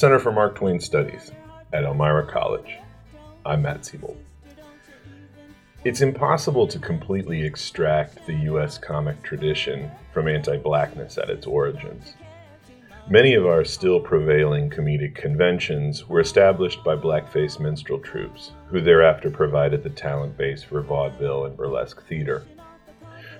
Center 0.00 0.18
for 0.18 0.32
Mark 0.32 0.54
Twain 0.54 0.80
Studies 0.80 1.30
at 1.74 1.84
Elmira 1.84 2.26
College. 2.26 2.78
I'm 3.44 3.60
Matt 3.60 3.82
Seybold. 3.82 4.16
It's 5.84 6.00
impossible 6.00 6.66
to 6.68 6.78
completely 6.78 7.42
extract 7.42 8.24
the 8.24 8.32
U.S. 8.44 8.78
comic 8.78 9.22
tradition 9.22 9.90
from 10.14 10.26
anti 10.26 10.56
blackness 10.56 11.18
at 11.18 11.28
its 11.28 11.46
origins. 11.46 12.14
Many 13.10 13.34
of 13.34 13.44
our 13.44 13.62
still 13.62 14.00
prevailing 14.00 14.70
comedic 14.70 15.14
conventions 15.14 16.08
were 16.08 16.20
established 16.20 16.82
by 16.82 16.96
blackface 16.96 17.60
minstrel 17.60 17.98
troupes, 17.98 18.52
who 18.68 18.80
thereafter 18.80 19.30
provided 19.30 19.82
the 19.82 19.90
talent 19.90 20.34
base 20.38 20.62
for 20.62 20.80
vaudeville 20.80 21.44
and 21.44 21.54
burlesque 21.54 22.02
theater. 22.06 22.46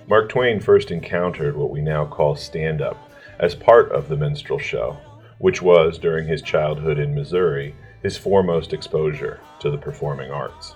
Mark 0.07 0.29
Twain 0.29 0.59
first 0.59 0.91
encountered 0.91 1.57
what 1.57 1.71
we 1.71 1.81
now 1.81 2.05
call 2.05 2.35
stand 2.35 2.83
up 2.83 3.11
as 3.39 3.55
part 3.55 3.91
of 3.91 4.07
the 4.07 4.15
minstrel 4.15 4.59
show, 4.59 4.95
which 5.41 5.61
was, 5.61 5.97
during 5.97 6.27
his 6.27 6.41
childhood 6.41 6.99
in 6.99 7.15
Missouri, 7.15 7.75
his 8.03 8.15
foremost 8.15 8.73
exposure 8.73 9.39
to 9.59 9.69
the 9.69 9.77
performing 9.77 10.31
arts. 10.31 10.75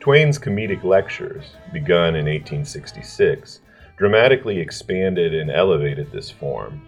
Twain's 0.00 0.38
comedic 0.38 0.84
lectures, 0.84 1.56
begun 1.72 2.14
in 2.14 2.26
1866, 2.26 3.60
dramatically 3.96 4.60
expanded 4.60 5.34
and 5.34 5.50
elevated 5.50 6.10
this 6.12 6.30
form. 6.30 6.80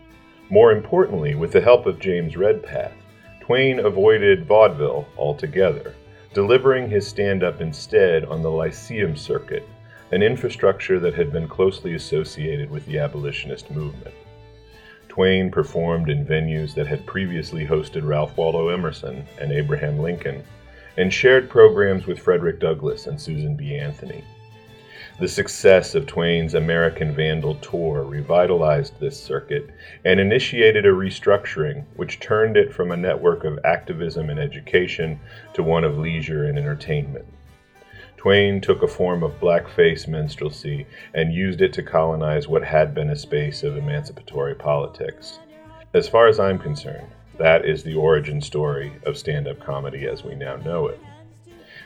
More 0.48 0.70
importantly, 0.70 1.34
with 1.34 1.50
the 1.50 1.61
help 1.61 1.86
of 1.86 1.98
James 1.98 2.36
Redpath, 2.36 2.92
Twain 3.41 3.80
avoided 3.80 4.47
vaudeville 4.47 5.06
altogether, 5.17 5.94
delivering 6.34 6.89
his 6.89 7.06
stand 7.06 7.42
up 7.42 7.61
instead 7.61 8.24
on 8.24 8.42
the 8.42 8.50
Lyceum 8.50 9.17
circuit, 9.17 9.67
an 10.12 10.22
infrastructure 10.22 11.00
that 11.00 11.14
had 11.14 11.33
been 11.33 11.48
closely 11.48 11.94
associated 11.94 12.70
with 12.70 12.86
the 12.86 12.98
abolitionist 12.98 13.70
movement. 13.70 14.14
Twain 15.17 15.50
performed 15.50 16.11
in 16.11 16.27
venues 16.27 16.75
that 16.75 16.86
had 16.86 17.06
previously 17.06 17.64
hosted 17.64 18.06
Ralph 18.06 18.36
Waldo 18.36 18.69
Emerson 18.69 19.25
and 19.41 19.50
Abraham 19.50 19.98
Lincoln 19.98 20.45
and 20.98 21.11
shared 21.11 21.48
programs 21.48 22.06
with 22.06 22.19
Frederick 22.19 22.61
Douglass 22.61 23.06
and 23.06 23.19
Susan 23.19 23.56
B. 23.56 23.78
Anthony. 23.78 24.23
The 25.19 25.27
success 25.27 25.95
of 25.95 26.06
Twain's 26.06 26.53
American 26.53 27.14
Vandal 27.14 27.55
tour 27.62 28.03
revitalized 28.03 29.00
this 29.00 29.19
circuit 29.19 29.70
and 30.05 30.20
initiated 30.20 30.84
a 30.84 30.91
restructuring 30.91 31.86
which 31.95 32.20
turned 32.20 32.58
it 32.58 32.70
from 32.70 32.92
a 32.92 32.96
network 32.98 33.45
of 33.45 33.58
activism 33.64 34.29
and 34.29 34.39
education 34.39 35.18
to 35.55 35.62
one 35.62 35.85
of 35.85 35.96
leisure 35.96 36.45
and 36.45 36.58
entertainment. 36.58 37.24
Twain 38.17 38.61
took 38.61 38.83
a 38.83 38.89
form 38.89 39.23
of 39.23 39.39
blackface 39.41 40.09
minstrelsy 40.09 40.87
and 41.15 41.33
used 41.33 41.61
it 41.61 41.73
to 41.75 41.83
colonize 41.83 42.49
what 42.49 42.65
had 42.65 42.95
been 42.95 43.11
a 43.11 43.17
space 43.17 43.63
of 43.63 43.77
emancipatory 43.77 44.55
politics. 44.55 45.39
As 45.95 46.09
far 46.09 46.27
as 46.27 46.41
I'm 46.41 46.59
concerned, 46.59 47.09
that 47.39 47.65
is 47.65 47.83
the 47.83 47.95
origin 47.95 48.41
story 48.41 48.93
of 49.05 49.19
stand 49.19 49.47
up 49.47 49.61
comedy 49.61 50.07
as 50.07 50.25
we 50.25 50.35
now 50.35 50.57
know 50.57 50.87
it. 50.89 51.01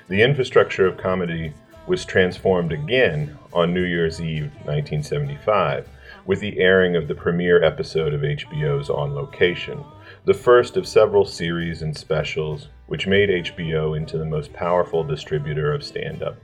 The 0.09 0.23
infrastructure 0.23 0.87
of 0.87 0.97
comedy 0.97 1.53
was 1.87 2.05
transformed 2.05 2.73
again 2.73 3.37
on 3.53 3.75
New 3.75 3.85
Year's 3.85 4.21
Eve 4.21 4.53
1975 4.65 5.89
with 6.27 6.41
the 6.41 6.59
airing 6.61 6.95
of 6.95 7.09
the 7.09 7.15
premiere 7.15 7.63
episode 7.65 8.15
of 8.15 8.21
HBO's 8.21 8.91
On 8.91 9.15
Location, 9.15 9.85
the 10.25 10.35
first 10.35 10.77
of 10.77 10.87
several 10.87 11.25
series 11.25 11.83
and 11.83 11.97
specials 11.97 12.69
which 12.91 13.07
made 13.07 13.29
HBO 13.29 13.97
into 13.97 14.19
the 14.19 14.25
most 14.25 14.53
powerful 14.53 15.05
distributor 15.05 15.73
of 15.73 15.85
stand 15.85 16.25
up. 16.25 16.35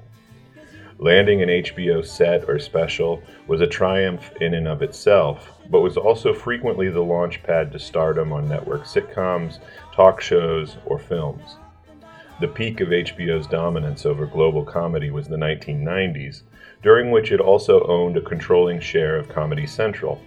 Landing 0.97 1.43
an 1.43 1.49
HBO 1.49 2.07
set 2.07 2.49
or 2.49 2.61
special 2.61 3.21
was 3.49 3.61
a 3.61 3.67
triumph 3.67 4.31
in 4.41 4.55
and 4.55 4.69
of 4.69 4.81
itself, 4.81 5.59
but 5.69 5.81
was 5.81 5.97
also 5.97 6.33
frequently 6.33 6.89
the 6.89 7.03
launch 7.03 7.43
pad 7.43 7.73
to 7.73 7.81
stardom 7.81 8.33
on 8.33 8.49
network 8.49 8.85
sitcoms, 8.85 9.59
talk 9.93 10.21
shows, 10.21 10.77
or 10.87 11.01
films. 11.01 11.57
The 12.41 12.47
peak 12.47 12.81
of 12.81 12.91
HBO's 12.91 13.49
dominance 13.49 14.07
over 14.07 14.25
global 14.25 14.65
comedy 14.65 15.11
was 15.11 15.27
the 15.27 15.37
1990s, 15.37 16.43
during 16.81 17.11
which 17.11 17.33
it 17.33 17.41
also 17.41 17.85
owned 17.89 18.17
a 18.17 18.21
controlling 18.21 18.79
share 18.79 19.17
of 19.17 19.29
Comedy 19.29 19.67
Central. 19.67 20.23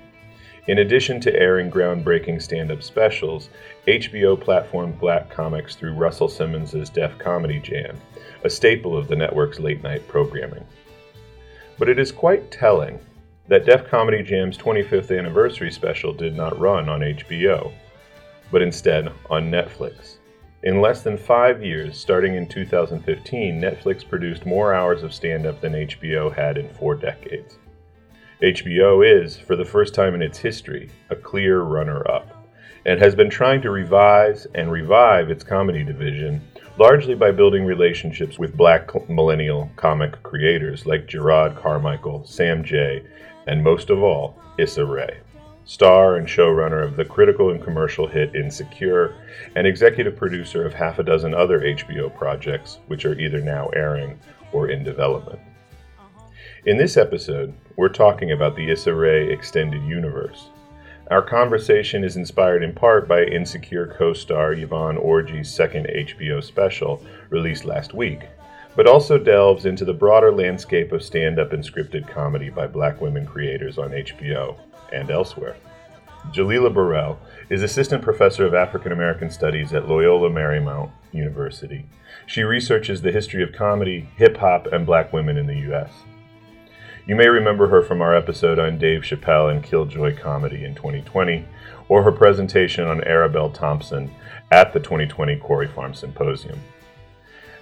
In 0.70 0.78
addition 0.78 1.20
to 1.22 1.36
airing 1.36 1.72
groundbreaking 1.72 2.40
stand 2.40 2.72
up 2.72 2.84
specials, 2.84 3.50
HBO 3.88 4.38
platformed 4.38 5.00
black 5.00 5.28
comics 5.28 5.74
through 5.74 5.96
Russell 5.96 6.30
Simmons' 6.30 6.92
Def 6.92 7.18
Comedy 7.18 7.60
Jam, 7.60 8.00
a 8.44 8.52
staple 8.52 8.96
of 8.96 9.08
the 9.08 9.16
network's 9.16 9.60
late 9.60 9.82
night 9.82 10.08
programming. 10.08 10.64
But 11.80 11.90
it 11.90 11.98
is 11.98 12.12
quite 12.12 12.52
telling 12.52 13.00
that 13.48 13.66
Def 13.66 13.90
Comedy 13.90 14.22
Jam's 14.22 14.60
25th 14.60 15.18
anniversary 15.18 15.72
special 15.72 16.14
did 16.14 16.36
not 16.36 16.60
run 16.60 16.88
on 16.88 17.00
HBO, 17.00 17.74
but 18.52 18.62
instead 18.62 19.12
on 19.28 19.50
Netflix. 19.50 20.18
In 20.62 20.82
less 20.82 21.02
than 21.02 21.18
five 21.18 21.66
years, 21.66 21.98
starting 21.98 22.36
in 22.36 22.48
2015, 22.48 23.60
Netflix 23.60 24.08
produced 24.08 24.46
more 24.46 24.76
hours 24.76 25.02
of 25.02 25.16
stand 25.16 25.48
up 25.48 25.62
than 25.62 25.74
HBO 25.74 26.32
had 26.32 26.60
in 26.60 26.70
four 26.76 26.94
decades. 26.94 27.58
HBO 28.42 29.06
is, 29.06 29.36
for 29.36 29.58
the 29.58 29.66
first 29.66 29.94
time 29.94 30.16
in 30.16 30.22
its 30.22 30.38
history, 30.38 30.90
a 31.10 31.16
clear 31.16 31.60
runner 31.60 32.10
up, 32.10 32.48
and 32.86 32.98
has 32.98 33.14
been 33.14 33.30
trying 33.30 33.62
to 33.62 33.70
revise 33.70 34.48
and 34.56 34.72
revive 34.72 35.30
its 35.30 35.44
comedy 35.44 35.84
division 35.84 36.42
largely 36.78 37.16
by 37.16 37.32
building 37.32 37.66
relationships 37.66 38.40
with 38.40 38.56
black 38.56 39.10
millennial 39.10 39.70
comic 39.76 40.24
creators 40.24 40.86
like 40.86 41.06
Jerrod 41.06 41.62
Carmichael, 41.62 42.26
Sam 42.26 42.64
Jay, 42.64 43.04
and 43.46 43.62
most 43.62 43.90
of 43.90 44.02
all, 44.02 44.40
Issa 44.58 44.86
Rae, 44.86 45.18
star 45.66 46.16
and 46.16 46.26
showrunner 46.26 46.82
of 46.82 46.96
the 46.96 47.04
critical 47.04 47.50
and 47.52 47.62
commercial 47.62 48.08
hit 48.08 48.34
Insecure, 48.36 49.16
and 49.58 49.68
executive 49.68 50.16
producer 50.16 50.66
of 50.66 50.74
half 50.74 50.98
a 50.98 51.04
dozen 51.04 51.34
other 51.34 51.60
HBO 51.60 52.16
projects, 52.16 52.80
which 52.88 53.04
are 53.04 53.20
either 53.20 53.42
now 53.42 53.68
airing 53.76 54.18
or 54.54 54.70
in 54.70 54.82
development. 54.86 55.42
Uh-huh. 56.00 56.24
In 56.66 56.78
this 56.78 56.96
episode, 56.96 57.54
we're 57.80 57.88
talking 57.88 58.34
about 58.34 58.58
the 58.58 58.70
Issa 58.70 58.94
Rae 58.94 59.32
extended 59.32 59.82
universe, 59.84 60.50
our 61.10 61.22
conversation 61.22 62.04
is 62.04 62.18
inspired 62.18 62.62
in 62.62 62.74
part 62.74 63.08
by 63.08 63.24
Insecure 63.24 63.88
co 63.98 64.12
star 64.12 64.52
Yvonne 64.52 64.98
Orji's 64.98 65.50
second 65.50 65.88
HBO 65.88 66.44
special, 66.44 67.02
released 67.30 67.64
last 67.64 67.94
week, 67.94 68.20
but 68.76 68.86
also 68.86 69.18
delves 69.18 69.66
into 69.66 69.86
the 69.86 69.94
broader 69.94 70.30
landscape 70.30 70.92
of 70.92 71.02
stand 71.02 71.40
up 71.40 71.54
and 71.54 71.64
scripted 71.64 72.06
comedy 72.06 72.50
by 72.50 72.68
black 72.68 73.00
women 73.00 73.26
creators 73.26 73.78
on 73.78 73.92
HBO 73.92 74.58
and 74.92 75.10
elsewhere. 75.10 75.56
Jalylah 76.34 76.74
Burrell 76.74 77.18
is 77.50 77.64
Assistant 77.64 78.04
Professor 78.04 78.46
of 78.46 78.54
African 78.54 78.92
American 78.92 79.32
Studies 79.32 79.72
at 79.72 79.88
Loyola 79.88 80.30
Marymount 80.30 80.92
University. 81.14 81.86
She 82.28 82.44
researches 82.44 83.02
the 83.02 83.14
history 83.14 83.42
of 83.42 83.54
comedy, 83.54 84.10
hip 84.18 84.36
hop, 84.36 84.68
and 84.68 84.86
black 84.86 85.14
women 85.14 85.38
in 85.38 85.48
the 85.48 85.60
U.S. 85.70 85.92
You 87.10 87.16
may 87.16 87.28
remember 87.28 87.68
her 87.70 87.82
from 87.82 88.04
our 88.04 88.16
episode 88.16 88.60
on 88.60 88.78
Dave 88.78 89.02
Chappelle 89.02 89.50
and 89.50 89.64
Killjoy 89.64 90.16
Comedy 90.16 90.64
in 90.64 90.76
2020, 90.76 91.44
or 91.88 92.04
her 92.04 92.12
presentation 92.12 92.86
on 92.86 93.02
Arabelle 93.02 93.52
Thompson 93.52 94.12
at 94.52 94.74
the 94.74 94.80
2020 94.80 95.38
Quarry 95.38 95.68
Farm 95.70 95.96
Symposium. 95.96 96.60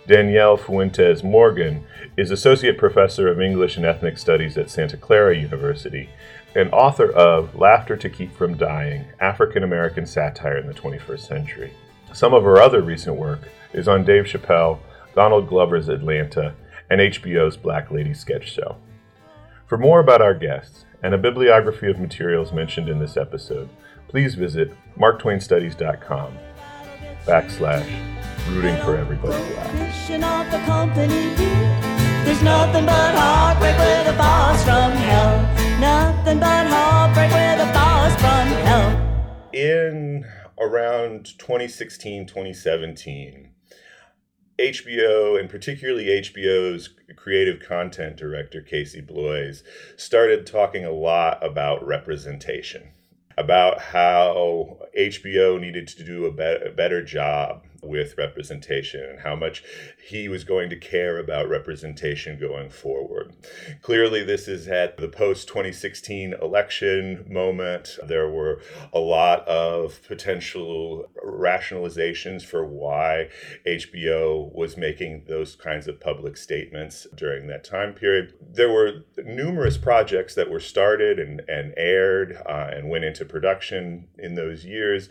Danielle 0.05 0.57
Fuentes 0.57 1.23
Morgan 1.23 1.85
is 2.17 2.29
Associate 2.29 2.77
Professor 2.77 3.29
of 3.29 3.39
English 3.39 3.77
and 3.77 3.85
Ethnic 3.85 4.17
Studies 4.17 4.57
at 4.57 4.69
Santa 4.69 4.97
Clara 4.97 5.33
University 5.33 6.09
and 6.53 6.69
author 6.73 7.09
of 7.13 7.55
Laughter 7.55 7.95
to 7.95 8.09
Keep 8.09 8.35
from 8.35 8.57
Dying 8.57 9.05
African 9.21 9.63
American 9.63 10.05
Satire 10.05 10.57
in 10.57 10.67
the 10.67 10.73
21st 10.73 11.25
Century. 11.25 11.73
Some 12.11 12.33
of 12.33 12.43
her 12.43 12.59
other 12.59 12.81
recent 12.81 13.15
work 13.15 13.47
is 13.71 13.87
on 13.87 14.03
Dave 14.03 14.25
Chappelle, 14.25 14.79
Donald 15.15 15.47
Glover's 15.47 15.87
Atlanta, 15.87 16.53
and 16.89 16.99
HBO's 16.99 17.55
Black 17.55 17.91
Lady 17.91 18.13
Sketch 18.13 18.51
Show. 18.51 18.75
For 19.67 19.77
more 19.77 19.99
about 19.99 20.21
our 20.21 20.33
guests 20.33 20.85
and 21.03 21.13
a 21.13 21.17
bibliography 21.17 21.89
of 21.89 21.99
materials 21.99 22.53
mentioned 22.53 22.87
in 22.87 22.99
this 22.99 23.17
episode, 23.17 23.67
please 24.07 24.33
visit 24.33 24.71
marktwainstudies.com 24.97 26.37
backslash 27.25 27.85
rooting 28.47 28.77
for 28.77 28.95
everybody. 28.95 29.43
There's 32.23 32.41
nothing 32.41 32.85
but 32.85 33.13
heartbreak 33.13 33.77
with 33.77 34.07
a 34.07 34.17
boss 34.17 34.63
from 34.63 34.93
hell. 34.93 35.41
Nothing 35.81 36.39
but 36.39 36.67
heartbreak 36.67 37.31
with 37.31 37.69
a 37.69 37.73
boss 37.73 38.13
from 38.21 38.47
hell. 38.63 39.49
In 39.51 40.25
around 40.57 41.37
2016, 41.37 42.25
2017, 42.25 43.46
HBO 44.59 45.39
and 45.39 45.49
particularly 45.49 46.05
HBO's 46.05 46.89
creative 47.15 47.59
content 47.59 48.17
director, 48.17 48.61
Casey 48.61 49.01
Bloys, 49.01 49.63
started 49.97 50.47
talking 50.47 50.83
a 50.83 50.91
lot 50.91 51.45
about 51.45 51.85
representation, 51.85 52.89
about 53.37 53.79
how 53.79 54.79
HBO 54.97 55.59
needed 55.59 55.87
to 55.89 56.03
do 56.03 56.25
a, 56.25 56.31
be- 56.31 56.65
a 56.65 56.71
better 56.71 57.03
job 57.03 57.63
with 57.83 58.17
representation 58.17 59.03
and 59.03 59.19
how 59.19 59.35
much 59.35 59.63
he 60.07 60.27
was 60.27 60.43
going 60.43 60.69
to 60.69 60.75
care 60.75 61.19
about 61.19 61.49
representation 61.49 62.39
going 62.39 62.69
forward. 62.69 63.35
Clearly, 63.81 64.23
this 64.23 64.47
is 64.47 64.67
at 64.67 64.97
the 64.97 65.07
post 65.07 65.47
2016 65.47 66.33
election 66.41 67.25
moment. 67.29 67.97
There 68.03 68.29
were 68.29 68.61
a 68.93 68.99
lot 68.99 69.47
of 69.47 70.01
potential 70.07 71.05
rationalizations 71.25 72.43
for 72.43 72.65
why 72.65 73.29
HBO 73.67 74.53
was 74.53 74.77
making 74.77 75.25
those 75.27 75.55
kinds 75.55 75.87
of 75.87 75.99
public 75.99 76.37
statements 76.37 77.07
during 77.15 77.47
that 77.47 77.63
time 77.63 77.93
period. 77.93 78.33
There 78.41 78.71
were 78.71 79.03
numerous 79.17 79.77
projects 79.77 80.35
that 80.35 80.49
were 80.49 80.59
started 80.59 81.19
and, 81.19 81.41
and 81.47 81.73
aired 81.77 82.41
uh, 82.45 82.69
and 82.73 82.89
went 82.89 83.03
into 83.03 83.25
production 83.25 84.07
in 84.17 84.35
those 84.35 84.65
years, 84.65 85.09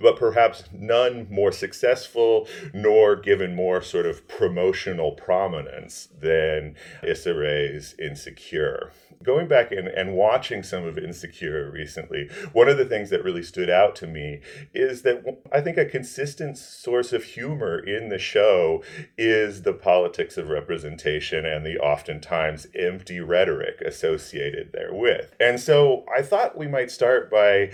but 0.00 0.16
perhaps 0.16 0.64
none 0.72 1.26
more 1.30 1.52
successful 1.52 1.88
successful 1.88 2.48
nor 2.72 3.16
given 3.16 3.54
more 3.54 3.82
sort 3.82 4.06
of 4.06 4.26
promotional 4.38 5.10
prominence 5.10 6.08
than 6.16 6.76
Issa 7.02 7.34
Rae's 7.34 7.96
Insecure. 7.98 8.92
Going 9.20 9.48
back 9.48 9.72
and, 9.72 9.88
and 9.88 10.14
watching 10.14 10.62
some 10.62 10.84
of 10.84 10.96
Insecure 10.96 11.68
recently, 11.72 12.30
one 12.52 12.68
of 12.68 12.78
the 12.78 12.84
things 12.84 13.10
that 13.10 13.24
really 13.24 13.42
stood 13.42 13.68
out 13.68 13.96
to 13.96 14.06
me 14.06 14.40
is 14.72 15.02
that 15.02 15.40
I 15.50 15.60
think 15.60 15.76
a 15.76 15.84
consistent 15.84 16.56
source 16.56 17.12
of 17.12 17.24
humor 17.24 17.80
in 17.80 18.10
the 18.10 18.18
show 18.20 18.84
is 19.16 19.62
the 19.62 19.72
politics 19.72 20.38
of 20.38 20.50
representation 20.50 21.44
and 21.44 21.66
the 21.66 21.78
oftentimes 21.78 22.68
empty 22.76 23.18
rhetoric 23.18 23.80
associated 23.80 24.70
therewith. 24.72 25.32
And 25.40 25.58
so 25.58 26.04
I 26.16 26.22
thought 26.22 26.56
we 26.56 26.68
might 26.68 26.92
start 26.92 27.28
by 27.28 27.72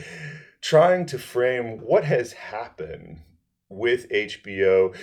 trying 0.62 1.04
to 1.06 1.18
frame 1.18 1.80
what 1.80 2.04
has 2.04 2.32
happened 2.32 3.20
with 3.68 4.08
HBO, 4.08 4.96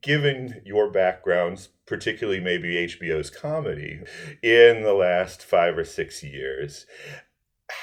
given 0.00 0.62
your 0.64 0.90
backgrounds, 0.90 1.68
particularly 1.86 2.40
maybe 2.40 2.86
HBO's 2.86 3.30
comedy, 3.30 4.00
in 4.42 4.82
the 4.82 4.94
last 4.94 5.42
five 5.42 5.76
or 5.76 5.84
six 5.84 6.22
years, 6.22 6.86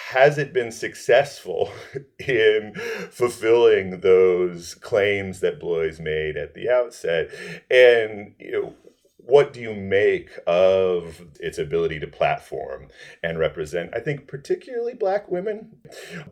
has 0.10 0.38
it 0.38 0.54
been 0.54 0.72
successful 0.72 1.72
in 2.20 2.74
fulfilling 3.12 4.00
those 4.00 4.76
claims 4.76 5.40
that 5.42 5.60
Bloys 5.60 6.00
made 6.00 6.38
at 6.38 6.54
the 6.54 6.70
outset? 6.70 7.30
And 7.70 8.34
you 8.40 8.52
know, 8.52 8.76
what 9.18 9.54
do 9.54 9.62
you 9.62 9.74
make 9.74 10.30
of 10.48 11.22
its 11.40 11.58
ability 11.58 12.00
to 12.00 12.08
platform 12.08 12.88
and 13.24 13.40
represent, 13.40 13.92
I 13.96 14.00
think, 14.00 14.28
particularly 14.28 14.94
Black 14.94 15.30
women, 15.30 15.78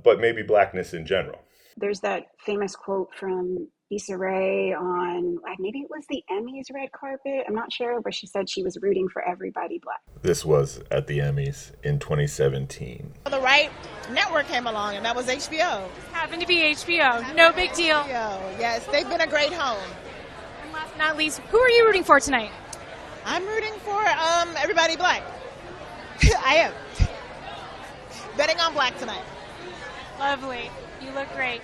but 0.03 0.19
maybe 0.19 0.43
Blackness 0.43 0.93
in 0.93 1.05
general? 1.05 1.39
There's 1.77 2.01
that 2.01 2.27
famous 2.37 2.75
quote 2.75 3.09
from 3.15 3.69
Issa 3.91 4.17
Rae 4.17 4.73
on 4.73 5.37
maybe 5.59 5.79
it 5.79 5.89
was 5.89 6.05
the 6.09 6.23
Emmys 6.31 6.73
red 6.73 6.91
carpet. 6.93 7.43
I'm 7.47 7.53
not 7.53 7.73
sure, 7.73 8.01
but 8.01 8.13
she 8.15 8.25
said 8.25 8.49
she 8.49 8.63
was 8.63 8.77
rooting 8.81 9.09
for 9.09 9.21
everybody 9.21 9.79
black. 9.83 9.99
This 10.21 10.45
was 10.45 10.81
at 10.89 11.07
the 11.07 11.19
Emmys 11.19 11.71
in 11.83 11.99
2017. 11.99 13.13
The 13.29 13.39
right 13.39 13.69
network 14.11 14.47
came 14.47 14.65
along, 14.65 14.95
and 14.95 15.05
that 15.05 15.15
was 15.15 15.27
HBO. 15.27 15.87
Happened 16.13 16.41
to 16.41 16.47
be 16.47 16.57
HBO. 16.73 17.35
No 17.35 17.51
big 17.51 17.73
deal. 17.73 17.97
HBO. 17.97 18.59
Yes, 18.59 18.85
they've 18.87 19.07
been 19.07 19.21
a 19.21 19.27
great 19.27 19.51
home. 19.51 19.83
And 20.63 20.71
last 20.71 20.91
but 20.91 20.97
not 20.97 21.17
least, 21.17 21.39
who 21.49 21.59
are 21.59 21.69
you 21.69 21.85
rooting 21.85 22.03
for 22.03 22.19
tonight? 22.19 22.51
I'm 23.25 23.45
rooting 23.45 23.73
for 23.83 24.01
um, 24.01 24.49
everybody 24.57 24.95
black. 24.95 25.21
I 26.45 26.55
am 26.55 26.73
betting 28.37 28.59
on 28.59 28.73
black 28.73 28.97
tonight. 28.97 29.23
Lovely. 30.17 30.71
You 31.01 31.11
look 31.11 31.31
great. 31.35 31.61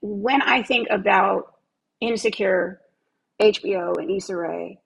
When 0.00 0.42
I 0.42 0.62
think 0.62 0.88
about 0.90 1.54
Insecure, 2.00 2.80
HBO, 3.40 3.96
and 3.98 4.10
Issa 4.10 4.36
Rae, 4.36 4.78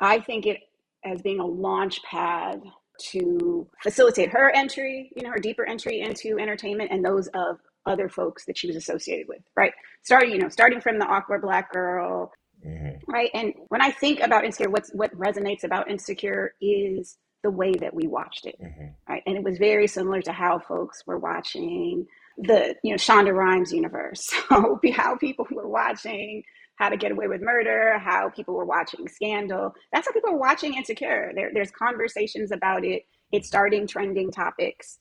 I 0.00 0.20
think 0.20 0.46
it 0.46 0.60
as 1.04 1.22
being 1.22 1.40
a 1.40 1.46
launch 1.46 2.02
pad 2.04 2.62
to 2.98 3.66
facilitate 3.82 4.30
her 4.30 4.50
entry, 4.54 5.10
you 5.16 5.22
know, 5.22 5.30
her 5.30 5.38
deeper 5.38 5.64
entry 5.64 6.00
into 6.00 6.38
entertainment 6.38 6.90
and 6.92 7.04
those 7.04 7.28
of 7.28 7.58
other 7.86 8.08
folks 8.08 8.44
that 8.44 8.56
she 8.56 8.66
was 8.66 8.76
associated 8.76 9.26
with, 9.28 9.40
right? 9.56 9.72
Starting, 10.04 10.30
you 10.30 10.38
know, 10.38 10.48
starting 10.48 10.80
from 10.80 10.98
the 10.98 11.06
awkward 11.06 11.42
black 11.42 11.72
girl, 11.72 12.32
mm-hmm. 12.64 13.10
right? 13.10 13.30
And 13.34 13.54
when 13.68 13.82
I 13.82 13.90
think 13.90 14.20
about 14.20 14.44
Insecure, 14.44 14.70
what's 14.70 14.90
what 14.92 15.16
resonates 15.16 15.64
about 15.64 15.90
Insecure 15.90 16.54
is 16.60 17.18
the 17.42 17.50
way 17.50 17.72
that 17.72 17.92
we 17.92 18.06
watched 18.06 18.46
it, 18.46 18.56
mm-hmm. 18.62 18.86
right? 19.08 19.22
And 19.26 19.36
it 19.36 19.42
was 19.42 19.58
very 19.58 19.88
similar 19.88 20.22
to 20.22 20.32
how 20.32 20.60
folks 20.60 21.04
were 21.06 21.18
watching 21.18 22.06
the 22.38 22.74
you 22.82 22.90
know 22.90 22.96
Shonda 22.96 23.34
Rhimes 23.34 23.72
universe. 23.72 24.30
So 24.48 24.80
how 24.92 25.16
people 25.16 25.46
were 25.50 25.68
watching 25.68 26.42
How 26.76 26.88
to 26.88 26.96
Get 26.96 27.12
Away 27.12 27.26
with 27.28 27.40
Murder, 27.40 27.98
how 27.98 28.28
people 28.28 28.54
were 28.54 28.64
watching 28.64 29.08
Scandal. 29.08 29.72
That's 29.92 30.06
how 30.06 30.12
people 30.12 30.32
were 30.32 30.38
watching 30.38 30.74
Insecure. 30.74 31.32
There, 31.34 31.50
there's 31.54 31.70
conversations 31.70 32.52
about 32.52 32.84
it. 32.84 33.02
It's 33.32 33.48
starting 33.48 33.86
trending 33.86 34.30
topics. 34.30 34.98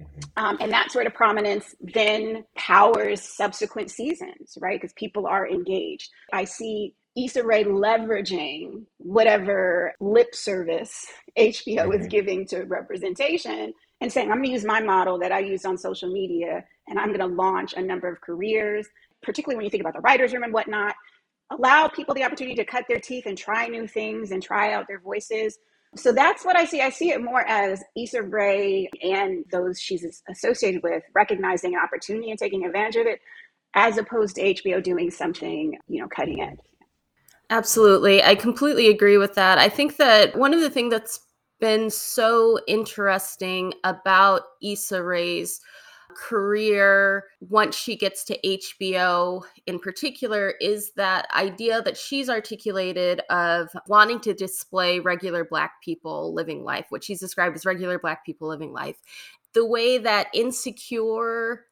Mm-hmm. 0.00 0.44
Um, 0.44 0.58
and 0.60 0.70
that 0.72 0.92
sort 0.92 1.06
of 1.06 1.14
prominence 1.14 1.74
then 1.80 2.44
powers 2.56 3.22
subsequent 3.22 3.90
seasons, 3.90 4.58
right? 4.60 4.80
Because 4.80 4.92
people 4.94 5.26
are 5.26 5.48
engaged. 5.48 6.10
I 6.32 6.44
see 6.44 6.94
Issa 7.16 7.44
Rae 7.44 7.64
leveraging 7.64 8.84
whatever 8.98 9.94
lip 10.00 10.34
service 10.34 11.06
HBO 11.38 11.64
mm-hmm. 11.66 12.00
is 12.00 12.06
giving 12.08 12.46
to 12.48 12.64
representation 12.64 13.72
and 14.00 14.12
saying, 14.12 14.30
I'm 14.30 14.38
going 14.38 14.46
to 14.46 14.52
use 14.52 14.64
my 14.64 14.80
model 14.80 15.18
that 15.20 15.32
I 15.32 15.38
use 15.40 15.64
on 15.64 15.78
social 15.78 16.12
media 16.12 16.64
and 16.88 16.98
I'm 16.98 17.08
going 17.08 17.20
to 17.20 17.26
launch 17.26 17.74
a 17.74 17.82
number 17.82 18.08
of 18.08 18.20
careers, 18.20 18.86
particularly 19.22 19.56
when 19.56 19.64
you 19.64 19.70
think 19.70 19.82
about 19.82 19.94
the 19.94 20.00
writer's 20.00 20.32
room 20.32 20.42
and 20.42 20.52
whatnot. 20.52 20.94
Allow 21.50 21.88
people 21.88 22.14
the 22.14 22.24
opportunity 22.24 22.56
to 22.56 22.64
cut 22.64 22.84
their 22.88 23.00
teeth 23.00 23.24
and 23.26 23.38
try 23.38 23.68
new 23.68 23.86
things 23.86 24.32
and 24.32 24.42
try 24.42 24.72
out 24.72 24.86
their 24.88 25.00
voices. 25.00 25.58
So 25.94 26.12
that's 26.12 26.44
what 26.44 26.56
I 26.56 26.64
see. 26.64 26.80
I 26.80 26.90
see 26.90 27.10
it 27.10 27.22
more 27.22 27.46
as 27.46 27.82
Issa 27.96 28.22
Rae 28.22 28.88
and 29.02 29.44
those 29.50 29.80
she's 29.80 30.22
associated 30.28 30.82
with 30.82 31.02
recognizing 31.14 31.74
an 31.74 31.80
opportunity 31.80 32.30
and 32.30 32.38
taking 32.38 32.66
advantage 32.66 32.96
of 32.96 33.06
it, 33.06 33.20
as 33.74 33.96
opposed 33.96 34.34
to 34.36 34.54
HBO 34.54 34.82
doing 34.82 35.10
something, 35.10 35.78
you 35.88 36.00
know, 36.02 36.08
cutting 36.08 36.42
edge. 36.42 36.58
Absolutely. 37.48 38.22
I 38.22 38.34
completely 38.34 38.88
agree 38.88 39.16
with 39.16 39.34
that. 39.34 39.58
I 39.58 39.68
think 39.68 39.96
that 39.96 40.36
one 40.36 40.52
of 40.52 40.60
the 40.60 40.70
things 40.70 40.90
that's 40.90 41.20
been 41.60 41.90
so 41.90 42.58
interesting 42.66 43.72
about 43.84 44.42
Issa 44.62 45.02
Rae's 45.02 45.60
career 46.16 47.24
once 47.40 47.76
she 47.76 47.94
gets 47.96 48.24
to 48.24 48.38
HBO 48.42 49.42
in 49.66 49.78
particular 49.78 50.54
is 50.60 50.92
that 50.96 51.26
idea 51.34 51.82
that 51.82 51.96
she's 51.96 52.30
articulated 52.30 53.20
of 53.28 53.68
wanting 53.86 54.20
to 54.20 54.32
display 54.32 54.98
regular 54.98 55.44
black 55.44 55.82
people 55.82 56.32
living 56.32 56.64
life, 56.64 56.86
what 56.88 57.04
she's 57.04 57.20
described 57.20 57.54
as 57.54 57.66
regular 57.66 57.98
black 57.98 58.24
people 58.24 58.48
living 58.48 58.72
life. 58.72 58.96
The 59.52 59.66
way 59.66 59.98
that 59.98 60.28
Insecure 60.32 61.66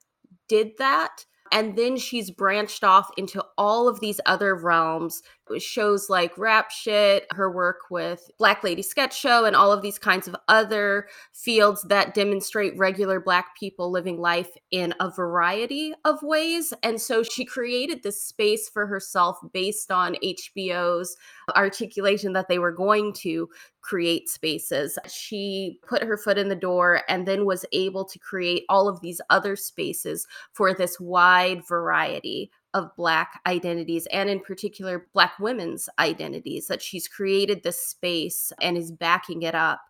did 0.49 0.73
that 0.79 1.25
and 1.53 1.77
then 1.77 1.97
she's 1.97 2.31
branched 2.31 2.83
off 2.83 3.11
into 3.17 3.45
all 3.57 3.89
of 3.89 4.01
these 4.01 4.21
other 4.27 4.57
realms 4.57 5.23
shows 5.59 6.09
like 6.09 6.37
rap 6.39 6.71
shit 6.71 7.27
her 7.33 7.51
work 7.51 7.83
with 7.91 8.31
black 8.39 8.65
lady 8.65 8.83
sketch 8.83 9.19
show 9.19 9.45
and 9.45 9.55
all 9.55 9.73
of 9.73 9.83
these 9.83 9.99
kinds 9.99 10.27
of 10.27 10.35
other 10.49 11.07
fields 11.33 11.83
that 11.89 12.15
demonstrate 12.15 12.77
regular 12.77 13.21
black 13.21 13.57
people 13.59 13.91
living 13.91 14.19
life 14.19 14.51
in 14.71 14.95
a 15.01 15.11
variety 15.11 15.93
of 16.05 16.23
ways 16.23 16.73
and 16.83 17.01
so 17.01 17.23
she 17.23 17.45
created 17.45 18.03
this 18.03 18.23
space 18.23 18.69
for 18.69 18.87
herself 18.87 19.39
based 19.53 19.91
on 19.91 20.17
hbo's 20.25 21.17
articulation 21.55 22.33
that 22.33 22.49
they 22.49 22.59
were 22.59 22.73
going 22.73 23.13
to 23.13 23.49
create 23.85 24.31
spaces. 24.31 24.99
She 25.07 25.79
put 25.87 26.03
her 26.03 26.17
foot 26.17 26.39
in 26.39 26.49
the 26.49 26.57
door 26.57 27.03
and 27.07 27.29
then 27.29 27.45
was 27.45 27.67
able 27.73 28.07
to 28.07 28.19
create 28.19 28.65
all 28.71 28.89
of 28.89 29.01
these 29.03 29.21
other 29.29 29.57
spaces 29.57 30.27
for 30.53 30.73
this 30.73 30.99
wide 30.99 31.67
variety 31.69 32.51
of 32.75 32.95
Black 32.97 33.41
identities 33.47 34.07
and, 34.13 34.29
in 34.29 34.41
particular, 34.41 35.07
Black 35.15 35.39
women's 35.39 35.89
identities, 35.99 36.67
that 36.67 36.83
she's 36.83 37.09
created 37.09 37.63
this 37.63 37.81
space 37.81 38.53
and 38.61 38.77
is 38.77 38.93
backing 38.93 39.43
it 39.43 39.55
up. 39.55 39.81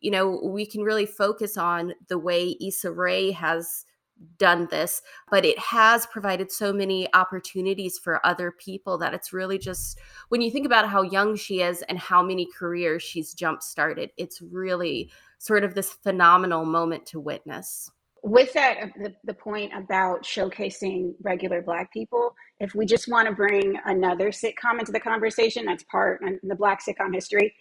You 0.00 0.10
know, 0.10 0.40
we 0.44 0.66
can 0.66 0.82
really 0.82 1.06
focus 1.06 1.56
on 1.56 1.94
the 2.08 2.18
way 2.18 2.56
Issa 2.60 2.92
Rae 2.92 3.32
has 3.32 3.86
done 4.38 4.68
this, 4.70 5.02
but 5.30 5.44
it 5.44 5.58
has 5.58 6.06
provided 6.06 6.52
so 6.52 6.72
many 6.72 7.12
opportunities 7.14 7.98
for 7.98 8.24
other 8.24 8.52
people 8.52 8.96
that 8.98 9.14
it's 9.14 9.32
really 9.32 9.58
just 9.58 9.98
when 10.28 10.40
you 10.40 10.50
think 10.50 10.66
about 10.66 10.88
how 10.88 11.02
young 11.02 11.36
she 11.36 11.62
is 11.62 11.82
and 11.82 11.98
how 11.98 12.22
many 12.22 12.46
careers 12.46 13.02
she's 13.02 13.34
jump 13.34 13.62
started, 13.62 14.10
it's 14.16 14.40
really 14.40 15.10
sort 15.38 15.64
of 15.64 15.74
this 15.74 15.92
phenomenal 15.92 16.64
moment 16.64 17.06
to 17.06 17.18
witness. 17.18 17.90
With 18.24 18.54
that, 18.54 18.78
uh, 18.82 18.86
the, 18.96 19.14
the 19.24 19.34
point 19.34 19.70
about 19.76 20.22
showcasing 20.24 21.12
regular 21.22 21.60
Black 21.60 21.92
people, 21.92 22.34
if 22.58 22.74
we 22.74 22.86
just 22.86 23.06
want 23.06 23.28
to 23.28 23.34
bring 23.34 23.78
another 23.84 24.30
sitcom 24.30 24.80
into 24.80 24.92
the 24.92 25.00
conversation, 25.00 25.66
that's 25.66 25.84
part 25.84 26.22
of 26.22 26.34
the 26.42 26.54
Black 26.54 26.80
sitcom 26.82 27.14
history. 27.14 27.54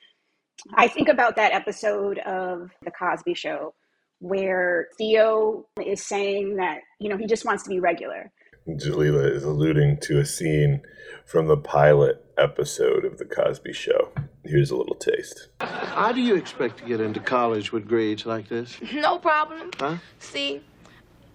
I 0.75 0.87
think 0.87 1.09
about 1.09 1.35
that 1.35 1.51
episode 1.51 2.19
of 2.19 2.71
The 2.85 2.91
Cosby 2.91 3.33
Show 3.33 3.73
where 4.19 4.87
Theo 4.97 5.65
is 5.85 6.05
saying 6.05 6.55
that, 6.55 6.79
you 7.01 7.09
know, 7.09 7.17
he 7.17 7.27
just 7.27 7.43
wants 7.43 7.63
to 7.63 7.69
be 7.69 7.81
regular. 7.81 8.31
Jalylah 8.67 9.29
is 9.29 9.43
alluding 9.43 9.97
to 10.01 10.19
a 10.19 10.25
scene 10.25 10.81
from 11.25 11.47
the 11.47 11.57
pilot 11.57 12.23
episode 12.37 13.03
of 13.03 13.17
The 13.17 13.25
Cosby 13.25 13.73
Show. 13.73 14.11
Here's 14.45 14.71
a 14.71 14.77
little 14.77 14.95
taste. 14.95 15.49
How 15.59 16.13
do 16.13 16.21
you 16.21 16.35
expect 16.35 16.77
to 16.77 16.85
get 16.85 17.01
into 17.01 17.19
college 17.19 17.73
with 17.73 17.87
grades 17.87 18.25
like 18.25 18.47
this? 18.47 18.77
No 18.93 19.19
problem. 19.19 19.71
Huh? 19.77 19.97
See, 20.19 20.61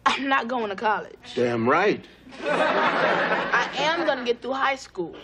I'm 0.06 0.28
not 0.28 0.48
going 0.48 0.70
to 0.70 0.76
college. 0.76 1.18
Damn 1.34 1.68
right. 1.68 2.02
I 2.42 3.68
am 3.76 4.06
going 4.06 4.18
to 4.18 4.24
get 4.24 4.40
through 4.40 4.54
high 4.54 4.76
school 4.76 5.14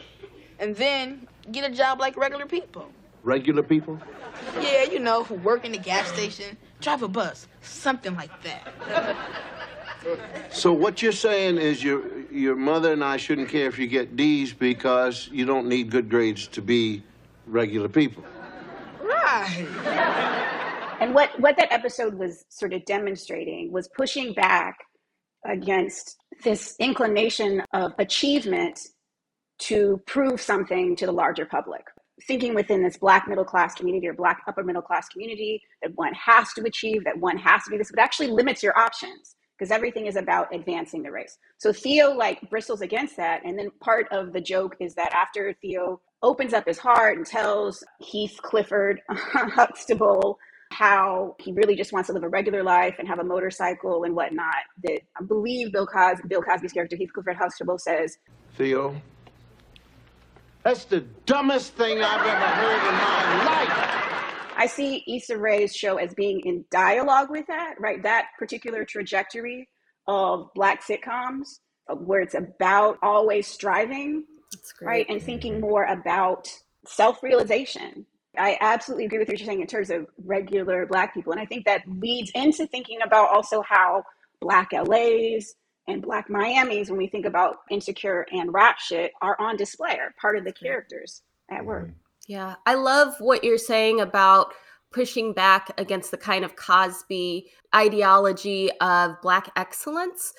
and 0.58 0.76
then 0.76 1.26
get 1.52 1.70
a 1.70 1.74
job 1.74 2.00
like 2.00 2.18
regular 2.18 2.44
people. 2.44 2.86
Regular 3.22 3.62
people? 3.62 3.98
Yeah, 4.60 4.84
you 4.84 4.98
know, 4.98 5.24
who 5.24 5.36
work 5.36 5.64
in 5.64 5.72
the 5.72 5.78
gas 5.78 6.08
station, 6.08 6.58
drive 6.82 7.02
a 7.02 7.08
bus, 7.08 7.48
something 7.62 8.14
like 8.14 8.30
that. 8.42 9.16
So 10.50 10.72
what 10.72 11.02
you're 11.02 11.12
saying 11.12 11.58
is 11.58 11.82
your 11.82 12.02
your 12.30 12.56
mother 12.56 12.92
and 12.92 13.02
I 13.04 13.16
shouldn't 13.16 13.48
care 13.48 13.66
if 13.66 13.78
you 13.78 13.86
get 13.86 14.16
D's 14.16 14.52
because 14.52 15.28
you 15.32 15.44
don't 15.44 15.66
need 15.68 15.90
good 15.90 16.08
grades 16.10 16.46
to 16.48 16.62
be 16.62 17.02
regular 17.46 17.88
people. 17.88 18.24
Right. 19.02 19.66
And 21.00 21.14
what, 21.14 21.38
what 21.40 21.56
that 21.56 21.72
episode 21.72 22.14
was 22.14 22.44
sort 22.48 22.72
of 22.72 22.84
demonstrating 22.84 23.72
was 23.72 23.88
pushing 23.96 24.32
back 24.32 24.78
against 25.44 26.16
this 26.44 26.76
inclination 26.78 27.62
of 27.72 27.92
achievement 27.98 28.80
to 29.58 30.00
prove 30.06 30.40
something 30.40 30.96
to 30.96 31.06
the 31.06 31.12
larger 31.12 31.46
public. 31.46 31.82
Thinking 32.26 32.54
within 32.54 32.82
this 32.82 32.96
black 32.96 33.28
middle 33.28 33.44
class 33.44 33.74
community 33.74 34.06
or 34.06 34.14
black 34.14 34.42
upper 34.46 34.62
middle 34.62 34.82
class 34.82 35.08
community 35.08 35.60
that 35.82 35.90
one 35.96 36.14
has 36.14 36.52
to 36.54 36.62
achieve, 36.62 37.04
that 37.04 37.18
one 37.18 37.36
has 37.38 37.64
to 37.64 37.70
do 37.72 37.78
this, 37.78 37.90
but 37.90 38.00
actually 38.00 38.28
limits 38.28 38.62
your 38.62 38.78
options 38.78 39.33
because 39.58 39.70
everything 39.70 40.06
is 40.06 40.16
about 40.16 40.54
advancing 40.54 41.02
the 41.02 41.10
race. 41.10 41.38
So 41.58 41.72
Theo 41.72 42.12
like 42.12 42.48
bristles 42.50 42.80
against 42.80 43.16
that. 43.16 43.42
And 43.44 43.58
then 43.58 43.70
part 43.80 44.08
of 44.10 44.32
the 44.32 44.40
joke 44.40 44.76
is 44.80 44.94
that 44.94 45.12
after 45.12 45.52
Theo 45.60 46.00
opens 46.22 46.52
up 46.52 46.66
his 46.66 46.78
heart 46.78 47.16
and 47.16 47.26
tells 47.26 47.84
Heath 48.00 48.38
Clifford 48.42 49.00
Huxtable 49.08 50.38
how 50.70 51.36
he 51.38 51.52
really 51.52 51.76
just 51.76 51.92
wants 51.92 52.08
to 52.08 52.12
live 52.12 52.24
a 52.24 52.28
regular 52.28 52.62
life 52.62 52.96
and 52.98 53.06
have 53.06 53.20
a 53.20 53.24
motorcycle 53.24 54.04
and 54.04 54.16
whatnot, 54.16 54.64
that 54.82 55.00
I 55.20 55.24
believe 55.24 55.72
Bill, 55.72 55.86
Cos- 55.86 56.20
Bill 56.26 56.42
Cosby's 56.42 56.72
character 56.72 56.96
Heath 56.96 57.12
Clifford 57.12 57.36
Huxtable 57.36 57.78
says, 57.78 58.18
Theo, 58.56 59.00
that's 60.64 60.84
the 60.84 61.00
dumbest 61.26 61.74
thing 61.74 61.98
I've 62.02 62.26
ever 62.26 62.46
heard 62.46 62.88
in 62.88 62.94
my 62.94 63.44
life. 63.44 64.03
I 64.56 64.66
see 64.66 65.04
Issa 65.06 65.38
Rae's 65.38 65.74
show 65.74 65.96
as 65.96 66.14
being 66.14 66.40
in 66.40 66.64
dialogue 66.70 67.30
with 67.30 67.46
that, 67.48 67.74
right? 67.78 68.02
That 68.02 68.26
particular 68.38 68.84
trajectory 68.84 69.68
of 70.06 70.50
black 70.54 70.82
sitcoms 70.84 71.58
uh, 71.88 71.94
where 71.94 72.20
it's 72.20 72.34
about 72.34 72.98
always 73.02 73.46
striving, 73.46 74.24
right? 74.80 75.06
And 75.08 75.22
thinking 75.22 75.60
more 75.60 75.84
about 75.84 76.48
self 76.86 77.22
realization. 77.22 78.06
I 78.36 78.58
absolutely 78.60 79.06
agree 79.06 79.18
with 79.18 79.28
what 79.28 79.38
you're 79.38 79.46
saying 79.46 79.60
in 79.60 79.66
terms 79.66 79.90
of 79.90 80.06
regular 80.24 80.86
black 80.86 81.14
people. 81.14 81.32
And 81.32 81.40
I 81.40 81.46
think 81.46 81.66
that 81.66 81.82
leads 81.86 82.32
into 82.34 82.66
thinking 82.66 82.98
about 83.04 83.30
also 83.30 83.62
how 83.62 84.02
black 84.40 84.72
LAs 84.72 85.54
and 85.86 86.02
black 86.02 86.28
Miamis, 86.28 86.88
when 86.88 86.98
we 86.98 87.06
think 87.06 87.26
about 87.26 87.58
insecure 87.70 88.26
and 88.32 88.52
rap 88.52 88.78
shit, 88.80 89.12
are 89.22 89.36
on 89.40 89.56
display, 89.56 89.98
are 90.00 90.14
part 90.20 90.36
of 90.36 90.44
the 90.44 90.52
characters 90.52 91.22
at 91.48 91.64
work. 91.64 91.90
Yeah, 92.26 92.54
I 92.66 92.74
love 92.74 93.14
what 93.18 93.44
you're 93.44 93.58
saying 93.58 94.00
about 94.00 94.54
pushing 94.92 95.32
back 95.32 95.72
against 95.76 96.10
the 96.12 96.16
kind 96.16 96.44
of 96.44 96.54
Cosby 96.54 97.50
ideology 97.74 98.70
of 98.80 99.20
black 99.22 99.50
excellence. 99.56 100.32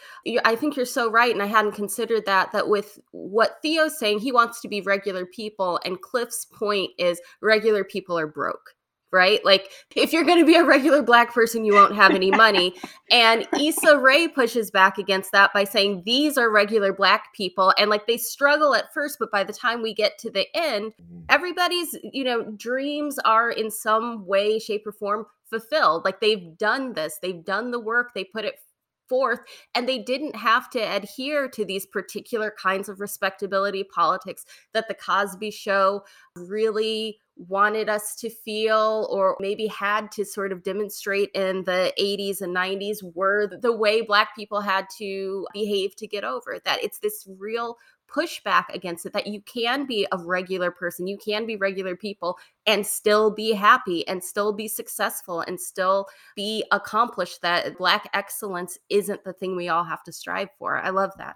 I 0.45 0.55
think 0.55 0.77
you're 0.77 0.85
so 0.85 1.11
right, 1.11 1.33
and 1.33 1.43
I 1.43 1.47
hadn't 1.47 1.73
considered 1.73 2.25
that. 2.25 2.53
That 2.53 2.69
with 2.69 2.97
what 3.11 3.57
Theo's 3.61 3.99
saying, 3.99 4.19
he 4.19 4.31
wants 4.31 4.61
to 4.61 4.69
be 4.69 4.79
regular 4.81 5.25
people, 5.25 5.79
and 5.83 6.01
Cliff's 6.01 6.45
point 6.45 6.91
is 6.97 7.19
regular 7.41 7.83
people 7.83 8.17
are 8.17 8.27
broke. 8.27 8.74
Right? 9.15 9.43
Like, 9.45 9.71
if 9.95 10.11
you're 10.11 10.25
going 10.25 10.39
to 10.39 10.45
be 10.45 10.55
a 10.55 10.63
regular 10.65 11.01
black 11.01 11.33
person, 11.33 11.63
you 11.63 11.73
won't 11.73 11.95
have 11.95 12.11
any 12.11 12.31
money. 12.31 12.75
and 13.09 13.47
Issa 13.57 13.97
Rae 13.97 14.27
pushes 14.27 14.71
back 14.71 14.97
against 14.97 15.31
that 15.31 15.53
by 15.53 15.63
saying 15.63 16.03
these 16.05 16.37
are 16.37 16.51
regular 16.51 16.91
black 16.91 17.33
people. 17.33 17.73
And 17.77 17.89
like, 17.89 18.07
they 18.07 18.17
struggle 18.17 18.75
at 18.75 18.93
first, 18.93 19.17
but 19.19 19.31
by 19.31 19.45
the 19.45 19.53
time 19.53 19.81
we 19.81 19.93
get 19.93 20.17
to 20.19 20.29
the 20.29 20.45
end, 20.53 20.91
mm-hmm. 21.01 21.21
everybody's 21.29 21.95
you 22.11 22.23
know 22.23 22.43
dreams 22.51 23.17
are 23.25 23.51
in 23.51 23.71
some 23.71 24.25
way 24.25 24.59
shape 24.59 24.85
or 24.85 24.91
form 24.91 25.25
fulfilled 25.49 26.03
like 26.03 26.19
they've 26.19 26.57
done 26.57 26.93
this 26.93 27.19
they've 27.21 27.45
done 27.45 27.71
the 27.71 27.79
work 27.79 28.13
they 28.13 28.23
put 28.23 28.45
it 28.45 28.55
forth 29.07 29.41
and 29.75 29.87
they 29.87 29.99
didn't 29.99 30.35
have 30.35 30.69
to 30.71 30.79
adhere 30.79 31.47
to 31.47 31.63
these 31.63 31.85
particular 31.85 32.53
kinds 32.59 32.89
of 32.89 32.99
respectability 32.99 33.83
politics 33.83 34.45
that 34.73 34.87
the 34.87 34.95
cosby 34.95 35.51
show 35.51 36.03
really 36.35 37.19
wanted 37.37 37.89
us 37.89 38.15
to 38.15 38.29
feel 38.29 39.07
or 39.11 39.35
maybe 39.39 39.67
had 39.67 40.11
to 40.11 40.23
sort 40.23 40.51
of 40.51 40.63
demonstrate 40.63 41.29
in 41.33 41.63
the 41.65 41.93
80s 41.99 42.41
and 42.41 42.55
90s 42.55 42.97
were 43.13 43.47
the 43.61 43.75
way 43.75 44.01
black 44.01 44.35
people 44.35 44.61
had 44.61 44.85
to 44.97 45.45
behave 45.53 45.95
to 45.97 46.07
get 46.07 46.23
over 46.23 46.59
that 46.63 46.81
it's 46.81 46.99
this 46.99 47.27
real 47.37 47.77
pushback 48.07 48.65
against 48.73 49.05
it 49.05 49.13
that 49.13 49.27
you 49.27 49.41
can 49.41 49.85
be 49.85 50.07
a 50.11 50.17
regular 50.17 50.71
person, 50.71 51.07
you 51.07 51.17
can 51.17 51.45
be 51.45 51.55
regular 51.55 51.95
people 51.95 52.37
and 52.65 52.85
still 52.85 53.31
be 53.31 53.51
happy 53.51 54.07
and 54.07 54.23
still 54.23 54.53
be 54.53 54.67
successful 54.67 55.41
and 55.41 55.59
still 55.59 56.07
be 56.35 56.63
accomplished. 56.71 57.41
That 57.41 57.77
Black 57.77 58.09
excellence 58.13 58.77
isn't 58.89 59.23
the 59.23 59.33
thing 59.33 59.55
we 59.55 59.69
all 59.69 59.83
have 59.83 60.03
to 60.03 60.11
strive 60.11 60.49
for. 60.57 60.77
I 60.77 60.89
love 60.89 61.11
that. 61.17 61.35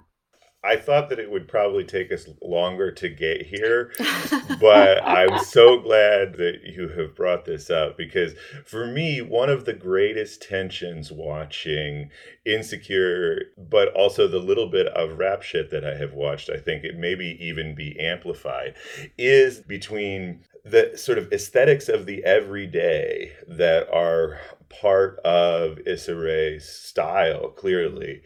I 0.63 0.75
thought 0.75 1.09
that 1.09 1.19
it 1.19 1.31
would 1.31 1.47
probably 1.47 1.85
take 1.85 2.11
us 2.11 2.27
longer 2.41 2.91
to 2.91 3.09
get 3.09 3.45
here, 3.45 3.93
but 4.59 5.01
I'm 5.05 5.39
so 5.39 5.79
glad 5.79 6.33
that 6.33 6.59
you 6.65 6.89
have 6.89 7.15
brought 7.15 7.45
this 7.45 7.69
up 7.69 7.97
because 7.97 8.33
for 8.65 8.85
me, 8.85 9.21
one 9.21 9.49
of 9.49 9.63
the 9.63 9.73
greatest 9.73 10.41
tensions 10.41 11.11
watching 11.11 12.11
Insecure, 12.45 13.51
but 13.57 13.93
also 13.93 14.27
the 14.27 14.39
little 14.39 14.67
bit 14.67 14.87
of 14.87 15.17
rap 15.17 15.43
shit 15.43 15.69
that 15.71 15.85
I 15.85 15.95
have 15.95 16.13
watched, 16.13 16.49
I 16.49 16.57
think 16.57 16.83
it 16.83 16.97
maybe 16.97 17.37
even 17.39 17.73
be 17.73 17.97
amplified, 17.97 18.75
is 19.17 19.59
between 19.59 20.43
the 20.65 20.91
sort 20.95 21.17
of 21.17 21.31
aesthetics 21.31 21.87
of 21.87 22.05
the 22.05 22.23
everyday 22.25 23.31
that 23.47 23.89
are 23.91 24.39
part 24.69 25.19
of 25.19 25.79
Issa 25.87 26.15
Rae's 26.15 26.67
style, 26.67 27.49
clearly, 27.49 28.21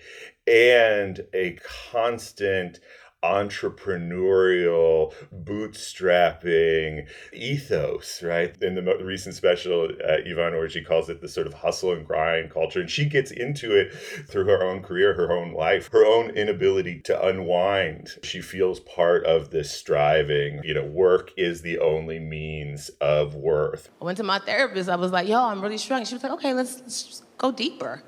and 0.47 1.25
a 1.33 1.57
constant 1.91 2.79
entrepreneurial 3.23 5.13
bootstrapping 5.33 7.07
ethos 7.31 8.21
right 8.21 8.61
in 8.61 8.75
the 8.75 8.97
recent 9.01 9.33
special 9.33 9.85
uh, 9.85 10.17
yvonne 10.25 10.51
orji 10.51 10.85
calls 10.85 11.09
it 11.09 11.21
the 11.21 11.27
sort 11.29 11.47
of 11.47 11.53
hustle 11.53 11.93
and 11.93 12.05
grind 12.05 12.51
culture 12.51 12.81
and 12.81 12.89
she 12.89 13.05
gets 13.05 13.31
into 13.31 13.73
it 13.73 13.93
through 14.27 14.43
her 14.43 14.61
own 14.61 14.81
career 14.83 15.13
her 15.13 15.31
own 15.31 15.53
life 15.53 15.89
her 15.93 16.05
own 16.05 16.31
inability 16.31 16.99
to 16.99 17.25
unwind 17.25 18.09
she 18.23 18.41
feels 18.41 18.81
part 18.81 19.23
of 19.23 19.51
this 19.51 19.71
striving 19.71 20.59
you 20.65 20.73
know 20.73 20.85
work 20.85 21.31
is 21.37 21.61
the 21.61 21.79
only 21.79 22.19
means 22.19 22.89
of 22.99 23.35
worth 23.35 23.89
I 24.01 24.05
went 24.05 24.17
to 24.17 24.23
my 24.23 24.39
therapist. 24.39 24.89
I 24.89 24.97
was 24.97 25.11
like, 25.11 25.27
yo, 25.27 25.41
I'm 25.41 25.61
really 25.61 25.77
struggling. 25.77 26.05
She 26.05 26.15
was 26.15 26.23
like, 26.23 26.33
okay, 26.33 26.53
let's, 26.53 26.81
let's 26.81 27.23
go 27.37 27.51
deeper. 27.51 28.03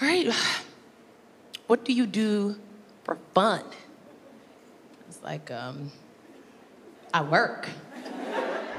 All 0.00 0.08
right, 0.08 0.34
what 1.72 1.86
do 1.86 1.94
you 1.94 2.04
do 2.06 2.54
for 3.02 3.16
fun? 3.32 3.64
It's 5.08 5.22
like, 5.22 5.50
um, 5.50 5.90
I 7.14 7.22
work. 7.22 7.66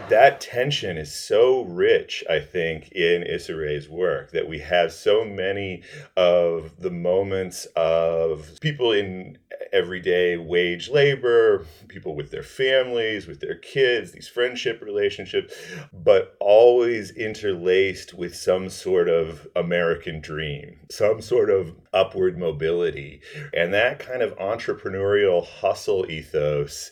That 0.10 0.42
tension 0.42 0.98
is 0.98 1.14
so 1.14 1.62
rich, 1.62 2.24
I 2.30 2.40
think, 2.40 2.92
in 2.92 3.24
Issa 3.24 3.56
Rae's 3.56 3.90
work 3.90 4.32
that 4.32 4.48
we 4.48 4.60
have 4.60 4.92
so 4.92 5.24
many 5.24 5.84
of 6.18 6.80
the 6.80 6.92
moments 6.92 7.66
of 7.76 8.58
people 8.62 8.92
in 8.92 9.38
everyday 9.72 10.38
wage 10.38 10.90
labor, 10.90 11.66
people 11.88 12.16
with 12.16 12.32
their 12.32 12.44
families, 12.44 13.28
with 13.28 13.40
their 13.40 13.56
kids, 13.56 14.12
these 14.12 14.28
friendship 14.28 14.82
relationships, 14.82 15.54
but 15.92 16.36
always 16.40 17.12
interlaced 17.12 18.14
with 18.14 18.36
some 18.36 18.70
sort 18.70 19.10
of 19.10 19.48
American 19.56 20.20
dream, 20.20 20.80
some 20.90 21.22
sort 21.22 21.50
of 21.50 21.76
upward 21.94 22.38
mobility. 22.38 23.22
And 23.54 23.74
that 23.74 24.00
kind 24.00 24.22
of 24.22 24.38
entrepreneurial 24.38 25.46
hustle 25.46 26.10
ethos 26.10 26.92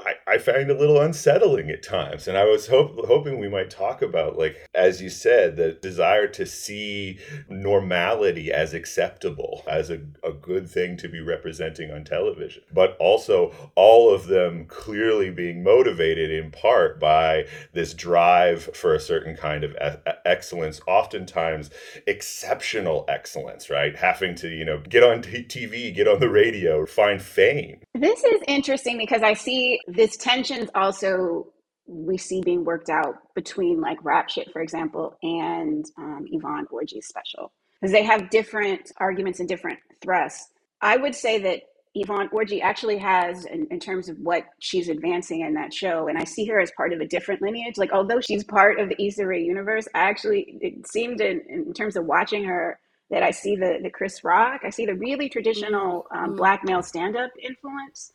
I, 0.00 0.14
I 0.34 0.38
find 0.38 0.70
a 0.70 0.78
little 0.78 1.00
unsettling 1.00 1.70
at 1.70 1.82
times. 1.82 2.28
And 2.28 2.38
I 2.38 2.44
was 2.44 2.68
hope, 2.68 3.04
hoping 3.06 3.38
we 3.38 3.48
might 3.48 3.70
talk 3.70 4.00
about, 4.00 4.38
like, 4.38 4.68
as 4.74 5.02
you 5.02 5.10
said, 5.10 5.56
the 5.56 5.72
desire 5.72 6.28
to 6.28 6.46
see 6.46 7.18
normality 7.48 8.52
as 8.52 8.74
acceptable, 8.74 9.64
as 9.66 9.90
a, 9.90 10.00
a 10.22 10.32
good 10.32 10.70
thing 10.70 10.96
to 10.98 11.08
be 11.08 11.20
representing 11.20 11.90
on 11.90 12.04
television, 12.04 12.62
but 12.72 12.96
also 12.98 13.52
all 13.74 14.14
of 14.14 14.26
them 14.26 14.66
clearly 14.66 15.30
being 15.30 15.64
motivated 15.64 16.30
in 16.30 16.52
part 16.52 17.00
by 17.00 17.46
this 17.72 17.92
drive 17.92 18.64
for 18.76 18.94
a 18.94 19.00
certain 19.00 19.36
kind 19.36 19.64
of 19.64 19.72
e- 19.72 20.10
excellence, 20.24 20.80
oftentimes 20.86 21.70
exceptional 22.06 23.04
excellence, 23.08 23.68
right? 23.68 23.96
Having 23.96 24.36
to, 24.36 24.48
you 24.48 24.64
know, 24.64 24.80
get 24.88 25.02
on 25.02 25.22
t- 25.22 25.44
TV, 25.44 25.92
get 25.92 26.06
on 26.06 26.20
the 26.20 26.30
radio, 26.30 26.86
find 26.86 27.20
fame. 27.20 27.80
This 27.94 28.22
is 28.22 28.40
interesting 28.46 28.96
because 28.96 29.22
I 29.22 29.34
see 29.34 29.80
this 29.88 30.16
tensions 30.16 30.68
also 30.74 31.46
we 31.86 32.18
see 32.18 32.42
being 32.42 32.64
worked 32.64 32.90
out 32.90 33.16
between 33.34 33.80
like 33.80 33.98
rap 34.04 34.28
shit 34.28 34.52
for 34.52 34.60
example 34.60 35.16
and 35.22 35.86
um, 35.96 36.26
yvonne 36.30 36.66
orji's 36.70 37.06
special. 37.08 37.52
Because 37.80 37.92
they 37.92 38.02
have 38.02 38.28
different 38.30 38.90
arguments 38.98 39.38
and 39.38 39.48
different 39.48 39.78
thrusts. 40.02 40.50
I 40.82 40.96
would 40.96 41.14
say 41.14 41.38
that 41.38 41.62
yvonne 41.94 42.28
orji 42.28 42.60
actually 42.60 42.98
has 42.98 43.46
in, 43.46 43.66
in 43.70 43.80
terms 43.80 44.08
of 44.08 44.18
what 44.18 44.44
she's 44.58 44.88
advancing 44.88 45.40
in 45.40 45.54
that 45.54 45.72
show 45.72 46.06
and 46.06 46.18
i 46.18 46.24
see 46.24 46.44
her 46.44 46.60
as 46.60 46.70
part 46.76 46.92
of 46.92 47.00
a 47.00 47.06
different 47.06 47.40
lineage 47.40 47.78
like 47.78 47.92
although 47.92 48.20
she's 48.20 48.44
part 48.44 48.78
of 48.78 48.90
the 48.90 49.02
Issa 49.02 49.26
Rae 49.26 49.42
universe 49.42 49.88
I 49.94 50.00
actually 50.00 50.58
it 50.60 50.86
seemed 50.86 51.22
in, 51.22 51.40
in 51.48 51.72
terms 51.72 51.96
of 51.96 52.04
watching 52.04 52.44
her 52.44 52.78
that 53.10 53.22
i 53.22 53.30
see 53.30 53.56
the 53.56 53.78
the 53.82 53.88
chris 53.88 54.22
rock 54.22 54.60
i 54.64 54.70
see 54.70 54.84
the 54.84 54.94
really 54.94 55.30
traditional 55.30 56.06
um, 56.14 56.36
black 56.36 56.62
male 56.62 56.82
stand-up 56.82 57.30
influence 57.42 58.12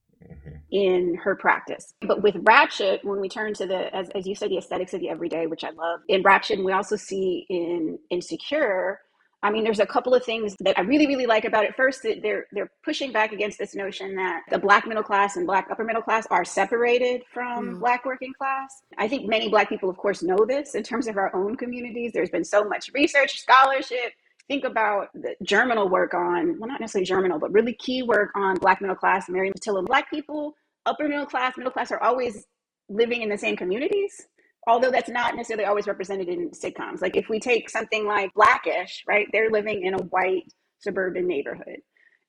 in 0.72 1.16
her 1.16 1.36
practice. 1.36 1.94
But 2.02 2.24
with 2.24 2.36
Rap 2.42 2.72
Shit, 2.72 3.04
when 3.06 3.20
we 3.20 3.30
turn 3.30 3.54
to 3.56 3.68
the, 3.68 3.96
as, 3.96 4.10
as 4.10 4.26
you 4.26 4.36
said, 4.36 4.50
the 4.50 4.58
aesthetics 4.58 4.94
of 4.94 5.02
the 5.02 5.10
everyday, 5.10 5.48
which 5.48 5.64
I 5.64 5.70
love, 5.72 6.02
in 6.08 6.24
Rap 6.24 6.44
Shit, 6.44 6.64
we 6.64 6.72
also 6.72 6.96
see 6.96 7.46
in 7.50 8.00
Insecure, 8.10 9.00
I 9.44 9.52
mean, 9.52 9.66
there's 9.66 9.82
a 9.82 9.86
couple 9.86 10.14
of 10.14 10.24
things 10.24 10.56
that 10.62 10.80
I 10.80 10.84
really, 10.84 11.06
really 11.06 11.26
like 11.26 11.44
about 11.44 11.66
it. 11.66 11.76
First, 11.76 12.02
that 12.04 12.22
they're 12.22 12.46
they're 12.54 12.72
pushing 12.82 13.12
back 13.12 13.34
against 13.34 13.60
this 13.60 13.76
notion 13.76 14.16
that 14.16 14.44
the 14.50 14.58
black 14.58 14.88
middle 14.88 15.04
class 15.04 15.36
and 15.36 15.46
black 15.46 15.68
upper 15.70 15.84
middle 15.84 16.02
class 16.02 16.26
are 16.32 16.46
separated 16.46 17.24
from 17.34 17.76
mm. 17.76 17.80
black 17.80 18.06
working 18.06 18.34
class. 18.34 18.84
I 18.98 19.10
think 19.10 19.28
many 19.28 19.50
black 19.50 19.68
people, 19.68 19.90
of 19.90 19.98
course, 19.98 20.24
know 20.24 20.46
this 20.46 20.76
in 20.76 20.84
terms 20.84 21.08
of 21.08 21.18
our 21.18 21.36
own 21.36 21.58
communities. 21.58 22.14
There's 22.14 22.30
been 22.30 22.46
so 22.46 22.64
much 22.64 22.90
research, 22.94 23.42
scholarship, 23.42 24.14
think 24.48 24.64
about 24.64 25.08
the 25.14 25.36
germinal 25.44 25.90
work 25.90 26.14
on, 26.14 26.60
well, 26.60 26.68
not 26.68 26.82
necessarily 26.82 27.06
germinal, 27.06 27.40
but 27.40 27.52
really 27.52 27.74
key 27.74 28.04
work 28.04 28.30
on 28.36 28.56
Black 28.58 28.82
middle 28.82 28.96
class, 28.96 29.30
Mary 29.30 29.52
Pattillo. 29.52 29.86
Black 29.86 30.10
people 30.10 30.54
upper 30.86 31.08
middle 31.08 31.26
class, 31.26 31.58
middle 31.58 31.72
class 31.72 31.92
are 31.92 32.02
always 32.02 32.46
living 32.90 33.22
in 33.22 33.30
the 33.30 33.38
same 33.38 33.56
communities, 33.56 34.28
although 34.68 34.92
that's 34.92 35.10
not 35.10 35.36
necessarily 35.36 35.66
always 35.66 35.88
represented 35.88 36.28
in 36.28 36.52
sitcoms. 36.52 37.02
Like 37.02 37.16
if 37.16 37.30
we 37.30 37.40
take 37.40 37.70
something 37.70 38.06
like 38.06 38.34
Blackish, 38.34 39.04
right? 39.08 39.28
They're 39.32 39.50
living 39.50 39.86
in 39.86 39.94
a 39.94 40.04
white 40.04 40.44
suburban 40.80 41.28
neighborhood. 41.28 41.78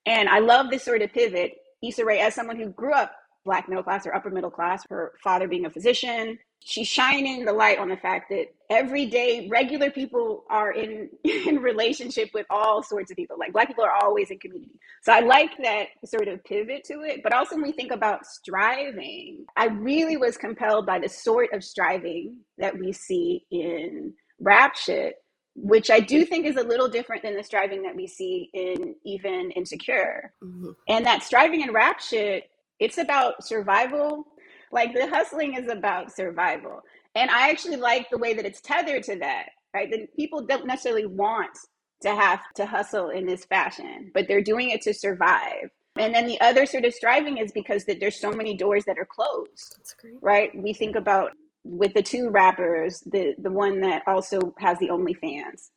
And 0.05 0.29
I 0.29 0.39
love 0.39 0.69
this 0.69 0.83
sort 0.83 1.01
of 1.01 1.11
pivot. 1.11 1.53
Issa 1.83 2.05
Rae, 2.05 2.19
as 2.19 2.33
someone 2.33 2.57
who 2.57 2.69
grew 2.69 2.93
up 2.93 3.11
black 3.45 3.69
middle 3.69 3.83
class 3.83 4.05
or 4.05 4.13
upper 4.13 4.29
middle 4.29 4.49
class, 4.49 4.83
her 4.89 5.13
father 5.23 5.47
being 5.47 5.65
a 5.65 5.69
physician. 5.69 6.37
She's 6.59 6.87
shining 6.87 7.45
the 7.45 7.53
light 7.53 7.77
on 7.77 7.89
the 7.89 7.97
fact 7.97 8.29
that 8.31 8.47
everyday 8.71 9.47
regular 9.49 9.91
people 9.91 10.43
are 10.49 10.71
in 10.71 11.09
in 11.23 11.59
relationship 11.59 12.31
with 12.33 12.47
all 12.49 12.83
sorts 12.83 13.11
of 13.11 13.17
people. 13.17 13.37
Like 13.39 13.53
black 13.53 13.67
people 13.67 13.83
are 13.83 14.03
always 14.03 14.31
in 14.31 14.39
community. 14.39 14.79
So 15.03 15.13
I 15.13 15.19
like 15.19 15.51
that 15.63 15.87
sort 16.05 16.27
of 16.27 16.43
pivot 16.43 16.83
to 16.85 17.01
it. 17.01 17.21
But 17.23 17.33
also 17.33 17.55
when 17.55 17.63
we 17.63 17.71
think 17.71 17.91
about 17.91 18.25
striving, 18.25 19.45
I 19.55 19.67
really 19.67 20.17
was 20.17 20.37
compelled 20.37 20.85
by 20.87 20.99
the 20.99 21.07
sort 21.07 21.53
of 21.53 21.63
striving 21.63 22.37
that 22.57 22.77
we 22.77 22.91
see 22.91 23.45
in 23.51 24.13
rap 24.39 24.75
shit 24.75 25.15
which 25.55 25.89
I 25.89 26.01
do 26.01 26.25
think 26.25 26.45
is 26.45 26.57
a 26.57 26.63
little 26.63 26.89
different 26.89 27.23
than 27.23 27.35
the 27.35 27.43
striving 27.43 27.83
that 27.83 27.95
we 27.95 28.07
see 28.07 28.49
in 28.53 28.95
even 29.05 29.51
Insecure. 29.51 30.33
Mm-hmm. 30.43 30.71
And 30.89 31.05
that 31.05 31.23
striving 31.23 31.61
in 31.61 31.71
rap 31.71 32.01
shit 32.01 32.49
it's 32.79 32.97
about 32.97 33.45
survival. 33.45 34.25
Like 34.71 34.93
the 34.93 35.07
hustling 35.07 35.55
is 35.55 35.69
about 35.69 36.15
survival. 36.15 36.81
And 37.15 37.29
I 37.29 37.49
actually 37.49 37.77
like 37.77 38.09
the 38.09 38.17
way 38.17 38.33
that 38.33 38.45
it's 38.45 38.61
tethered 38.61 39.03
to 39.03 39.17
that, 39.19 39.47
right? 39.73 39.89
That 39.89 40.15
people 40.15 40.45
don't 40.45 40.67
necessarily 40.67 41.05
want 41.05 41.57
to 42.01 42.13
have 42.13 42.41
to 42.55 42.65
hustle 42.65 43.09
in 43.09 43.25
this 43.25 43.45
fashion, 43.45 44.11
but 44.13 44.27
they're 44.27 44.41
doing 44.41 44.69
it 44.69 44.81
to 44.81 44.93
survive. 44.93 45.69
And 45.97 46.13
then 46.13 46.27
the 46.27 46.39
other 46.41 46.65
sort 46.65 46.83
of 46.83 46.93
striving 46.93 47.37
is 47.37 47.53
because 47.53 47.85
that 47.85 48.01
there's 48.01 48.19
so 48.19 48.31
many 48.31 48.57
doors 48.57 48.83
that 48.85 48.97
are 48.99 49.07
closed. 49.09 49.79
Right? 50.21 50.51
We 50.53 50.73
think 50.73 50.97
about 50.97 51.31
with 51.63 51.93
the 51.93 52.03
two 52.03 52.29
rappers, 52.29 52.99
the 53.05 53.33
the 53.37 53.51
one 53.51 53.79
that 53.81 54.03
also 54.05 54.53
has 54.59 54.77
the 54.79 54.89
OnlyFans. 54.89 55.69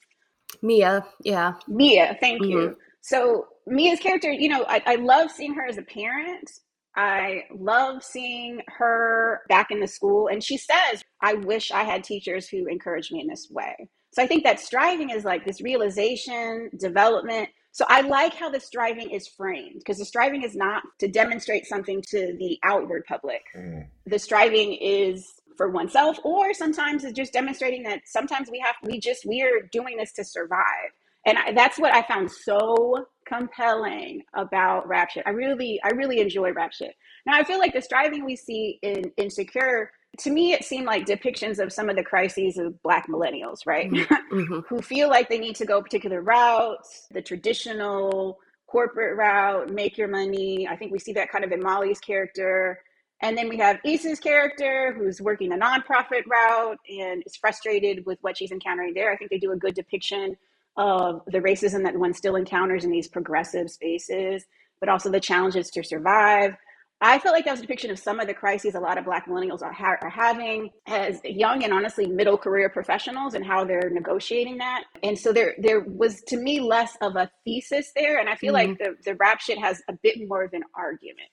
Mia, 0.61 1.07
yeah. 1.23 1.55
Mia, 1.69 2.17
thank 2.21 2.43
mm-hmm. 2.43 2.51
you. 2.51 2.77
So 3.01 3.47
Mia's 3.67 4.01
character, 4.01 4.33
you 4.33 4.49
know, 4.49 4.65
I, 4.69 4.83
I 4.87 4.95
love 4.97 5.31
seeing 5.31 5.55
her 5.55 5.65
as 5.67 5.79
a 5.79 5.83
parent 5.83 6.51
I 6.99 7.45
love 7.55 8.03
seeing 8.03 8.61
her 8.67 9.43
back 9.49 9.71
in 9.71 9.79
the 9.79 9.87
school. 9.87 10.27
And 10.27 10.43
she 10.43 10.57
says, 10.59 11.05
I 11.23 11.35
wish 11.35 11.71
I 11.71 11.85
had 11.85 12.03
teachers 12.03 12.49
who 12.49 12.67
encouraged 12.67 13.13
me 13.13 13.21
in 13.21 13.29
this 13.29 13.47
way. 13.49 13.89
So 14.11 14.21
I 14.21 14.27
think 14.27 14.43
that 14.43 14.59
striving 14.59 15.11
is 15.11 15.25
like 15.25 15.47
this 15.47 15.61
realization, 15.61 16.71
development. 16.77 17.51
So 17.71 17.85
I 17.89 18.01
like 18.01 18.35
how 18.35 18.51
the 18.51 18.59
striving 18.59 19.11
is 19.11 19.29
framed 19.29 19.77
because 19.79 19.99
the 19.99 20.05
striving 20.05 20.43
is 20.43 20.57
not 20.57 20.83
to 20.99 21.07
demonstrate 21.07 21.67
something 21.67 22.03
to 22.09 22.37
the 22.37 22.59
outward 22.65 23.05
public. 23.07 23.43
Mm. 23.57 23.87
The 24.07 24.19
striving 24.19 24.73
is 24.73 25.25
for 25.57 25.71
oneself, 25.71 26.19
or 26.25 26.53
sometimes 26.53 27.05
it's 27.05 27.17
just 27.17 27.33
demonstrating 27.33 27.85
that 27.85 28.01
sometimes 28.07 28.51
we 28.51 28.59
have, 28.59 28.75
we 28.83 28.99
just, 28.99 29.25
we 29.25 29.43
are 29.43 29.69
doing 29.71 29.99
this 29.99 30.13
to 30.15 30.25
survive. 30.25 30.91
And 31.27 31.39
I, 31.39 31.53
that's 31.53 31.79
what 31.79 31.95
I 31.95 32.03
found 32.03 32.31
so 32.33 33.07
compelling 33.29 34.23
about 34.35 34.89
rap 34.89 35.11
shit. 35.11 35.25
I 35.27 35.31
really, 35.31 35.81
I 35.85 35.89
really 35.91 36.21
enjoy 36.21 36.53
rap 36.53 36.73
shit. 36.73 36.95
Now 37.27 37.35
I 37.35 37.45
feel 37.45 37.59
like 37.59 37.75
the 37.75 37.83
striving 37.83 38.25
we 38.25 38.37
see 38.37 38.79
in 38.83 39.13
Insecure, 39.17 39.91
to 40.19 40.31
me, 40.31 40.53
it 40.53 40.65
seemed 40.65 40.87
like 40.87 41.07
depictions 41.07 41.59
of 41.59 41.73
some 41.73 41.89
of 41.89 41.97
the 41.97 42.03
crises 42.03 42.59
of 42.59 42.83
Black 42.83 43.09
millennials, 43.09 43.67
right? 43.67 43.91
Mm-hmm. 43.91 44.15
mm-hmm. 44.39 44.61
Who 44.69 44.83
feel 44.83 45.09
like 45.09 45.29
they 45.29 45.39
need 45.39 45.57
to 45.57 45.67
go 45.67 45.83
particular 45.83 46.23
routes, 46.23 47.07
the 47.11 47.23
traditional 47.23 48.39
corporate 48.67 49.17
route, 49.17 49.71
make 49.71 49.97
your 49.97 50.09
money. 50.09 50.69
I 50.69 50.77
think 50.77 50.93
we 50.93 50.99
see 50.99 51.13
that 51.15 51.31
kind 51.31 51.45
of 51.45 51.53
in 51.53 51.63
Molly's 51.63 52.01
character. 52.01 52.81
And 53.21 53.37
then 53.37 53.49
we 53.49 53.57
have 53.59 53.81
Issa's 53.85 54.21
character 54.21 54.95
who's 54.97 55.21
working 55.21 55.53
a 55.53 55.57
nonprofit 55.57 56.27
route 56.31 56.79
and 56.89 57.23
is 57.27 57.37
frustrated 57.37 58.07
with 58.07 58.19
what 58.21 58.37
she's 58.37 58.53
encountering 58.53 58.95
there. 58.95 59.11
I 59.11 59.17
think 59.17 59.31
they 59.31 59.39
do 59.39 59.53
a 59.53 59.57
good 59.57 59.75
depiction 59.75 60.37
of 60.79 61.23
the 61.27 61.41
racism 61.41 61.83
that 61.83 61.99
one 61.99 62.15
still 62.15 62.37
encounters 62.37 62.85
in 62.85 62.91
these 62.91 63.09
progressive 63.09 63.69
spaces, 63.69 64.45
but 64.81 64.89
also 64.89 65.11
the 65.11 65.21
challenges 65.21 65.69
to 65.71 65.83
survive. 65.83 66.55
I 67.01 67.19
felt 67.19 67.33
like 67.33 67.45
that 67.45 67.53
was 67.53 67.61
a 67.61 67.63
depiction 67.63 67.91
of 67.91 67.99
some 67.99 68.19
of 68.19 68.27
the 68.27 68.35
crises 68.35 68.75
a 68.75 68.81
lot 68.81 68.99
of 68.99 69.05
Black 69.05 69.27
millennials 69.27 69.63
are, 69.63 69.73
ha- 69.73 69.99
are 70.01 70.11
having 70.11 70.71
as 70.87 71.21
young 71.25 71.63
and 71.63 71.73
honestly 71.73 72.07
middle 72.07 72.37
career 72.37 72.69
professionals 72.69 73.35
and 73.35 73.45
how 73.45 73.65
they're 73.65 73.91
negotiating 73.91 74.59
that. 74.59 74.85
And 75.05 75.17
so 75.17 75.33
there, 75.33 75.55
there 75.59 75.81
was 75.81 76.23
to 76.29 76.37
me 76.37 76.59
less 76.61 76.97
of 77.01 77.15
a 77.15 77.31
thesis 77.45 77.93
there, 77.95 78.19
and 78.19 78.29
I 78.29 78.35
feel 78.35 78.55
mm-hmm. 78.55 78.71
like 78.71 78.79
the 78.79 78.97
the 79.05 79.15
rap 79.17 79.41
shit 79.41 79.59
has 79.59 79.81
a 79.89 79.93
bit 80.03 80.17
more 80.27 80.43
of 80.43 80.53
an 80.55 80.63
argument. 80.75 81.29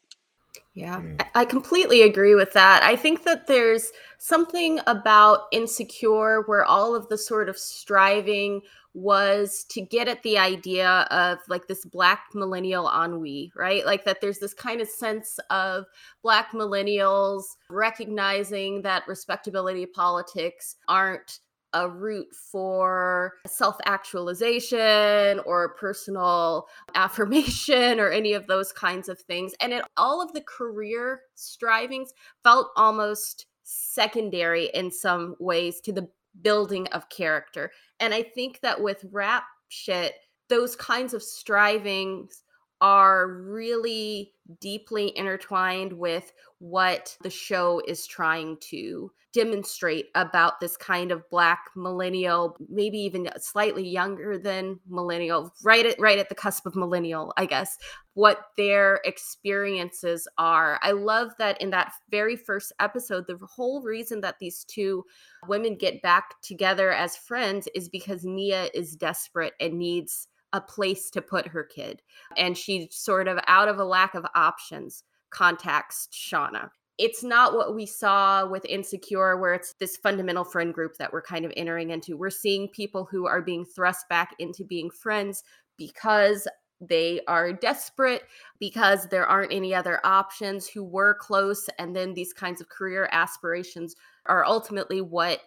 Yeah, 0.73 1.01
I 1.33 1.45
completely 1.45 2.01
agree 2.01 2.35
with 2.35 2.51
that. 2.53 2.83
I 2.83 2.95
think 2.95 3.23
that 3.23 3.47
there's 3.47 3.91
something 4.17 4.81
about 4.87 5.43
Insecure 5.51 6.43
where 6.47 6.65
all 6.65 6.95
of 6.95 7.07
the 7.07 7.17
sort 7.17 7.47
of 7.47 7.57
striving 7.57 8.61
was 8.95 9.65
to 9.65 9.81
get 9.81 10.07
at 10.07 10.23
the 10.23 10.37
idea 10.37 11.05
of 11.11 11.39
like 11.49 11.67
this 11.67 11.83
black 11.83 12.27
millennial 12.33 12.89
ennui, 12.89 13.51
right? 13.53 13.85
Like 13.85 14.05
that 14.05 14.21
there's 14.21 14.39
this 14.39 14.53
kind 14.53 14.79
of 14.79 14.87
sense 14.87 15.37
of 15.49 15.85
black 16.23 16.51
millennials 16.53 17.43
recognizing 17.69 18.81
that 18.83 19.03
respectability 19.05 19.85
politics 19.85 20.77
aren't 20.87 21.39
a 21.73 21.89
route 21.89 22.33
for 22.33 23.33
self 23.45 23.75
actualization 23.85 25.41
or 25.45 25.75
personal 25.75 26.67
affirmation 26.95 27.99
or 27.99 28.09
any 28.09 28.31
of 28.31 28.47
those 28.47 28.71
kinds 28.71 29.09
of 29.09 29.19
things. 29.19 29.53
And 29.59 29.73
it, 29.73 29.83
all 29.97 30.21
of 30.21 30.31
the 30.31 30.41
career 30.41 31.19
strivings 31.35 32.13
felt 32.43 32.69
almost 32.77 33.47
secondary 33.63 34.69
in 34.73 34.89
some 34.89 35.35
ways 35.39 35.81
to 35.81 35.91
the 35.91 36.07
building 36.41 36.87
of 36.87 37.09
character. 37.09 37.71
And 37.99 38.13
I 38.13 38.23
think 38.23 38.59
that 38.61 38.81
with 38.81 39.05
rap 39.11 39.43
shit, 39.69 40.13
those 40.49 40.75
kinds 40.75 41.13
of 41.13 41.23
strivings 41.23 42.43
are 42.81 43.27
really 43.27 44.33
deeply 44.59 45.11
intertwined 45.17 45.93
with 45.93 46.31
what 46.59 47.17
the 47.21 47.29
show 47.29 47.81
is 47.87 48.05
trying 48.05 48.57
to 48.59 49.11
demonstrate 49.33 50.07
about 50.15 50.59
this 50.61 50.77
kind 50.77 51.11
of 51.11 51.29
black 51.29 51.69
millennial 51.75 52.55
maybe 52.69 52.97
even 52.97 53.27
slightly 53.37 53.85
younger 53.85 54.37
than 54.37 54.79
millennial 54.87 55.53
right 55.61 55.85
at 55.85 55.99
right 55.99 56.19
at 56.19 56.29
the 56.29 56.35
cusp 56.35 56.65
of 56.65 56.73
millennial 56.73 57.33
i 57.35 57.45
guess 57.45 57.77
what 58.15 58.45
their 58.55 59.01
experiences 59.03 60.25
are. 60.37 60.79
I 60.81 60.91
love 60.91 61.31
that 61.37 61.61
in 61.61 61.69
that 61.71 61.91
very 62.09 62.37
first 62.37 62.71
episode 62.79 63.25
the 63.27 63.37
whole 63.45 63.83
reason 63.83 64.21
that 64.21 64.39
these 64.39 64.63
two 64.63 65.03
women 65.47 65.75
get 65.75 66.01
back 66.01 66.41
together 66.41 66.91
as 66.91 67.17
friends 67.17 67.67
is 67.75 67.89
because 67.89 68.23
mia 68.23 68.69
is 68.73 68.95
desperate 68.95 69.53
and 69.59 69.77
needs 69.77 70.29
a 70.55 70.61
place 70.61 71.09
to 71.11 71.21
put 71.21 71.47
her 71.47 71.63
kid. 71.63 72.01
And 72.37 72.57
she 72.57 72.87
sort 72.91 73.27
of, 73.27 73.39
out 73.47 73.67
of 73.67 73.77
a 73.77 73.85
lack 73.85 74.15
of 74.15 74.25
options, 74.35 75.03
contacts 75.29 76.07
Shawna. 76.13 76.69
It's 76.97 77.23
not 77.23 77.53
what 77.53 77.75
we 77.75 77.85
saw 77.85 78.47
with 78.47 78.63
Insecure, 78.65 79.37
where 79.37 79.53
it's 79.53 79.73
this 79.73 79.97
fundamental 79.97 80.45
friend 80.45 80.73
group 80.73 80.95
that 80.97 81.11
we're 81.11 81.21
kind 81.21 81.43
of 81.43 81.51
entering 81.57 81.89
into. 81.89 82.15
We're 82.15 82.29
seeing 82.29 82.69
people 82.69 83.05
who 83.11 83.27
are 83.27 83.41
being 83.41 83.65
thrust 83.65 84.07
back 84.07 84.33
into 84.39 84.63
being 84.63 84.89
friends 84.89 85.43
because 85.77 86.47
they 86.79 87.19
are 87.27 87.51
desperate 87.51 88.23
because 88.59 89.07
there 89.07 89.25
aren't 89.25 89.51
any 89.51 89.73
other 89.73 89.99
options 90.05 90.67
who 90.67 90.83
were 90.83 91.15
close 91.15 91.69
and 91.79 91.95
then 91.95 92.13
these 92.13 92.33
kinds 92.33 92.59
of 92.59 92.69
career 92.69 93.07
aspirations 93.11 93.95
are 94.25 94.45
ultimately 94.45 95.01
what 95.01 95.39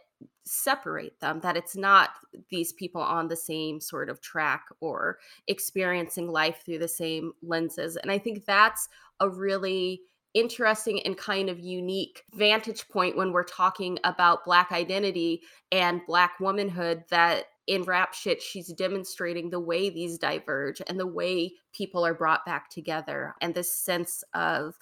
separate 0.44 1.18
them 1.20 1.40
that 1.40 1.57
it's 1.57 1.76
not 1.76 2.11
these 2.50 2.72
people 2.72 3.02
on 3.02 3.28
the 3.28 3.37
same 3.37 3.81
sort 3.81 4.09
of 4.09 4.20
track 4.20 4.64
or 4.81 5.18
experiencing 5.46 6.28
life 6.28 6.62
through 6.64 6.78
the 6.78 6.88
same 6.88 7.33
lenses 7.42 7.96
and 7.96 8.11
i 8.11 8.18
think 8.18 8.44
that's 8.46 8.88
a 9.20 9.28
really 9.28 10.00
interesting 10.35 11.00
and 11.02 11.16
kind 11.16 11.48
of 11.48 11.59
unique 11.59 12.22
vantage 12.35 12.88
point 12.88 13.16
when 13.16 13.33
we're 13.33 13.42
talking 13.42 13.98
about 14.04 14.44
black 14.44 14.72
identity 14.72 15.42
and 15.72 16.00
black 16.07 16.38
womanhood 16.40 17.02
that 17.11 17.46
in 17.66 17.83
rap 17.83 18.14
shit 18.14 18.40
she's 18.40 18.72
demonstrating 18.72 19.50
the 19.50 19.61
way 19.61 19.90
these 19.90 20.18
diverge 20.18 20.81
and 20.87 20.98
the 20.98 21.07
way 21.07 21.52
people 21.72 22.04
are 22.04 22.14
brought 22.14 22.44
back 22.46 22.70
together 22.70 23.35
and 23.40 23.54
this 23.54 23.74
sense 23.74 24.22
of 24.35 24.76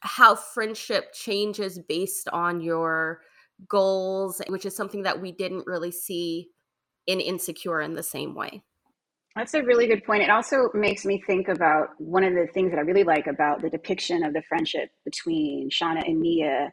how 0.00 0.34
friendship 0.34 1.12
changes 1.12 1.78
based 1.88 2.28
on 2.30 2.60
your 2.60 3.20
goals, 3.68 4.40
which 4.48 4.66
is 4.66 4.76
something 4.76 5.02
that 5.02 5.20
we 5.20 5.32
didn't 5.32 5.66
really 5.66 5.90
see 5.90 6.48
in 7.06 7.20
Insecure 7.20 7.80
in 7.80 7.94
the 7.94 8.02
same 8.02 8.34
way. 8.34 8.62
That's 9.34 9.54
a 9.54 9.62
really 9.62 9.86
good 9.86 10.04
point. 10.04 10.22
It 10.22 10.30
also 10.30 10.68
makes 10.74 11.04
me 11.04 11.22
think 11.26 11.48
about 11.48 11.88
one 11.98 12.22
of 12.22 12.34
the 12.34 12.46
things 12.52 12.70
that 12.70 12.78
I 12.78 12.82
really 12.82 13.04
like 13.04 13.26
about 13.26 13.62
the 13.62 13.70
depiction 13.70 14.22
of 14.24 14.34
the 14.34 14.42
friendship 14.42 14.90
between 15.04 15.70
Shawna 15.70 16.06
and 16.06 16.20
Mia 16.20 16.72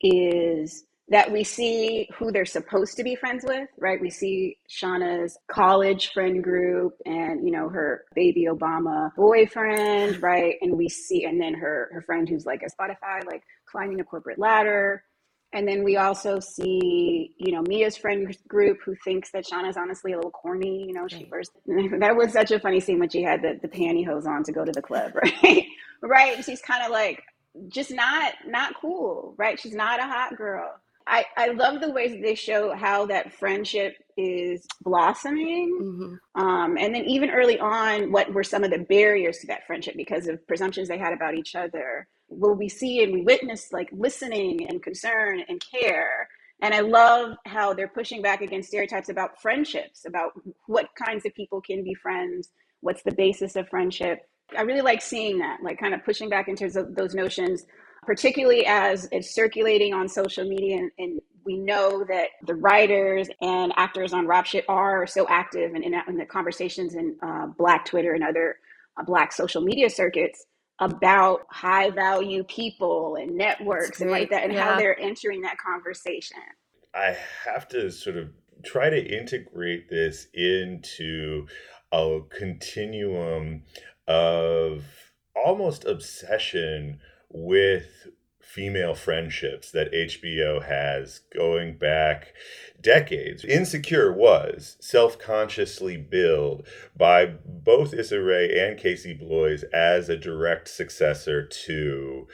is 0.00 0.84
that 1.08 1.30
we 1.30 1.44
see 1.44 2.08
who 2.16 2.32
they're 2.32 2.46
supposed 2.46 2.96
to 2.96 3.04
be 3.04 3.14
friends 3.14 3.44
with, 3.46 3.68
right? 3.78 4.00
We 4.00 4.08
see 4.08 4.56
Shawna's 4.70 5.36
college 5.50 6.12
friend 6.12 6.42
group 6.42 6.94
and, 7.04 7.44
you 7.44 7.52
know, 7.52 7.68
her 7.68 8.04
baby 8.14 8.46
Obama 8.50 9.14
boyfriend, 9.14 10.22
right? 10.22 10.54
And 10.62 10.78
we 10.78 10.88
see, 10.88 11.24
and 11.24 11.38
then 11.38 11.52
her, 11.52 11.90
her 11.92 12.00
friend 12.02 12.26
who's 12.26 12.46
like 12.46 12.62
a 12.62 12.70
Spotify, 12.70 13.26
like 13.26 13.42
climbing 13.66 14.00
a 14.00 14.04
corporate 14.04 14.38
ladder. 14.38 15.04
And 15.52 15.68
then 15.68 15.84
we 15.84 15.96
also 15.96 16.40
see, 16.40 17.34
you 17.36 17.52
know, 17.52 17.62
Mia's 17.62 17.96
friend 17.96 18.36
group 18.48 18.78
who 18.84 18.94
thinks 19.04 19.30
that 19.32 19.44
Shawna's 19.44 19.76
honestly 19.76 20.12
a 20.12 20.16
little 20.16 20.30
corny. 20.30 20.86
You 20.86 20.94
know, 20.94 21.06
she 21.08 21.26
first, 21.30 21.52
that 21.66 22.16
was 22.16 22.32
such 22.32 22.50
a 22.50 22.60
funny 22.60 22.80
scene 22.80 22.98
when 22.98 23.10
she 23.10 23.22
had 23.22 23.42
the, 23.42 23.58
the 23.60 23.68
pantyhose 23.68 24.26
on 24.26 24.44
to 24.44 24.52
go 24.52 24.64
to 24.64 24.72
the 24.72 24.82
club, 24.82 25.12
right? 25.42 25.66
right. 26.02 26.44
She's 26.44 26.62
kind 26.62 26.84
of 26.84 26.90
like, 26.90 27.22
just 27.68 27.90
not, 27.90 28.32
not 28.46 28.74
cool, 28.80 29.34
right? 29.36 29.60
She's 29.60 29.74
not 29.74 30.00
a 30.00 30.04
hot 30.04 30.36
girl. 30.36 30.72
I, 31.06 31.24
I 31.36 31.48
love 31.48 31.80
the 31.80 31.90
ways 31.90 32.12
that 32.12 32.22
they 32.22 32.34
show 32.34 32.74
how 32.74 33.06
that 33.06 33.32
friendship 33.32 33.96
is 34.16 34.66
blossoming. 34.82 35.78
Mm-hmm. 35.82 36.42
Um, 36.42 36.78
and 36.78 36.94
then 36.94 37.04
even 37.04 37.30
early 37.30 37.58
on, 37.58 38.12
what 38.12 38.32
were 38.32 38.44
some 38.44 38.64
of 38.64 38.70
the 38.70 38.78
barriers 38.78 39.38
to 39.38 39.48
that 39.48 39.66
friendship 39.66 39.96
because 39.96 40.28
of 40.28 40.46
presumptions 40.46 40.88
they 40.88 40.98
had 40.98 41.12
about 41.12 41.34
each 41.34 41.54
other 41.54 42.06
will 42.38 42.54
we 42.54 42.68
see 42.68 43.02
and 43.02 43.12
we 43.12 43.22
witness 43.22 43.72
like 43.72 43.88
listening 43.92 44.68
and 44.68 44.82
concern 44.82 45.42
and 45.48 45.62
care. 45.62 46.28
And 46.60 46.72
i 46.74 46.80
love 46.80 47.36
how 47.44 47.74
they're 47.74 47.88
pushing 47.88 48.22
back 48.22 48.40
against 48.40 48.68
stereotypes 48.68 49.08
about 49.08 49.40
friendships 49.42 50.04
about 50.06 50.32
what 50.66 50.88
kinds 50.94 51.26
of 51.26 51.34
people 51.34 51.60
can 51.60 51.82
be 51.82 51.94
friends 51.94 52.50
what's 52.82 53.02
the 53.02 53.14
basis 53.14 53.56
of 53.56 53.68
friendship. 53.68 54.28
I 54.56 54.62
really 54.62 54.82
like 54.82 55.00
seeing 55.00 55.38
that 55.38 55.58
like 55.62 55.78
kind 55.80 55.94
of 55.94 56.04
pushing 56.04 56.28
back 56.28 56.48
into 56.48 56.68
those 56.68 57.14
notions 57.14 57.64
particularly 58.04 58.66
as 58.66 59.08
it's 59.12 59.32
circulating 59.32 59.94
on 59.94 60.08
social 60.08 60.46
media 60.46 60.76
and, 60.76 60.90
and 60.98 61.20
we 61.44 61.56
know 61.56 62.04
that 62.04 62.28
the 62.46 62.54
writers 62.54 63.28
and 63.40 63.72
actors 63.76 64.12
on 64.12 64.26
rap 64.26 64.44
shit 64.44 64.64
are 64.68 65.06
so 65.06 65.26
active 65.28 65.74
and 65.74 65.84
in, 65.84 65.94
in, 66.06 66.16
the 66.16 66.26
conversations 66.26 66.94
in 66.94 67.16
uh, 67.22 67.46
black 67.46 67.84
twitter 67.84 68.12
and 68.12 68.22
other 68.24 68.56
uh, 68.96 69.04
black 69.04 69.32
social 69.32 69.62
media 69.62 69.88
circuits 69.88 70.44
about 70.82 71.46
high 71.48 71.90
value 71.90 72.42
people 72.44 73.16
and 73.16 73.36
networks 73.36 74.00
and 74.00 74.10
like 74.10 74.30
that 74.30 74.42
and 74.42 74.52
yeah. 74.52 74.64
how 74.64 74.76
they're 74.76 74.98
entering 74.98 75.40
that 75.42 75.56
conversation. 75.58 76.38
I 76.92 77.16
have 77.44 77.68
to 77.68 77.90
sort 77.90 78.16
of 78.16 78.30
try 78.64 78.90
to 78.90 79.00
integrate 79.00 79.88
this 79.88 80.26
into 80.34 81.46
a 81.92 82.20
continuum 82.36 83.62
of 84.08 84.84
almost 85.36 85.84
obsession 85.84 86.98
with 87.30 88.08
female 88.52 88.94
friendships 88.94 89.70
that 89.70 89.90
HBO 89.92 90.62
has 90.62 91.22
going 91.34 91.78
back 91.78 92.34
decades. 92.82 93.46
Insecure 93.46 94.12
was 94.12 94.76
self 94.78 95.18
consciously 95.18 95.96
billed 95.96 96.66
by 96.94 97.24
both 97.24 97.94
Issa 97.94 98.20
Rae 98.20 98.50
and 98.60 98.78
Casey 98.78 99.14
Bloys 99.14 99.62
as 99.72 100.10
a 100.10 100.18
direct 100.18 100.68
successor 100.68 101.46
to 101.46 102.28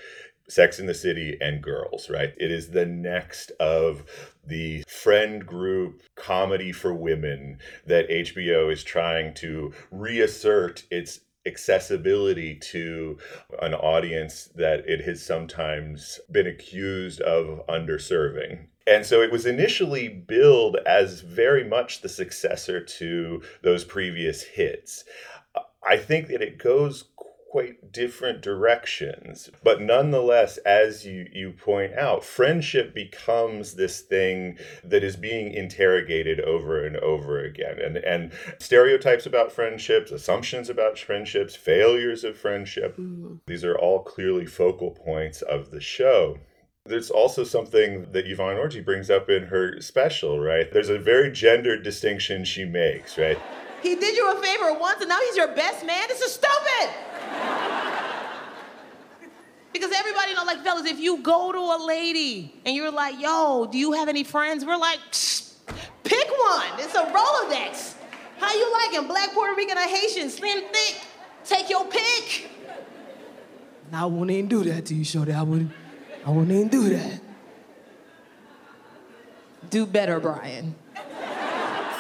Sex 0.49 0.81
in 0.81 0.87
the 0.87 0.95
City 0.95 1.37
and 1.41 1.63
Girls, 1.63 2.11
right? 2.11 2.35
It 2.37 2.51
is 2.51 2.71
the 2.71 2.87
next 2.87 3.53
of 3.61 4.03
the 4.45 4.83
friend 4.89 5.47
group 5.47 6.03
comedy 6.17 6.73
for 6.73 6.95
women 6.95 7.59
that 7.87 8.09
HBO 8.09 8.73
is 8.73 8.83
trying 8.83 9.35
to 9.35 9.73
reassert 9.93 10.85
its 10.91 11.21
accessibility 11.49 12.55
to 12.55 13.19
an 13.61 13.75
audience 13.75 14.51
that 14.55 14.89
it 14.89 15.05
has 15.05 15.25
sometimes 15.25 16.21
been 16.31 16.47
accused 16.47 17.21
of 17.23 17.67
underserving. 17.67 18.67
And 18.87 19.05
so 19.05 19.21
it 19.21 19.33
was 19.33 19.45
initially 19.45 20.09
billed 20.09 20.77
as 20.87 21.21
very 21.21 21.65
much 21.65 22.01
the 22.01 22.09
successor 22.09 22.81
to 22.81 23.43
those 23.63 23.85
previous 23.85 24.43
hits. 24.43 25.05
I 25.87 25.97
think 25.97 26.29
that 26.29 26.41
it 26.41 26.59
goes 26.59 27.05
quite 27.51 27.93
different 27.93 28.43
directions. 28.43 29.51
But 29.63 29.81
nonetheless, 29.81 30.59
as 30.59 31.07
you, 31.07 31.27
you 31.33 31.53
point 31.53 31.95
out, 31.95 32.25
friendship 32.25 32.95
becomes 32.95 33.75
this 33.75 34.01
thing 34.01 34.59
that 34.85 35.03
is 35.03 35.17
being 35.17 35.53
interrogated 35.53 36.41
over 36.41 36.85
and 36.85 36.97
over 36.99 37.43
again. 37.43 37.79
And, 37.81 37.97
and 37.97 38.33
stereotypes 38.59 39.25
about 39.25 39.53
friendships, 39.53 40.11
assumptions 40.11 40.69
about 40.69 40.99
friendships, 40.99 41.57
failures 41.57 42.23
of 42.23 42.37
friendship, 42.37 42.97
mm-hmm. 42.97 43.37
these 43.47 43.65
are 43.65 43.77
all 43.77 44.01
clearly 44.01 44.47
focal 44.47 44.91
points 44.91 45.41
of 45.43 45.71
the 45.71 45.81
show. 45.81 46.39
There's 46.85 47.11
also 47.11 47.45
something 47.45 48.13
that 48.13 48.27
Yvonne 48.27 48.57
Orji 48.57 48.85
brings 48.85 49.11
up 49.11 49.29
in 49.29 49.45
her 49.45 49.81
special, 49.81 50.41
right? 50.41 50.71
There's 50.73 50.89
a 50.89 50.99
very 50.99 51.31
gendered 51.31 51.83
distinction 51.83 52.45
she 52.45 52.65
makes, 52.65 53.19
right? 53.19 53.39
He 53.83 53.95
did 53.95 54.17
you 54.17 54.33
a 54.33 54.43
favor 54.43 54.73
once 54.79 55.01
and 55.01 55.09
now 55.09 55.21
he's 55.21 55.37
your 55.37 55.55
best 55.55 55.87
man? 55.87 56.09
This 56.09 56.21
is 56.21 56.33
stupid! 56.33 57.08
Because 59.73 59.93
everybody 59.93 60.35
know, 60.35 60.45
like, 60.45 60.63
fellas, 60.63 60.87
if 60.87 60.99
you 60.99 61.19
go 61.19 61.53
to 61.53 61.59
a 61.59 61.79
lady 61.87 62.55
and 62.65 62.75
you're 62.75 62.91
like, 62.91 63.21
yo, 63.21 63.69
do 63.71 63.79
you 63.79 63.93
have 63.93 64.09
any 64.09 64.25
friends? 64.25 64.65
We're 64.65 64.77
like, 64.77 65.01
pick 66.05 66.29
one. 66.29 66.67
It's 66.79 66.95
a 66.95 67.05
Rolodex. 67.05 67.95
How 68.39 68.55
you 68.55 68.73
like 68.73 68.93
him? 68.93 69.09
Black, 69.09 69.33
Puerto 69.33 69.55
Rican, 69.55 69.77
or 69.77 69.83
Haitian? 69.83 70.31
Slim, 70.31 70.63
thick? 70.73 71.01
Take 71.45 71.71
your 71.71 71.87
pick. 71.87 72.51
I 73.93 74.05
won't 74.05 74.31
even 74.31 74.49
do 74.49 74.65
that 74.65 74.87
to 74.87 74.95
you, 74.95 75.05
Shorty. 75.05 75.33
I 75.33 75.43
wouldn't, 75.43 75.73
I 76.25 76.31
won't 76.31 76.51
even 76.51 76.69
do 76.69 76.89
that. 76.91 77.21
Do 79.71 79.87
better, 79.87 80.21
Brian. 80.21 80.75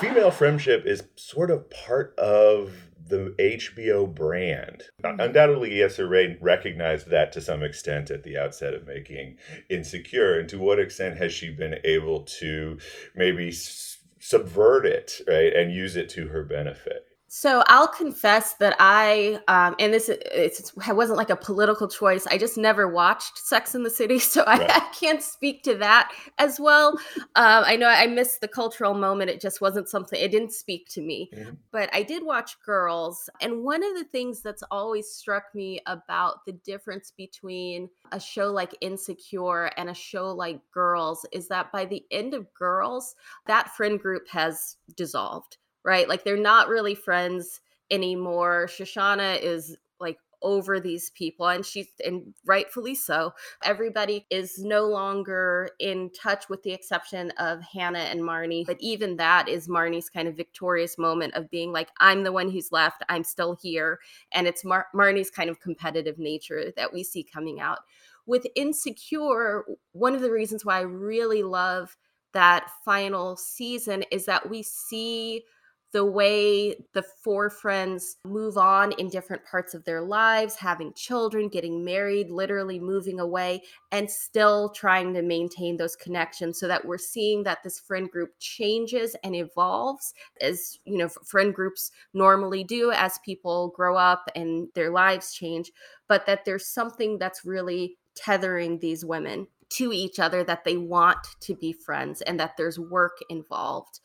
Female 0.00 0.30
friendship 0.30 0.84
is 0.86 1.02
sort 1.16 1.50
of 1.50 1.68
part 1.70 2.16
of 2.18 2.72
the 3.08 3.34
HBO 3.38 4.12
brand. 4.12 4.84
Mm-hmm. 5.02 5.20
Undoubtedly, 5.20 5.80
Issa 5.80 6.06
Rae 6.06 6.36
recognized 6.40 7.08
that 7.10 7.32
to 7.32 7.40
some 7.40 7.62
extent 7.62 8.10
at 8.10 8.22
the 8.22 8.38
outset 8.38 8.74
of 8.74 8.86
making 8.86 9.36
Insecure. 9.68 10.38
And 10.38 10.48
to 10.48 10.58
what 10.58 10.78
extent 10.78 11.18
has 11.18 11.32
she 11.32 11.50
been 11.50 11.76
able 11.84 12.22
to 12.40 12.78
maybe 13.14 13.52
subvert 13.52 14.86
it, 14.86 15.20
right, 15.26 15.54
and 15.54 15.72
use 15.72 15.96
it 15.96 16.08
to 16.10 16.28
her 16.28 16.44
benefit? 16.44 17.07
So 17.30 17.62
I'll 17.66 17.88
confess 17.88 18.54
that 18.54 18.74
I, 18.78 19.38
um, 19.48 19.76
and 19.78 19.92
this 19.92 20.08
it's, 20.08 20.72
it 20.88 20.96
wasn't 20.96 21.18
like 21.18 21.28
a 21.28 21.36
political 21.36 21.86
choice. 21.86 22.26
I 22.26 22.38
just 22.38 22.56
never 22.56 22.88
watched 22.88 23.36
Sex 23.36 23.74
in 23.74 23.82
the 23.82 23.90
City, 23.90 24.18
so 24.18 24.42
I, 24.44 24.58
right. 24.58 24.70
I 24.70 24.80
can't 24.98 25.22
speak 25.22 25.62
to 25.64 25.74
that 25.76 26.10
as 26.38 26.58
well. 26.58 26.98
Um, 27.18 27.64
I 27.66 27.76
know 27.76 27.86
I 27.86 28.06
missed 28.06 28.40
the 28.40 28.48
cultural 28.48 28.94
moment. 28.94 29.30
It 29.30 29.42
just 29.42 29.60
wasn't 29.60 29.90
something. 29.90 30.18
It 30.18 30.30
didn't 30.30 30.52
speak 30.52 30.88
to 30.92 31.02
me. 31.02 31.30
Mm-hmm. 31.34 31.50
But 31.70 31.90
I 31.92 32.02
did 32.02 32.24
watch 32.24 32.56
Girls, 32.64 33.28
and 33.42 33.62
one 33.62 33.84
of 33.84 33.94
the 33.94 34.04
things 34.04 34.40
that's 34.40 34.62
always 34.70 35.10
struck 35.10 35.44
me 35.54 35.80
about 35.86 36.46
the 36.46 36.52
difference 36.52 37.12
between 37.14 37.90
a 38.10 38.18
show 38.18 38.50
like 38.50 38.74
Insecure 38.80 39.66
and 39.76 39.90
a 39.90 39.94
show 39.94 40.32
like 40.32 40.60
Girls 40.72 41.26
is 41.32 41.48
that 41.48 41.70
by 41.72 41.84
the 41.84 42.02
end 42.10 42.32
of 42.32 42.52
Girls, 42.54 43.14
that 43.46 43.76
friend 43.76 44.00
group 44.00 44.26
has 44.30 44.76
dissolved 44.96 45.58
right? 45.84 46.08
Like 46.08 46.24
they're 46.24 46.36
not 46.36 46.68
really 46.68 46.94
friends 46.94 47.60
anymore. 47.90 48.66
Shoshanna 48.68 49.40
is 49.40 49.76
like 50.00 50.18
over 50.42 50.78
these 50.78 51.10
people 51.10 51.48
and 51.48 51.64
she's 51.66 51.88
and 52.04 52.32
rightfully 52.46 52.94
so 52.94 53.32
everybody 53.64 54.24
is 54.30 54.58
no 54.58 54.84
longer 54.86 55.70
in 55.80 56.10
touch 56.10 56.48
with 56.48 56.62
the 56.62 56.72
exception 56.72 57.32
of 57.38 57.60
hannah 57.60 57.98
and 57.98 58.20
marnie 58.20 58.64
but 58.64 58.76
even 58.80 59.16
that 59.16 59.48
is 59.48 59.66
marnie's 59.66 60.08
kind 60.08 60.28
of 60.28 60.36
victorious 60.36 60.96
moment 60.96 61.34
of 61.34 61.50
being 61.50 61.72
like 61.72 61.88
i'm 61.98 62.22
the 62.22 62.32
one 62.32 62.48
who's 62.50 62.70
left 62.70 63.02
i'm 63.08 63.24
still 63.24 63.56
here 63.60 63.98
and 64.32 64.46
it's 64.46 64.64
Mar- 64.64 64.86
marnie's 64.94 65.30
kind 65.30 65.50
of 65.50 65.60
competitive 65.60 66.18
nature 66.18 66.72
that 66.76 66.92
we 66.92 67.02
see 67.02 67.24
coming 67.24 67.60
out 67.60 67.80
with 68.26 68.46
insecure 68.54 69.64
one 69.92 70.14
of 70.14 70.20
the 70.20 70.30
reasons 70.30 70.64
why 70.64 70.78
i 70.78 70.82
really 70.82 71.42
love 71.42 71.96
that 72.32 72.70
final 72.84 73.36
season 73.36 74.04
is 74.12 74.26
that 74.26 74.48
we 74.48 74.62
see 74.62 75.42
the 75.92 76.04
way 76.04 76.76
the 76.92 77.02
four 77.24 77.48
friends 77.48 78.16
move 78.24 78.58
on 78.58 78.92
in 78.92 79.08
different 79.08 79.44
parts 79.44 79.72
of 79.72 79.84
their 79.84 80.02
lives, 80.02 80.56
having 80.56 80.92
children, 80.94 81.48
getting 81.48 81.84
married, 81.84 82.30
literally 82.30 82.78
moving 82.78 83.18
away, 83.20 83.62
and 83.90 84.10
still 84.10 84.68
trying 84.70 85.14
to 85.14 85.22
maintain 85.22 85.76
those 85.76 85.96
connections 85.96 86.60
so 86.60 86.68
that 86.68 86.84
we're 86.84 86.98
seeing 86.98 87.42
that 87.42 87.62
this 87.64 87.80
friend 87.80 88.10
group 88.10 88.30
changes 88.38 89.16
and 89.24 89.34
evolves 89.34 90.12
as, 90.42 90.78
you 90.84 90.98
know, 90.98 91.08
friend 91.08 91.54
groups 91.54 91.90
normally 92.12 92.64
do 92.64 92.92
as 92.92 93.18
people 93.24 93.72
grow 93.74 93.96
up 93.96 94.30
and 94.36 94.68
their 94.74 94.90
lives 94.90 95.32
change, 95.32 95.72
but 96.06 96.26
that 96.26 96.44
there's 96.44 96.66
something 96.66 97.18
that's 97.18 97.46
really 97.46 97.96
tethering 98.14 98.78
these 98.78 99.04
women 99.04 99.46
to 99.70 99.92
each 99.92 100.18
other 100.18 100.42
that 100.44 100.64
they 100.64 100.76
want 100.76 101.18
to 101.40 101.54
be 101.54 101.72
friends 101.72 102.22
and 102.22 102.40
that 102.40 102.56
there's 102.56 102.78
work 102.78 103.18
involved 103.28 104.00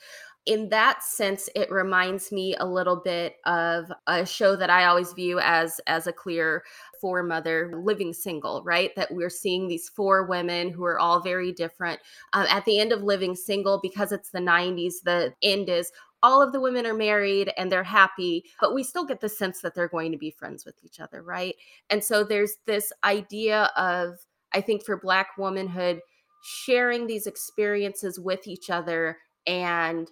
in 0.45 0.67
that 0.69 1.03
sense 1.03 1.49
it 1.56 1.71
reminds 1.71 2.32
me 2.32 2.56
a 2.58 2.65
little 2.65 2.97
bit 2.97 3.36
of 3.45 3.91
a 4.08 4.25
show 4.25 4.56
that 4.56 4.69
i 4.69 4.86
always 4.86 5.13
view 5.13 5.39
as 5.39 5.79
as 5.88 6.08
a 6.08 6.13
clear 6.13 6.63
for 6.99 7.23
mother 7.23 7.71
living 7.84 8.13
single 8.13 8.62
right 8.63 8.95
that 8.95 9.13
we're 9.13 9.29
seeing 9.29 9.67
these 9.67 9.89
four 9.89 10.25
women 10.25 10.69
who 10.69 10.84
are 10.84 10.99
all 10.99 11.21
very 11.21 11.51
different 11.51 11.99
um, 12.34 12.45
at 12.49 12.65
the 12.65 12.79
end 12.79 12.91
of 12.91 13.03
living 13.03 13.36
single 13.36 13.79
because 13.82 14.12
it's 14.12 14.29
the 14.32 14.39
90s 14.39 14.95
the 15.03 15.34
end 15.41 15.69
is 15.69 15.91
all 16.23 16.41
of 16.41 16.53
the 16.53 16.62
women 16.62 16.86
are 16.86 16.93
married 16.93 17.51
and 17.58 17.69
they're 17.69 17.84
happy, 17.84 18.45
but 18.62 18.73
we 18.73 18.82
still 18.82 19.06
get 19.06 19.19
the 19.19 19.27
sense 19.27 19.60
that 19.60 19.75
they're 19.75 19.89
going 19.89 20.10
to 20.13 20.17
be 20.17 20.32
friends 20.32 20.65
with 20.65 20.75
each 20.82 21.01
other, 21.01 21.21
right? 21.21 21.53
And 21.89 22.01
so 22.01 22.23
there's 22.23 22.53
this 22.65 22.93
idea 23.03 23.69
of, 23.75 24.15
I 24.53 24.62
think, 24.62 24.86
for 24.86 24.97
Black 24.97 25.38
womanhood, 25.38 25.99
sharing 26.41 27.08
these 27.08 27.27
experiences 27.27 28.21
with 28.21 28.47
each 28.47 28.69
other 28.69 29.17
and 29.45 30.10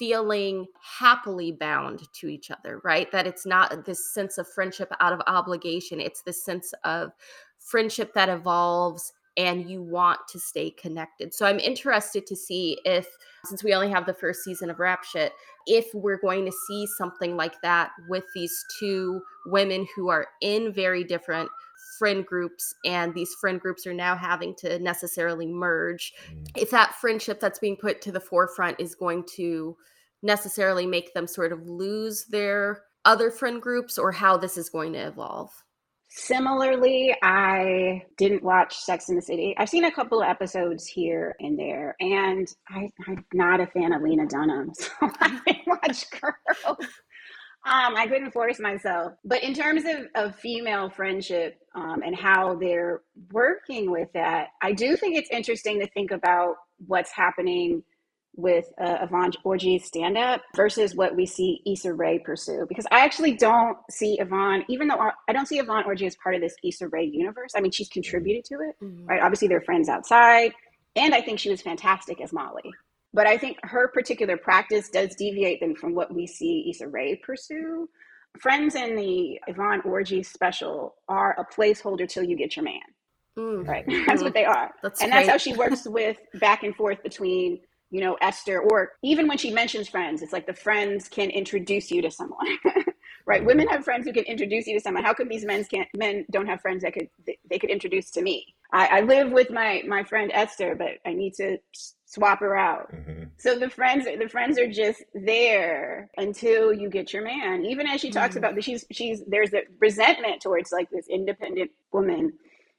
feeling 0.00 0.66
happily 0.80 1.52
bound 1.52 2.10
to 2.14 2.26
each 2.26 2.50
other, 2.50 2.80
right? 2.82 3.12
That 3.12 3.26
it's 3.26 3.44
not 3.44 3.84
this 3.84 4.14
sense 4.14 4.38
of 4.38 4.48
friendship 4.48 4.90
out 4.98 5.12
of 5.12 5.20
obligation, 5.26 6.00
it's 6.00 6.22
this 6.22 6.42
sense 6.42 6.72
of 6.84 7.12
friendship 7.58 8.14
that 8.14 8.30
evolves 8.30 9.12
and 9.36 9.68
you 9.68 9.82
want 9.82 10.18
to 10.28 10.40
stay 10.40 10.70
connected. 10.70 11.34
So 11.34 11.44
I'm 11.44 11.58
interested 11.58 12.26
to 12.26 12.34
see 12.34 12.78
if, 12.86 13.06
since 13.44 13.62
we 13.62 13.74
only 13.74 13.90
have 13.90 14.06
the 14.06 14.14
first 14.14 14.42
season 14.42 14.70
of 14.70 14.80
Rap 14.80 15.04
Shit, 15.04 15.34
if 15.66 15.86
we're 15.92 16.18
going 16.18 16.46
to 16.46 16.52
see 16.66 16.86
something 16.86 17.36
like 17.36 17.60
that 17.60 17.90
with 18.08 18.24
these 18.34 18.64
two 18.78 19.20
women 19.46 19.86
who 19.94 20.08
are 20.08 20.26
in 20.40 20.72
very 20.72 21.04
different 21.04 21.50
friend 22.00 22.24
groups 22.24 22.74
and 22.86 23.14
these 23.14 23.34
friend 23.38 23.60
groups 23.60 23.86
are 23.86 23.92
now 23.92 24.16
having 24.16 24.54
to 24.54 24.78
necessarily 24.78 25.46
merge 25.46 26.14
mm. 26.32 26.48
if 26.56 26.70
that 26.70 26.94
friendship 26.94 27.38
that's 27.38 27.58
being 27.58 27.76
put 27.76 28.00
to 28.00 28.10
the 28.10 28.18
forefront 28.18 28.80
is 28.80 28.94
going 28.94 29.22
to 29.36 29.76
necessarily 30.22 30.86
make 30.86 31.12
them 31.12 31.26
sort 31.26 31.52
of 31.52 31.68
lose 31.68 32.24
their 32.30 32.84
other 33.04 33.30
friend 33.30 33.60
groups 33.60 33.98
or 33.98 34.10
how 34.10 34.38
this 34.38 34.56
is 34.56 34.70
going 34.70 34.94
to 34.94 35.06
evolve 35.06 35.50
Similarly, 36.12 37.14
I 37.22 38.02
didn't 38.18 38.42
watch 38.42 38.76
Sex 38.76 39.08
in 39.10 39.14
the 39.14 39.22
City. 39.22 39.54
I've 39.56 39.68
seen 39.68 39.84
a 39.84 39.92
couple 39.92 40.20
of 40.20 40.28
episodes 40.28 40.84
here 40.88 41.36
and 41.38 41.56
there, 41.56 41.94
and 42.00 42.52
I, 42.68 42.90
am 43.06 43.24
not 43.32 43.60
a 43.60 43.68
fan 43.68 43.92
of 43.92 44.02
Lena 44.02 44.26
Dunham, 44.26 44.72
so 44.74 44.90
I 45.00 45.40
didn't 45.46 45.68
watch 45.68 46.06
Girls. 46.20 46.84
Um, 47.66 47.94
I 47.94 48.06
couldn't 48.06 48.30
force 48.30 48.58
myself. 48.58 49.12
But 49.24 49.42
in 49.42 49.52
terms 49.52 49.84
of, 49.84 50.06
of 50.14 50.36
female 50.36 50.88
friendship 50.88 51.58
um, 51.74 52.02
and 52.02 52.16
how 52.16 52.54
they're 52.56 53.02
working 53.32 53.90
with 53.90 54.08
that, 54.14 54.48
I 54.62 54.72
do 54.72 54.96
think 54.96 55.16
it's 55.16 55.30
interesting 55.30 55.80
to 55.80 55.86
think 55.88 56.10
about 56.10 56.56
what's 56.86 57.12
happening 57.12 57.82
with 58.36 58.66
uh, 58.80 58.98
Yvonne 59.02 59.32
Orji's 59.44 59.84
stand 59.84 60.16
up 60.16 60.40
versus 60.56 60.94
what 60.94 61.14
we 61.14 61.26
see 61.26 61.60
Issa 61.66 61.92
Rae 61.92 62.18
pursue. 62.18 62.64
Because 62.66 62.86
I 62.90 63.00
actually 63.00 63.34
don't 63.34 63.76
see 63.90 64.18
Yvonne, 64.18 64.64
even 64.68 64.88
though 64.88 65.10
I 65.28 65.32
don't 65.32 65.46
see 65.46 65.58
Yvonne 65.58 65.84
Orji 65.84 66.06
as 66.06 66.16
part 66.16 66.34
of 66.34 66.40
this 66.40 66.54
Issa 66.64 66.88
Rae 66.88 67.04
universe. 67.04 67.52
I 67.54 67.60
mean, 67.60 67.72
she's 67.72 67.88
contributed 67.88 68.44
to 68.46 68.54
it, 68.54 68.76
mm-hmm. 68.82 69.06
right? 69.06 69.20
Obviously, 69.20 69.48
they're 69.48 69.60
friends 69.60 69.88
outside. 69.88 70.52
And 70.96 71.14
I 71.14 71.20
think 71.20 71.38
she 71.38 71.50
was 71.50 71.60
fantastic 71.60 72.20
as 72.20 72.32
Molly. 72.32 72.70
But 73.12 73.26
I 73.26 73.36
think 73.38 73.58
her 73.64 73.88
particular 73.88 74.36
practice 74.36 74.88
does 74.88 75.16
deviate 75.16 75.60
then 75.60 75.74
from 75.74 75.94
what 75.94 76.14
we 76.14 76.26
see 76.26 76.70
Issa 76.70 76.88
Rae 76.88 77.16
pursue. 77.16 77.88
Friends 78.38 78.76
in 78.76 78.94
the 78.94 79.40
Yvonne 79.48 79.82
Orji 79.82 80.24
special 80.24 80.94
are 81.08 81.34
a 81.38 81.44
placeholder 81.44 82.08
till 82.08 82.22
you 82.22 82.36
get 82.36 82.54
your 82.56 82.64
man. 82.64 82.80
Mm. 83.38 83.66
Right. 83.66 83.84
That's 84.06 84.22
what 84.22 84.34
they 84.34 84.44
are. 84.44 84.72
That's 84.82 85.00
and 85.00 85.10
great. 85.10 85.26
that's 85.26 85.30
how 85.30 85.36
she 85.38 85.54
works 85.54 85.84
with 85.86 86.18
back 86.34 86.62
and 86.62 86.74
forth 86.74 87.02
between, 87.02 87.60
you 87.90 88.00
know, 88.00 88.16
Esther 88.20 88.60
or 88.60 88.92
even 89.02 89.26
when 89.26 89.38
she 89.38 89.50
mentions 89.50 89.88
friends, 89.88 90.22
it's 90.22 90.32
like 90.32 90.46
the 90.46 90.54
friends 90.54 91.08
can 91.08 91.30
introduce 91.30 91.90
you 91.90 92.02
to 92.02 92.10
someone. 92.10 92.46
right. 93.26 93.44
Women 93.44 93.68
have 93.68 93.84
friends 93.84 94.06
who 94.06 94.12
can 94.12 94.24
introduce 94.24 94.66
you 94.66 94.74
to 94.74 94.80
someone. 94.80 95.04
How 95.04 95.14
come 95.14 95.28
these 95.28 95.44
men 95.44 95.64
can't 95.64 95.88
men 95.96 96.26
don't 96.30 96.46
have 96.46 96.60
friends 96.60 96.82
that 96.82 96.92
could 96.92 97.08
they 97.48 97.58
could 97.58 97.70
introduce 97.70 98.10
to 98.12 98.22
me? 98.22 98.46
I, 98.72 98.98
I 98.98 99.00
live 99.02 99.30
with 99.30 99.50
my 99.50 99.82
my 99.86 100.04
friend 100.04 100.30
Esther, 100.34 100.74
but 100.74 100.98
I 101.06 101.12
need 101.12 101.34
to 101.34 101.58
swap 102.04 102.40
her 102.40 102.56
out. 102.56 102.92
So 103.40 103.58
the 103.58 103.70
friends 103.70 104.04
the 104.04 104.28
friends 104.28 104.58
are 104.58 104.70
just 104.70 105.02
there 105.14 106.10
until 106.18 106.74
you 106.74 106.90
get 106.90 107.14
your 107.14 107.24
man. 107.24 107.64
Even 107.64 107.86
as 107.86 108.00
she 108.00 108.10
talks 108.10 108.30
mm-hmm. 108.30 108.38
about 108.38 108.54
that 108.54 108.64
she's 108.64 108.84
she's 108.90 109.22
there's 109.26 109.54
a 109.54 109.62
resentment 109.78 110.42
towards 110.42 110.72
like 110.72 110.90
this 110.90 111.08
independent 111.08 111.70
woman. 111.90 112.34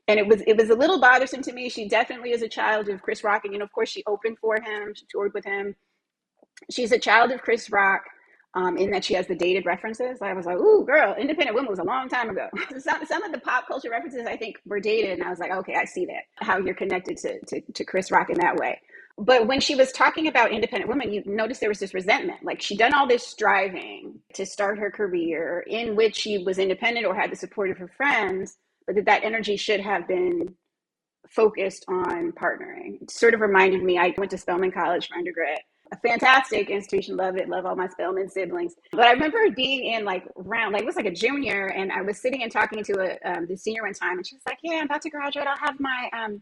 And 0.07 0.19
it 0.19 0.27
was 0.27 0.41
it 0.45 0.57
was 0.57 0.69
a 0.69 0.75
little 0.75 0.99
bothersome 0.99 1.41
to 1.43 1.51
me. 1.51 1.67
She 1.69 1.87
definitely 1.87 2.31
is 2.31 2.43
a 2.43 2.47
child 2.47 2.89
of 2.89 3.01
Chris 3.01 3.23
Rock. 3.23 3.43
And 3.43 3.53
you 3.53 3.59
know, 3.59 3.65
of 3.65 3.71
course 3.71 3.89
she 3.89 4.03
opened 4.05 4.37
for 4.37 4.61
him, 4.61 4.93
she 4.95 5.05
toured 5.11 5.33
with 5.33 5.45
him. 5.45 5.75
She's 6.69 6.91
a 6.91 6.99
child 6.99 7.31
of 7.31 7.41
Chris 7.41 7.71
Rock 7.71 8.03
um, 8.53 8.77
in 8.77 8.91
that 8.91 9.03
she 9.03 9.15
has 9.15 9.25
the 9.25 9.35
dated 9.35 9.65
references. 9.65 10.21
I 10.21 10.33
was 10.33 10.45
like, 10.45 10.57
ooh, 10.57 10.85
girl, 10.85 11.15
Independent 11.17 11.55
Woman 11.55 11.71
was 11.71 11.79
a 11.79 11.83
long 11.83 12.07
time 12.07 12.29
ago. 12.29 12.49
some, 12.77 13.03
some 13.05 13.23
of 13.23 13.31
the 13.31 13.39
pop 13.39 13.67
culture 13.67 13.89
references 13.89 14.27
I 14.27 14.37
think 14.37 14.59
were 14.65 14.79
dated. 14.79 15.19
And 15.19 15.23
I 15.23 15.29
was 15.29 15.39
like, 15.39 15.51
okay, 15.51 15.75
I 15.75 15.85
see 15.85 16.05
that, 16.05 16.23
how 16.35 16.57
you're 16.57 16.75
connected 16.75 17.17
to, 17.17 17.39
to, 17.45 17.61
to 17.61 17.83
Chris 17.83 18.11
Rock 18.11 18.29
in 18.29 18.37
that 18.39 18.57
way. 18.57 18.79
But 19.17 19.47
when 19.47 19.59
she 19.59 19.75
was 19.75 19.91
talking 19.91 20.27
about 20.27 20.51
independent 20.51 20.89
women, 20.89 21.13
you 21.13 21.23
notice 21.25 21.59
there 21.59 21.69
was 21.69 21.79
this 21.79 21.93
resentment. 21.93 22.43
Like 22.43 22.61
she'd 22.61 22.79
done 22.79 22.93
all 22.93 23.07
this 23.07 23.25
striving 23.25 24.19
to 24.33 24.45
start 24.45 24.79
her 24.79 24.91
career 24.91 25.63
in 25.67 25.95
which 25.95 26.15
she 26.15 26.39
was 26.39 26.57
independent 26.57 27.05
or 27.05 27.15
had 27.15 27.31
the 27.31 27.35
support 27.35 27.69
of 27.69 27.77
her 27.77 27.87
friends, 27.89 28.57
but 28.85 28.95
that 28.95 29.05
that 29.05 29.23
energy 29.23 29.57
should 29.57 29.79
have 29.81 30.07
been 30.07 30.55
focused 31.29 31.85
on 31.87 32.31
partnering. 32.33 33.01
It 33.01 33.11
sort 33.11 33.33
of 33.33 33.41
reminded 33.41 33.83
me, 33.83 33.97
I 33.97 34.13
went 34.17 34.31
to 34.31 34.37
Spelman 34.37 34.71
College 34.71 35.07
for 35.07 35.17
undergrad 35.17 35.59
a 35.91 35.97
fantastic 35.97 36.69
institution. 36.69 37.17
Love 37.17 37.37
it. 37.37 37.49
Love 37.49 37.65
all 37.65 37.75
my 37.75 37.87
Spelman 37.87 38.29
siblings. 38.29 38.75
But 38.91 39.07
I 39.07 39.11
remember 39.11 39.39
being 39.51 39.93
in 39.93 40.05
like 40.05 40.23
round, 40.35 40.73
like 40.73 40.83
it 40.83 40.85
was 40.85 40.95
like 40.95 41.05
a 41.05 41.11
junior, 41.13 41.67
and 41.67 41.91
I 41.91 42.01
was 42.01 42.19
sitting 42.19 42.43
and 42.43 42.51
talking 42.51 42.83
to 42.83 42.93
a 43.25 43.29
um, 43.29 43.45
the 43.45 43.57
senior 43.57 43.83
one 43.83 43.93
time, 43.93 44.17
and 44.17 44.25
she 44.25 44.35
was 44.35 44.43
like, 44.45 44.59
"Yeah, 44.63 44.77
I'm 44.77 44.85
about 44.85 45.01
to 45.03 45.09
graduate. 45.09 45.47
I'll 45.47 45.57
have 45.57 45.79
my 45.79 46.09
um, 46.13 46.41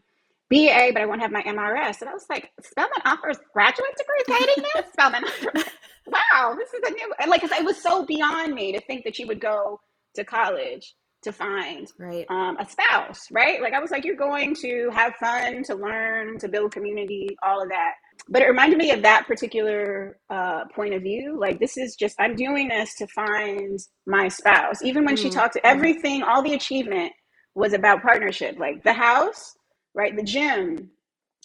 BA, 0.50 0.90
but 0.92 1.02
I 1.02 1.06
won't 1.06 1.22
have 1.22 1.32
my 1.32 1.42
MRS." 1.42 2.00
And 2.00 2.10
I 2.10 2.14
was 2.14 2.26
like, 2.30 2.50
"Spelman 2.62 3.02
offers 3.04 3.38
graduate 3.54 3.96
degrees 3.96 4.40
hating 4.40 4.64
this? 4.74 4.86
Spelman, 4.92 5.24
wow, 6.06 6.56
this 6.58 6.72
is 6.74 6.80
a 6.88 6.90
new." 6.92 7.12
And 7.20 7.30
like, 7.30 7.44
it 7.44 7.64
was 7.64 7.82
so 7.82 8.04
beyond 8.06 8.54
me 8.54 8.72
to 8.72 8.80
think 8.82 9.04
that 9.04 9.16
she 9.16 9.24
would 9.24 9.40
go 9.40 9.80
to 10.16 10.24
college 10.24 10.94
to 11.22 11.32
find 11.32 11.88
right. 11.98 12.26
um, 12.30 12.56
a 12.58 12.66
spouse, 12.68 13.26
right? 13.30 13.60
Like 13.62 13.74
I 13.74 13.80
was 13.80 13.90
like, 13.90 14.04
you're 14.06 14.16
going 14.16 14.54
to 14.62 14.90
have 14.92 15.14
fun, 15.16 15.62
to 15.64 15.74
learn, 15.74 16.38
to 16.38 16.48
build 16.48 16.72
community, 16.72 17.36
all 17.42 17.62
of 17.62 17.68
that 17.68 17.92
but 18.28 18.42
it 18.42 18.46
reminded 18.46 18.78
me 18.78 18.90
of 18.92 19.02
that 19.02 19.26
particular 19.26 20.18
uh, 20.30 20.64
point 20.74 20.94
of 20.94 21.02
view. 21.02 21.38
Like, 21.40 21.60
this 21.60 21.76
is 21.76 21.96
just, 21.96 22.16
I'm 22.20 22.36
doing 22.36 22.68
this 22.68 22.94
to 22.96 23.06
find 23.08 23.78
my 24.06 24.28
spouse. 24.28 24.82
Even 24.82 25.04
when 25.04 25.16
she 25.16 25.30
Mm, 25.30 25.34
talked 25.34 25.54
to 25.54 25.60
mm. 25.60 25.70
everything, 25.70 26.22
all 26.22 26.42
the 26.42 26.54
achievement 26.54 27.12
was 27.54 27.72
about 27.72 28.02
partnership. 28.02 28.56
Like 28.58 28.82
the 28.84 28.92
house, 28.92 29.56
right? 29.94 30.14
The 30.16 30.22
gym, 30.22 30.90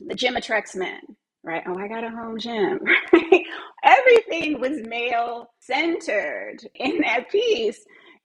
the 0.06 0.16
gym 0.16 0.36
attracts 0.36 0.76
men, 0.76 1.02
right? 1.44 1.64
Oh, 1.68 1.78
I 1.78 1.88
got 1.88 2.04
a 2.04 2.10
home 2.10 2.40
gym. 2.40 2.80
Everything 3.84 4.60
was 4.60 4.82
male 4.88 5.52
centered 5.60 6.58
in 6.76 7.00
that 7.02 7.30
piece. 7.30 7.80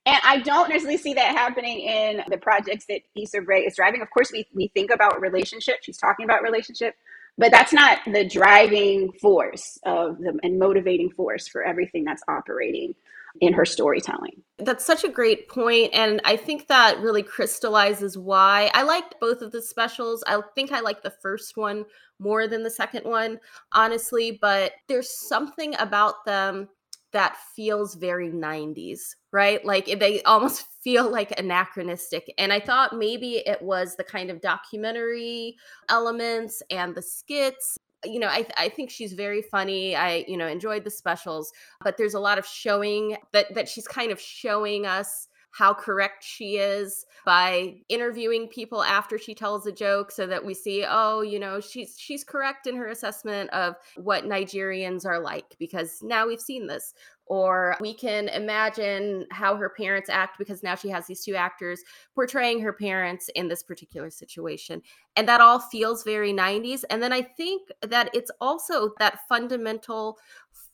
And 0.07 0.19
I 0.25 0.41
don't 0.41 0.71
necessarily 0.71 0.99
see 0.99 1.15
that 1.15 1.37
happening 1.37 1.81
in 1.81 2.23
the 2.29 2.39
projects 2.39 2.87
that 2.89 3.03
Issa 3.17 3.43
Rae 3.43 3.63
is 3.67 3.77
driving. 3.77 4.03
Of 4.03 4.11
course, 4.11 4.33
we, 4.33 4.47
we 4.55 4.69
think 4.69 4.91
about 4.91 5.21
relationship. 5.21 5.77
She's 5.83 5.99
talking 5.99 6.25
about 6.25 6.43
relationship, 6.43 6.95
but 7.39 7.53
that's 7.53 7.73
not 7.73 7.99
the 8.07 8.27
driving 8.27 9.13
force 9.21 9.79
of 9.85 10.19
the 10.19 10.39
and 10.43 10.59
motivating 10.59 11.11
force 11.11 11.49
for 11.49 11.63
everything 11.63 12.05
that's 12.05 12.23
operating 12.29 12.95
in 13.41 13.53
her 13.53 13.65
storytelling. 13.65 14.43
That's 14.59 14.85
such 14.85 15.05
a 15.05 15.09
great 15.09 15.49
point, 15.49 15.95
and 15.95 16.21
I 16.25 16.37
think 16.37 16.69
that 16.69 17.01
really 17.01 17.23
crystallizes 17.23 18.19
why 18.19 18.71
I 18.75 18.83
liked 18.83 19.15
both 19.21 19.43
of 19.43 19.53
the 19.53 19.63
specials. 19.63 20.23
I 20.27 20.41
think 20.55 20.73
I 20.73 20.81
like 20.81 21.03
the 21.03 21.15
first 21.23 21.57
one 21.57 21.85
more 22.19 22.47
than 22.47 22.63
the 22.63 22.71
second 22.71 23.05
one, 23.05 23.39
honestly, 23.73 24.39
but 24.41 24.73
there's 24.89 25.29
something 25.29 25.75
about 25.79 26.25
them 26.27 26.69
that 27.13 27.37
feels 27.57 27.95
very 27.95 28.31
90s, 28.31 29.01
right? 29.33 29.65
Like 29.65 29.87
they 29.99 30.23
almost 30.23 30.67
feel 30.85 31.11
like 31.11 31.39
anachronistic. 31.39 32.33
And 32.39 32.53
I 32.53 32.61
thought 32.61 32.97
maybe 32.97 33.43
it 33.47 33.61
was 33.61 33.97
the 33.97 34.05
kind 34.05 34.31
of 34.31 34.41
documentary 34.41 35.57
elements 35.89 36.63
and 36.71 36.95
the 36.95 37.03
skits 37.03 37.77
you 38.05 38.19
know, 38.19 38.29
I, 38.29 38.47
I 38.57 38.69
think 38.69 38.91
she's 38.91 39.13
very 39.13 39.43
funny. 39.43 39.95
I, 39.95 40.25
you 40.27 40.37
know, 40.37 40.47
enjoyed 40.47 40.85
the 40.85 40.91
specials, 40.91 41.53
but 41.83 41.97
there's 41.97 42.15
a 42.15 42.21
lot 42.21 42.39
of 42.39 42.47
showing 42.47 43.17
that 43.33 43.55
that 43.55 43.69
she's 43.69 43.87
kind 43.87 44.11
of 44.11 44.21
showing 44.21 44.87
us 44.87 45.29
how 45.53 45.75
correct 45.75 46.23
she 46.23 46.57
is 46.57 47.05
by 47.25 47.75
interviewing 47.89 48.47
people 48.49 48.83
after 48.83 49.19
she 49.19 49.35
tells 49.35 49.67
a 49.67 49.73
joke 49.73 50.11
so 50.11 50.27
that 50.27 50.45
we 50.45 50.55
see 50.55 50.85
oh 50.89 51.23
you 51.23 51.39
know 51.39 51.61
she's 51.61 51.97
she's 51.99 52.25
correct 52.25 52.67
in 52.67 52.77
her 52.77 52.89
assessment 52.89 53.51
of 53.51 53.75
what 53.97 54.25
Nigerians 54.25 55.05
are 55.05 55.21
like 55.21 55.57
because 55.59 55.99
now 56.03 56.27
we've 56.27 56.41
seen 56.41 56.67
this. 56.67 56.95
Or 57.27 57.77
we 57.81 57.95
can 57.95 58.29
imagine 58.29 59.25
how 59.31 59.55
her 59.55 59.71
parents 59.71 60.09
act 60.09 60.37
because 60.37 60.65
now 60.65 60.75
she 60.75 60.89
has 60.89 61.07
these 61.07 61.25
two 61.25 61.37
actors 61.37 61.81
portraying 62.13 62.61
her 62.61 62.73
parents 62.73 63.31
in 63.37 63.47
this 63.47 63.63
particular 63.63 64.11
situation. 64.11 64.83
And 65.15 65.29
that 65.29 65.41
all 65.41 65.61
feels 65.61 66.03
very 66.03 66.33
90s 66.33 66.83
and 66.91 67.03
then 67.03 67.13
i 67.13 67.23
think 67.23 67.69
that 67.83 68.11
it's 68.15 68.31
also 68.41 68.91
that 68.99 69.21
fundamental 69.29 70.19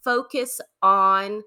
focus 0.02 0.60
on 0.82 1.42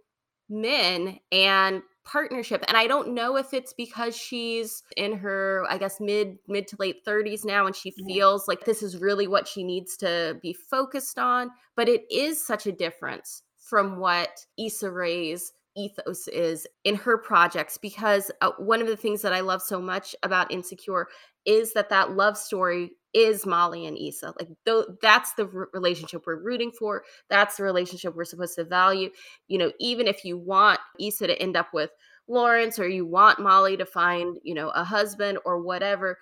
men 0.50 1.20
and 1.32 1.82
partnership 2.10 2.64
and 2.68 2.76
i 2.76 2.88
don't 2.88 3.14
know 3.14 3.36
if 3.36 3.54
it's 3.54 3.74
because 3.74 4.18
she's 4.18 4.82
in 4.98 5.14
her 5.14 5.64
i 5.70 5.78
guess 5.78 6.00
mid 6.00 6.38
mid 6.48 6.68
to 6.68 6.76
late 6.80 7.06
30s 7.06 7.46
now 7.46 7.68
and 7.68 7.76
she 7.76 7.92
feels 7.92 8.48
like 8.48 8.66
this 8.66 8.82
is 8.82 8.98
really 8.98 9.28
what 9.28 9.48
she 9.48 9.64
needs 9.64 9.96
to 9.96 10.38
be 10.42 10.52
focused 10.52 11.20
on 11.20 11.52
but 11.76 11.88
it 11.88 12.02
is 12.12 12.44
such 12.44 12.66
a 12.66 12.72
difference 12.72 13.44
from 13.58 14.00
what 14.00 14.46
Issa 14.58 14.90
Rae's 14.90 15.54
ethos 15.78 16.28
is 16.28 16.68
in 16.84 16.96
her 16.96 17.18
projects 17.18 17.78
because 17.78 18.32
uh, 18.42 18.52
one 18.58 18.82
of 18.82 18.88
the 18.88 18.98
things 18.98 19.22
that 19.22 19.34
I 19.34 19.40
love 19.42 19.62
so 19.62 19.80
much 19.80 20.16
about 20.24 20.52
Insecure 20.52 21.08
is 21.50 21.74
that 21.74 21.90
that 21.90 22.12
love 22.12 22.38
story 22.38 22.92
is 23.14 23.44
Molly 23.44 23.88
and 23.88 23.98
Issa. 23.98 24.34
Like 24.40 24.50
th- 24.68 24.86
that's 25.02 25.34
the 25.34 25.48
relationship 25.74 26.24
we're 26.28 26.44
rooting 26.44 26.72
for. 26.72 27.04
That's 27.28 27.58
the 27.58 27.64
relationship 27.64 28.16
we're 28.16 28.24
supposed 28.26 28.56
to 28.56 28.64
value. 28.66 29.10
You 29.48 29.58
know, 29.58 29.72
even 29.80 30.06
if 30.06 30.24
you 30.24 30.38
want 30.38 30.80
Issa 31.00 31.26
to 31.26 31.42
end 31.42 31.58
up 31.58 31.74
with 31.74 31.90
Lawrence 32.28 32.78
or 32.78 32.88
you 32.88 33.04
want 33.04 33.40
Molly 33.40 33.76
to 33.78 33.86
find, 33.86 34.38
you 34.44 34.54
know, 34.54 34.70
a 34.70 34.84
husband 34.84 35.40
or 35.44 35.60
whatever, 35.60 36.20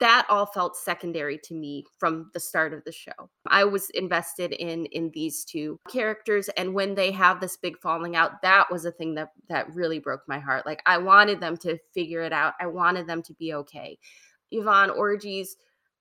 that 0.00 0.26
all 0.28 0.46
felt 0.46 0.76
secondary 0.76 1.38
to 1.38 1.54
me 1.54 1.84
from 1.98 2.30
the 2.34 2.40
start 2.40 2.74
of 2.74 2.82
the 2.84 2.92
show. 2.92 3.30
I 3.46 3.64
was 3.64 3.90
invested 3.90 4.52
in 4.52 4.86
in 4.86 5.10
these 5.14 5.44
two 5.44 5.78
characters 5.88 6.48
and 6.56 6.74
when 6.74 6.94
they 6.94 7.12
have 7.12 7.40
this 7.40 7.56
big 7.56 7.78
falling 7.78 8.16
out, 8.16 8.42
that 8.42 8.70
was 8.70 8.86
a 8.86 8.90
thing 8.90 9.14
that 9.14 9.30
that 9.48 9.72
really 9.74 9.98
broke 9.98 10.22
my 10.26 10.38
heart. 10.38 10.66
Like 10.66 10.82
I 10.86 10.98
wanted 10.98 11.40
them 11.40 11.56
to 11.58 11.78
figure 11.92 12.22
it 12.22 12.32
out. 12.32 12.54
I 12.60 12.66
wanted 12.66 13.06
them 13.06 13.22
to 13.22 13.34
be 13.34 13.54
okay. 13.54 13.98
Yvonne 14.54 14.90
Orji's 14.90 15.56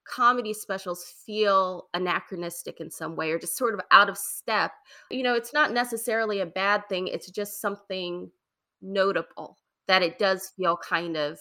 comedy 0.06 0.54
specials 0.54 1.04
feel 1.26 1.88
anachronistic 1.94 2.80
in 2.80 2.89
some 2.89 3.16
way 3.16 3.32
or 3.32 3.39
just 3.39 3.58
sort 3.58 3.74
of 3.74 3.82
out 3.92 4.10
of 4.10 4.18
step. 4.18 4.72
You 5.10 5.24
know, 5.24 5.34
it's 5.34 5.54
not 5.54 5.72
necessarily 5.72 6.39
a 6.39 6.46
bad 6.46 6.88
thing, 6.89 7.08
it's 7.08 7.32
just 7.32 7.62
something 7.62 8.30
notable 8.82 9.58
that 9.88 10.04
it 10.04 10.20
does 10.20 10.52
feel 10.58 10.78
kind 10.78 11.18
of 11.18 11.39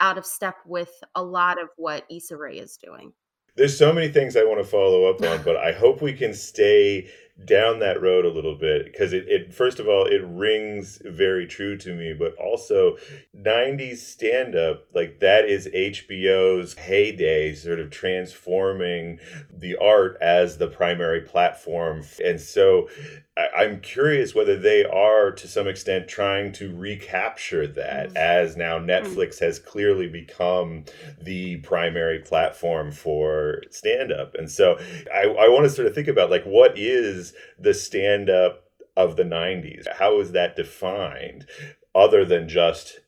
out 0.00 0.18
of 0.18 0.26
step 0.26 0.56
with 0.66 0.90
a 1.14 1.22
lot 1.22 1.60
of 1.60 1.68
what 1.76 2.04
Issa 2.10 2.36
Rae 2.36 2.58
is 2.58 2.76
doing. 2.76 3.12
There's 3.56 3.78
so 3.78 3.92
many 3.92 4.08
things 4.08 4.36
I 4.36 4.42
want 4.42 4.60
to 4.60 4.68
follow 4.68 5.04
up 5.04 5.22
on, 5.22 5.42
but 5.44 5.56
I 5.56 5.72
hope 5.72 6.02
we 6.02 6.12
can 6.12 6.34
stay 6.34 7.08
down 7.44 7.80
that 7.80 8.00
road 8.00 8.24
a 8.24 8.30
little 8.30 8.54
bit 8.54 8.86
because 8.86 9.12
it, 9.12 9.24
it 9.28 9.52
first 9.52 9.80
of 9.80 9.88
all 9.88 10.06
it 10.06 10.22
rings 10.24 11.02
very 11.04 11.46
true 11.46 11.76
to 11.76 11.92
me 11.94 12.14
but 12.16 12.32
also 12.36 12.96
90s 13.36 13.98
stand 13.98 14.54
up 14.54 14.86
like 14.94 15.18
that 15.18 15.44
is 15.44 15.66
hbo's 15.66 16.74
heyday 16.74 17.52
sort 17.52 17.80
of 17.80 17.90
transforming 17.90 19.18
the 19.52 19.76
art 19.76 20.16
as 20.20 20.58
the 20.58 20.68
primary 20.68 21.20
platform. 21.20 22.02
And 22.24 22.40
so 22.40 22.88
I, 23.36 23.48
i'm 23.56 23.80
curious 23.80 24.34
whether 24.34 24.56
they 24.56 24.84
are 24.84 25.32
to 25.32 25.48
some 25.48 25.66
extent 25.66 26.06
trying 26.06 26.52
to 26.52 26.74
recapture 26.74 27.66
that 27.66 28.10
mm. 28.10 28.16
as 28.16 28.56
now 28.56 28.78
mm. 28.78 28.86
netflix 28.86 29.40
has 29.40 29.58
clearly 29.58 30.08
become 30.08 30.84
the 31.20 31.56
primary 31.58 32.20
platform 32.20 32.92
for 32.92 33.62
stand 33.70 34.12
up 34.12 34.34
and 34.34 34.50
so 34.50 34.78
i, 35.12 35.22
I 35.22 35.48
want 35.48 35.64
to 35.64 35.70
sort 35.70 35.88
of 35.88 35.94
think 35.94 36.08
about 36.08 36.30
like 36.30 36.44
what 36.44 36.78
is 36.78 37.23
the 37.58 37.74
stand 37.74 38.28
up 38.28 38.64
of 38.96 39.16
the 39.16 39.24
90s? 39.24 39.86
How 39.98 40.20
is 40.20 40.32
that 40.32 40.56
defined 40.56 41.46
other 41.94 42.24
than 42.24 42.48
just 42.48 43.00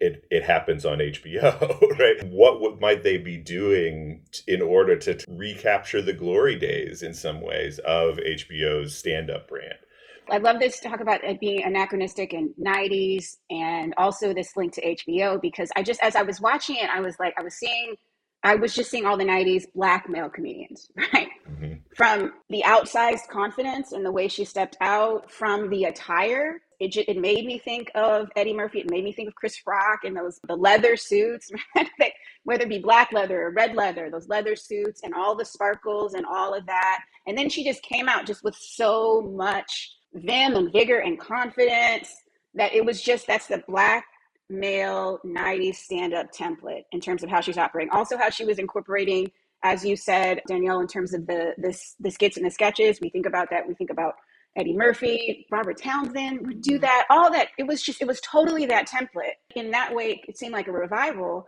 it, 0.00 0.26
it 0.30 0.42
happens 0.44 0.84
on 0.84 0.98
HBO, 0.98 1.80
right? 1.98 2.22
What 2.24 2.60
would, 2.60 2.80
might 2.80 3.02
they 3.02 3.16
be 3.16 3.36
doing 3.36 4.22
in 4.46 4.62
order 4.62 4.96
to 4.96 5.18
recapture 5.28 6.02
the 6.02 6.12
glory 6.12 6.56
days 6.56 7.02
in 7.02 7.14
some 7.14 7.40
ways 7.40 7.78
of 7.80 8.16
HBO's 8.16 8.96
stand 8.96 9.30
up 9.30 9.48
brand? 9.48 9.74
I 10.30 10.38
love 10.38 10.58
this 10.58 10.80
talk 10.80 11.00
about 11.00 11.22
it 11.22 11.38
being 11.38 11.62
anachronistic 11.64 12.32
and 12.32 12.50
90s 12.58 13.36
and 13.50 13.92
also 13.98 14.32
this 14.32 14.56
link 14.56 14.72
to 14.74 14.96
HBO 14.96 15.40
because 15.40 15.70
I 15.76 15.82
just, 15.82 16.02
as 16.02 16.16
I 16.16 16.22
was 16.22 16.40
watching 16.40 16.76
it, 16.76 16.88
I 16.88 17.00
was 17.00 17.16
like, 17.20 17.34
I 17.38 17.42
was 17.42 17.54
seeing, 17.54 17.94
I 18.44 18.56
was 18.56 18.74
just 18.74 18.90
seeing 18.90 19.06
all 19.06 19.16
the 19.16 19.24
90s 19.24 19.64
black 19.74 20.08
male 20.08 20.28
comedians, 20.28 20.90
right? 21.14 21.28
Mm-hmm. 21.50 21.74
From 21.96 22.34
the 22.50 22.62
outsized 22.64 23.26
confidence 23.30 23.92
and 23.92 24.04
the 24.04 24.12
way 24.12 24.28
she 24.28 24.44
stepped 24.44 24.76
out, 24.80 25.30
from 25.30 25.70
the 25.70 25.84
attire. 25.84 26.60
It, 26.78 26.94
it 26.96 27.16
made 27.16 27.46
me 27.46 27.58
think 27.58 27.90
of 27.94 28.28
Eddie 28.36 28.52
Murphy. 28.52 28.80
It 28.80 28.90
made 28.90 29.04
me 29.04 29.12
think 29.12 29.28
of 29.28 29.34
Chris 29.34 29.56
Rock 29.66 30.00
and 30.04 30.14
those 30.14 30.40
the 30.46 30.56
leather 30.56 30.96
suits, 30.96 31.50
whether 32.44 32.64
it 32.64 32.68
be 32.68 32.80
black 32.80 33.12
leather 33.12 33.46
or 33.46 33.50
red 33.52 33.74
leather, 33.74 34.10
those 34.10 34.28
leather 34.28 34.56
suits 34.56 35.00
and 35.02 35.14
all 35.14 35.34
the 35.34 35.44
sparkles 35.44 36.14
and 36.14 36.26
all 36.26 36.52
of 36.52 36.66
that. 36.66 37.00
And 37.26 37.38
then 37.38 37.48
she 37.48 37.64
just 37.64 37.82
came 37.82 38.08
out 38.08 38.26
just 38.26 38.44
with 38.44 38.56
so 38.56 39.22
much 39.22 39.94
vim 40.12 40.56
and 40.56 40.72
vigor 40.72 40.98
and 40.98 41.18
confidence 41.18 42.14
that 42.54 42.74
it 42.74 42.84
was 42.84 43.00
just 43.00 43.26
that's 43.26 43.46
the 43.46 43.62
black 43.66 44.04
male 44.50 45.18
90s 45.24 45.76
stand-up 45.76 46.32
template 46.32 46.82
in 46.92 47.00
terms 47.00 47.22
of 47.22 47.30
how 47.30 47.40
she's 47.40 47.58
operating. 47.58 47.90
Also 47.90 48.16
how 48.16 48.30
she 48.30 48.44
was 48.44 48.58
incorporating 48.58 49.30
as 49.62 49.84
you 49.84 49.96
said 49.96 50.42
danielle 50.46 50.80
in 50.80 50.86
terms 50.86 51.14
of 51.14 51.26
the 51.26 51.54
this 51.56 51.94
the 52.00 52.10
skits 52.10 52.36
and 52.36 52.44
the 52.44 52.50
sketches. 52.50 53.00
We 53.00 53.08
think 53.08 53.26
about 53.26 53.48
that. 53.50 53.66
We 53.66 53.74
think 53.74 53.90
about 53.90 54.14
eddie 54.56 54.76
murphy 54.76 55.46
robert 55.50 55.80
townsend. 55.80 56.46
Would 56.46 56.60
do 56.60 56.78
that. 56.78 57.06
All 57.10 57.32
that 57.32 57.48
it 57.58 57.66
was 57.66 57.82
just 57.82 58.00
it 58.02 58.06
was 58.06 58.20
totally 58.20 58.66
that 58.66 58.88
template. 58.88 59.34
In 59.56 59.70
that 59.70 59.94
way 59.94 60.22
it 60.28 60.38
seemed 60.38 60.52
like 60.52 60.68
a 60.68 60.72
revival. 60.72 61.46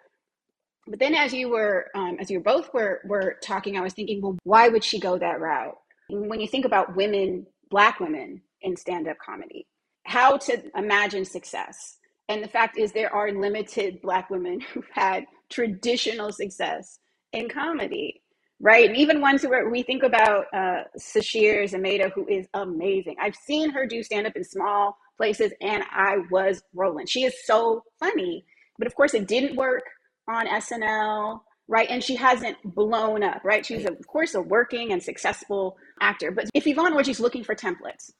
But 0.88 1.00
then 1.00 1.14
as 1.14 1.32
you 1.34 1.50
were 1.50 1.88
um, 1.94 2.16
as 2.20 2.30
you 2.30 2.40
both 2.40 2.72
were 2.72 3.00
were 3.04 3.36
talking 3.42 3.76
i 3.76 3.80
was 3.80 3.92
thinking 3.92 4.22
well 4.22 4.36
why 4.44 4.68
would 4.68 4.84
she 4.84 4.98
go 4.98 5.18
that 5.18 5.40
route? 5.40 5.76
When 6.08 6.40
you 6.40 6.48
think 6.48 6.64
about 6.64 6.96
women 6.96 7.46
black 7.68 8.00
women 8.00 8.40
in 8.62 8.76
stand-up 8.76 9.18
comedy 9.18 9.66
how 10.04 10.36
to 10.38 10.62
imagine 10.76 11.24
success 11.24 11.98
and 12.28 12.42
the 12.42 12.48
fact 12.48 12.78
is 12.78 12.92
there 12.92 13.14
are 13.14 13.32
limited 13.32 14.00
black 14.02 14.30
women 14.30 14.60
who've 14.72 14.88
had 14.92 15.24
traditional 15.50 16.32
success 16.32 16.98
in 17.32 17.48
comedy 17.48 18.22
right 18.60 18.88
and 18.88 18.96
even 18.96 19.20
ones 19.20 19.42
who 19.42 19.52
are 19.52 19.68
we 19.70 19.82
think 19.82 20.02
about 20.02 20.46
uh 20.52 20.82
Sasheer 20.98 21.64
Zamata 21.64 22.10
who 22.12 22.26
is 22.26 22.46
amazing 22.54 23.16
i've 23.20 23.36
seen 23.36 23.70
her 23.70 23.86
do 23.86 24.02
stand-up 24.02 24.36
in 24.36 24.44
small 24.44 24.96
places 25.16 25.52
and 25.60 25.82
i 25.92 26.16
was 26.30 26.62
rolling 26.74 27.06
she 27.06 27.24
is 27.24 27.34
so 27.44 27.82
funny 28.00 28.44
but 28.78 28.86
of 28.86 28.94
course 28.94 29.14
it 29.14 29.28
didn't 29.28 29.56
work 29.56 29.84
on 30.28 30.46
snl 30.46 31.40
right? 31.68 31.88
And 31.90 32.02
she 32.02 32.14
hasn't 32.16 32.56
blown 32.64 33.22
up, 33.22 33.42
right? 33.44 33.64
She's, 33.64 33.84
of 33.86 34.06
course, 34.06 34.34
a 34.34 34.40
working 34.40 34.92
and 34.92 35.02
successful 35.02 35.76
actor. 36.00 36.30
But 36.30 36.48
if 36.54 36.66
Yvonne 36.66 36.94
Orji's 36.94 37.20
looking 37.20 37.44
for 37.44 37.54
templates, 37.54 38.12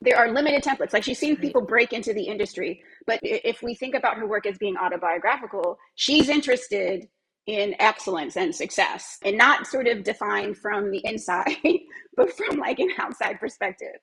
there 0.00 0.16
are 0.18 0.30
limited 0.30 0.62
templates. 0.62 0.92
Like 0.92 1.04
she's 1.04 1.18
seen 1.18 1.36
people 1.36 1.62
break 1.62 1.92
into 1.92 2.12
the 2.12 2.24
industry. 2.24 2.82
But 3.06 3.20
if 3.22 3.62
we 3.62 3.74
think 3.74 3.94
about 3.94 4.18
her 4.18 4.26
work 4.26 4.46
as 4.46 4.58
being 4.58 4.76
autobiographical, 4.76 5.78
she's 5.94 6.28
interested 6.28 7.08
in 7.46 7.74
excellence 7.78 8.36
and 8.36 8.54
success 8.54 9.18
and 9.24 9.38
not 9.38 9.66
sort 9.66 9.86
of 9.86 10.02
defined 10.02 10.58
from 10.58 10.90
the 10.90 11.00
inside, 11.04 11.56
but 12.16 12.32
from 12.36 12.58
like 12.58 12.78
an 12.78 12.90
outside 12.98 13.40
perspective. 13.40 13.96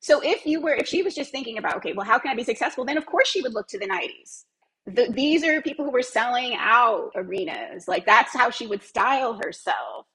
So 0.00 0.20
if 0.22 0.46
you 0.46 0.60
were, 0.60 0.74
if 0.74 0.88
she 0.88 1.02
was 1.02 1.14
just 1.14 1.30
thinking 1.30 1.58
about, 1.58 1.76
okay, 1.76 1.92
well, 1.92 2.06
how 2.06 2.18
can 2.18 2.30
I 2.30 2.34
be 2.34 2.44
successful? 2.44 2.84
Then 2.84 2.98
of 2.98 3.06
course 3.06 3.28
she 3.28 3.42
would 3.42 3.54
look 3.54 3.68
to 3.68 3.78
the 3.78 3.88
90s. 3.88 4.44
The, 4.86 5.12
these 5.12 5.44
are 5.44 5.60
people 5.62 5.84
who 5.84 5.90
were 5.90 6.02
selling 6.02 6.54
out 6.58 7.10
arenas. 7.16 7.88
Like 7.88 8.06
that's 8.06 8.32
how 8.32 8.50
she 8.50 8.66
would 8.66 8.82
style 8.82 9.38
herself. 9.42 10.06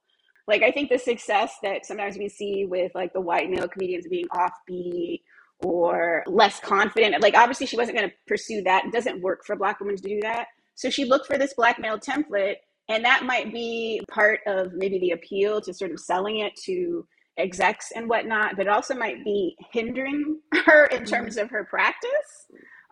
Like 0.51 0.63
I 0.63 0.71
think 0.71 0.89
the 0.89 0.97
success 0.97 1.55
that 1.63 1.85
sometimes 1.85 2.17
we 2.17 2.27
see 2.27 2.65
with 2.65 2.91
like 2.93 3.13
the 3.13 3.21
white 3.21 3.49
male 3.49 3.69
comedians 3.69 4.05
being 4.09 4.27
offbeat 4.27 5.21
or 5.63 6.23
less 6.27 6.59
confident. 6.59 7.21
Like 7.21 7.35
obviously 7.35 7.67
she 7.67 7.77
wasn't 7.77 7.97
going 7.97 8.09
to 8.09 8.15
pursue 8.27 8.61
that. 8.63 8.83
It 8.83 8.91
doesn't 8.91 9.21
work 9.21 9.45
for 9.45 9.55
black 9.55 9.79
women 9.79 9.95
to 9.95 10.01
do 10.01 10.19
that. 10.23 10.47
So 10.75 10.89
she 10.89 11.05
looked 11.05 11.25
for 11.25 11.37
this 11.37 11.53
black 11.53 11.79
male 11.79 11.97
template 11.97 12.55
and 12.89 13.05
that 13.05 13.23
might 13.23 13.53
be 13.53 14.01
part 14.11 14.41
of 14.45 14.73
maybe 14.73 14.99
the 14.99 15.11
appeal 15.11 15.61
to 15.61 15.73
sort 15.73 15.91
of 15.91 16.01
selling 16.01 16.39
it 16.39 16.51
to 16.65 17.07
execs 17.37 17.93
and 17.95 18.09
whatnot, 18.09 18.57
but 18.57 18.65
it 18.65 18.69
also 18.69 18.93
might 18.93 19.23
be 19.23 19.55
hindering 19.71 20.39
her 20.65 20.87
in 20.87 21.03
mm-hmm. 21.03 21.05
terms 21.05 21.37
of 21.37 21.49
her 21.49 21.63
practice. 21.63 22.09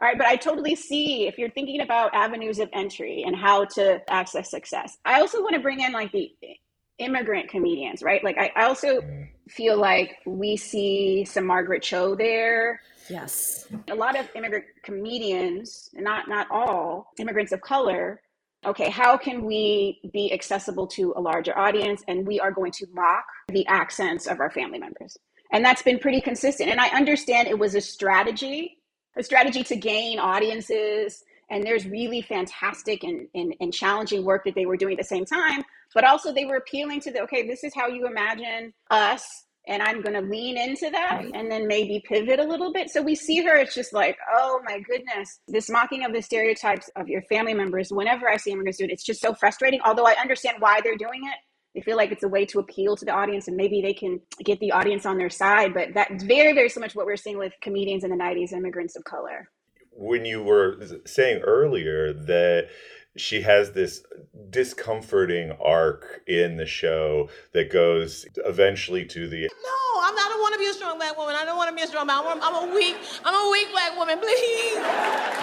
All 0.02 0.08
right, 0.08 0.18
but 0.18 0.28
I 0.28 0.38
totally 0.38 0.76
see 0.76 1.28
if 1.28 1.38
you're 1.38 1.50
thinking 1.50 1.82
about 1.82 2.16
avenues 2.16 2.60
of 2.60 2.70
entry 2.72 3.26
and 3.28 3.36
how 3.36 3.66
to 3.66 4.00
access 4.10 4.50
success. 4.50 4.98
I 5.04 5.20
also 5.20 5.42
want 5.42 5.56
to 5.56 5.60
bring 5.60 5.82
in 5.82 5.92
like 5.92 6.14
the 6.14 6.32
immigrant 7.00 7.50
comedians, 7.50 8.04
right? 8.04 8.24
Like 8.24 8.38
I, 8.38 8.52
I 8.56 8.66
also 8.66 9.02
mm-hmm. 9.02 9.24
feel 9.50 9.78
like 9.78 10.18
we 10.26 10.56
see 10.56 11.26
some 11.26 11.46
Margaret 11.46 11.82
Cho 11.82 12.16
there. 12.16 12.82
Yes. 13.10 13.68
A 13.90 13.96
lot 13.96 14.20
of 14.20 14.30
immigrant 14.36 14.66
comedians, 14.84 15.90
not 15.94 16.30
not 16.30 16.48
all 16.52 17.12
immigrants 17.18 17.52
of 17.52 17.62
color, 17.62 18.22
okay, 18.66 18.90
how 18.90 19.18
can 19.18 19.46
we 19.46 20.00
be 20.14 20.32
accessible 20.34 20.88
to 20.88 21.14
a 21.16 21.22
larger 21.22 21.58
audience? 21.58 22.04
And 22.08 22.28
we 22.28 22.40
are 22.40 22.52
going 22.52 22.72
to 22.74 22.88
mock 22.94 23.26
the 23.48 23.66
accents 23.68 24.28
of 24.28 24.40
our 24.40 24.52
family 24.52 24.80
members. 24.80 25.18
And 25.52 25.64
that's 25.64 25.82
been 25.82 26.00
pretty 26.00 26.22
consistent. 26.22 26.70
And 26.70 26.80
I 26.80 26.90
understand 26.90 27.48
it 27.48 27.58
was 27.58 27.76
a 27.76 27.82
strategy, 27.82 28.78
a 29.18 29.24
strategy 29.24 29.64
to 29.64 29.76
gain 29.76 30.20
audiences. 30.20 31.24
And 31.50 31.64
there's 31.64 31.86
really 31.86 32.22
fantastic 32.22 33.04
and, 33.04 33.28
and, 33.34 33.56
and 33.60 33.74
challenging 33.74 34.24
work 34.24 34.44
that 34.46 34.56
they 34.56 34.66
were 34.66 34.78
doing 34.78 34.94
at 34.94 35.00
the 35.00 35.04
same 35.04 35.26
time. 35.26 35.64
But 35.94 36.04
also, 36.04 36.32
they 36.32 36.46
were 36.46 36.58
appealing 36.58 37.02
to 37.02 37.12
the 37.12 37.22
okay, 37.24 37.48
this 37.48 37.64
is 37.64 37.74
how 37.76 37.88
you 37.88 38.06
imagine 38.06 38.74
us 38.92 39.46
and 39.70 39.84
I'm 39.84 40.02
going 40.02 40.16
to 40.16 40.28
lean 40.28 40.58
into 40.58 40.90
that 40.90 41.24
and 41.34 41.52
then 41.52 41.68
maybe 41.68 42.04
pivot 42.08 42.40
a 42.40 42.44
little 42.44 42.74
bit. 42.74 42.90
So 42.90 43.02
we 43.02 43.16
see 43.16 43.44
her, 43.44 43.56
it's 43.56 43.76
just 43.76 43.94
like, 43.94 44.18
oh 44.34 44.62
my 44.66 44.80
goodness, 44.80 45.40
this 45.48 45.70
mocking 45.70 46.04
of 46.04 46.12
the 46.12 46.22
stereotypes 46.22 46.90
of 46.96 47.08
your 47.08 47.22
family 47.24 47.54
members. 47.54 47.90
Whenever 47.92 48.28
I 48.28 48.38
see 48.38 48.52
immigrants 48.52 48.80
do 48.80 48.86
it, 48.86 48.92
it's 48.92 49.04
just 49.04 49.22
so 49.22 49.34
frustrating. 49.34 49.80
Although 49.86 50.08
I 50.08 50.16
understand 50.20 50.58
why 50.60 50.82
they're 50.82 50.98
doing 50.98 51.22
it. 51.24 51.36
They 51.76 51.82
feel 51.82 51.98
like 51.98 52.12
it's 52.12 52.24
a 52.24 52.28
way 52.28 52.46
to 52.48 52.60
appeal 52.60 52.96
to 52.96 53.06
the 53.06 53.12
audience 53.12 53.48
and 53.48 53.56
maybe 53.56 53.80
they 53.82 53.94
can 53.94 54.20
get 54.44 54.60
the 54.60 54.72
audience 54.72 55.06
on 55.06 55.18
their 55.18 55.30
side. 55.30 55.76
But 55.76 55.90
that's 55.94 56.24
very, 56.24 56.54
very 56.54 56.68
so 56.68 56.80
much 56.80 56.96
what 56.96 57.06
we're 57.06 57.16
seeing 57.16 57.38
with 57.38 57.54
comedians 57.62 58.04
in 58.04 58.10
the 58.10 58.16
90s, 58.16 58.54
immigrants 58.54 58.96
of 58.96 59.04
color. 59.04 59.50
When 60.02 60.24
you 60.24 60.42
were 60.42 60.78
saying 61.06 61.42
earlier 61.42 62.14
that 62.14 62.70
she 63.20 63.42
has 63.42 63.72
this 63.72 64.04
discomforting 64.50 65.52
arc 65.60 66.22
in 66.28 66.58
the 66.58 66.66
show 66.66 67.30
that 67.54 67.72
goes 67.72 68.26
eventually 68.46 69.06
to 69.06 69.28
the 69.28 69.42
no 69.42 70.02
i'm 70.02 70.16
not 70.16 70.30
i 70.30 70.30
don't 70.30 70.42
want 70.42 70.54
to 70.54 70.60
be 70.60 70.66
a 70.68 70.74
strong 70.74 70.98
black 70.98 71.18
woman. 71.18 71.36
I 71.36 71.44
don't 71.46 71.58
want 71.58 71.70
to 71.70 71.76
be 71.76 71.82
a 71.82 71.88
strong 71.88 72.06
black 72.06 72.24
woman. 72.24 72.40
I'm 72.42 72.70
a 72.70 72.74
weak 72.76 72.96
i'm 73.26 73.36
a 73.36 73.52
weak 73.52 73.72
black 73.72 73.98
woman 73.98 74.20
please. 74.20 74.78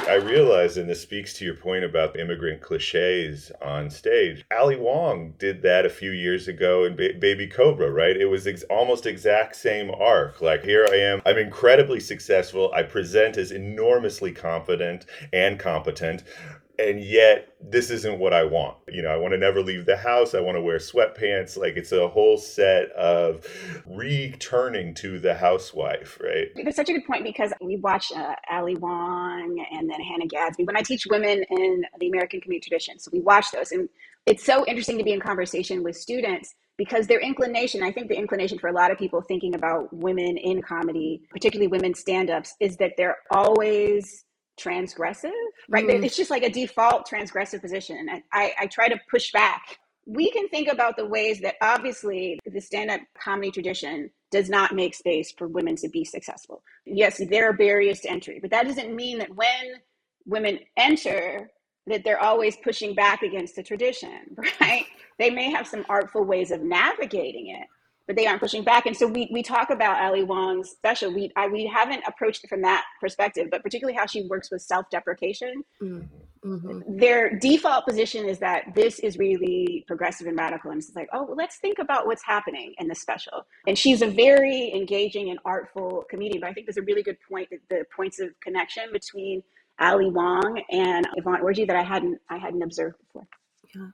I 0.09 0.21
realize 0.23 0.77
and 0.77 0.89
this 0.89 1.01
speaks 1.01 1.35
to 1.35 1.45
your 1.45 1.55
point 1.55 1.85
about 1.85 2.19
immigrant 2.19 2.61
cliches 2.63 3.53
on 3.63 3.91
stage 3.91 4.45
ali 4.57 4.77
wong 4.77 5.35
did 5.39 5.63
that 5.63 5.85
a 5.85 5.91
few 5.91 6.13
years 6.13 6.49
ago 6.49 6.85
in 6.85 6.97
ba- 6.97 7.15
baby 7.19 7.47
cobra 7.47 7.91
right? 7.91 8.17
It 8.17 8.27
was 8.27 8.47
ex- 8.47 8.63
almost 8.65 9.07
exact 9.07 9.57
same 9.57 9.91
arc. 9.91 10.41
Like 10.41 10.65
here 10.65 10.87
i 10.91 10.97
am 10.97 11.21
i'm 11.27 11.39
incredibly 11.39 12.01
successful 12.01 12.73
i 12.73 12.83
present 12.83 13.37
as 13.37 13.51
enormously 13.51 14.33
confident 14.33 15.07
and 15.33 15.59
competent 15.59 16.23
and 16.79 17.01
yet 17.01 17.55
this 17.61 17.91
isn't 17.91 18.19
what 18.19 18.33
I 18.33 18.45
want. 18.45 18.77
You 18.89 19.03
know, 19.03 19.09
I 19.09 19.17
want 19.17 19.33
to 19.33 19.39
never 19.39 19.61
leave 19.63 19.87
the 19.87 19.97
house. 19.97 20.35
I 20.35 20.41
want 20.41 20.57
to 20.57 20.63
wear 20.63 20.79
sweatpants. 20.79 21.57
Like 21.57 21.77
it's 21.77 21.93
a 21.93 22.09
whole 22.09 22.37
set 22.37 22.91
of 22.93 23.47
returning 23.87 24.95
to 24.95 25.19
the 25.19 25.35
housewife, 25.35 26.19
right? 26.23 26.49
That's 26.63 26.77
such 26.77 26.91
a 26.91 26.93
good 26.93 27.07
point 27.07 27.25
because 27.25 27.53
we 27.61 27.77
watch 27.77 28.13
uh, 28.13 28.35
Ali 28.51 28.77
Wong 28.77 29.65
and 29.73 29.91
then 29.91 30.01
Hannah 30.01 30.27
Gadsby. 30.27 30.65
When 30.65 30.77
I 30.77 30.83
teach 30.83 31.07
women 31.09 31.45
in 31.51 31.85
the 31.99 32.09
American 32.09 32.41
community 32.41 32.69
tradition, 32.69 32.99
so 32.99 33.11
we 33.13 33.21
watch 33.21 33.51
those, 33.53 33.73
and 33.73 33.89
it's 34.27 34.45
so 34.45 34.65
interesting 34.67 34.99
to 34.99 35.05
be 35.05 35.13
in 35.13 35.21
conversation 35.21 35.83
with 35.83 35.97
students 35.97 36.55
because 36.77 37.07
their 37.07 37.21
inclination, 37.21 37.83
I 37.83 37.91
think 37.91 38.09
the 38.09 38.19
inclination 38.19 38.59
for 38.59 38.69
a 38.69 38.73
lot 38.73 38.91
of 38.91 38.99
people 38.99 39.23
thinking 39.23 39.55
about 39.55 39.93
women 39.93 40.37
in 40.37 40.61
comedy, 40.61 41.23
particularly 41.31 41.69
women 41.69 41.95
stand 41.95 42.29
ups, 42.29 42.55
is 42.61 42.77
that 42.77 42.93
they're 42.97 43.17
always 43.31 44.26
transgressive, 44.59 45.33
right? 45.69 45.87
Mm. 45.87 46.05
It's 46.05 46.17
just 46.17 46.31
like 46.31 46.43
a 46.43 46.51
default 46.51 47.09
transgressive 47.09 47.61
position. 47.61 47.97
And 47.99 48.23
I, 48.33 48.53
I 48.59 48.67
try 48.67 48.89
to 48.89 48.99
push 49.11 49.33
back. 49.33 49.79
We 50.07 50.31
can 50.31 50.49
think 50.49 50.69
about 50.69 50.97
the 50.97 51.07
ways 51.07 51.41
that 51.41 51.57
obviously 51.61 52.39
the 52.47 52.61
stand 52.61 52.91
up 52.91 53.01
comedy 53.19 53.51
tradition 53.51 54.11
does 54.31 54.49
not 54.49 54.75
make 54.75 54.95
space 54.95 55.33
for 55.37 55.49
women 55.49 55.77
to 55.77 55.89
be 55.89 56.05
successful. 56.05 56.63
Yes, 56.85 57.21
there 57.29 57.49
are 57.49 57.53
barriers 57.53 58.01
to 58.01 58.11
entry, 58.11 58.39
but 58.41 58.51
that 58.51 58.67
doesn't 58.67 58.95
mean 58.95 59.19
that 59.19 59.35
when 59.35 59.81
women 60.27 60.61
enter, 60.77 61.51
that 61.87 62.05
they're 62.05 62.23
always 62.23 62.57
pushing 62.57 62.95
back 62.95 63.23
against 63.23 63.57
the 63.57 63.63
tradition, 63.63 64.37
right? 64.61 64.85
They 65.19 65.31
may 65.31 65.51
have 65.51 65.67
some 65.67 65.85
artful 65.89 66.25
ways 66.25 66.51
of 66.51 66.63
navigating 66.63 67.49
it, 67.49 67.67
but 68.07 68.17
they 68.17 68.27
aren't 68.27 68.41
pushing 68.41 68.63
back. 68.63 68.87
And 68.87 68.97
so 68.97 69.07
we, 69.07 69.29
we 69.33 69.43
talk 69.43 69.71
about 69.71 70.01
Ali 70.01 70.23
Wong's 70.23 70.71
special. 70.71 71.13
We 71.13 71.31
I, 71.37 71.49
we 71.49 71.67
haven't 71.67 72.03
approached 72.07 72.45
it 72.45 72.49
from 72.49 72.63
that 72.63 72.85
perspective, 73.01 73.49
but 73.51 73.63
particularly 73.63 73.97
how 73.97 74.07
she 74.07 74.27
works 74.29 74.51
with 74.51 74.63
self 74.63 74.89
deprecation. 74.91 75.65
Mm-hmm. 75.83 76.99
Their 76.99 77.37
default 77.39 77.87
position 77.87 78.27
is 78.29 78.39
that 78.39 78.75
this 78.75 79.01
is 79.01 79.19
really 79.19 79.85
progressive 79.89 80.29
and 80.29 80.39
radical, 80.39 80.71
and 80.71 80.81
it's 80.81 80.95
like, 80.95 81.09
oh, 81.13 81.25
well, 81.25 81.37
let's 81.37 81.57
think 81.59 81.79
about 81.81 82.07
what's 82.07 82.25
happening 82.25 82.75
in 82.79 82.87
the 82.87 82.95
special. 82.95 83.47
And 83.67 83.77
she's 83.77 84.03
a 84.03 84.07
very 84.07 84.73
engaging 84.73 85.31
and 85.31 85.41
artful 85.45 86.05
comedian. 86.09 86.41
But 86.41 86.51
I 86.51 86.53
think 86.53 86.67
there's 86.67 86.77
a 86.77 86.83
really 86.83 87.03
good 87.03 87.19
point 87.29 87.51
that 87.51 87.61
the 87.69 87.85
points 87.95 88.21
of 88.21 88.29
connection 88.41 88.85
between 88.93 89.43
Ali 89.81 90.11
Wong 90.11 90.63
and 90.71 91.07
Yvonne 91.17 91.43
Orji 91.43 91.67
that 91.67 91.77
I 91.77 91.83
hadn't 91.83 92.21
I 92.31 92.37
hadn't 92.37 92.63
observed 92.63 92.97
before. 92.99 93.27
Yeah. 93.75 93.89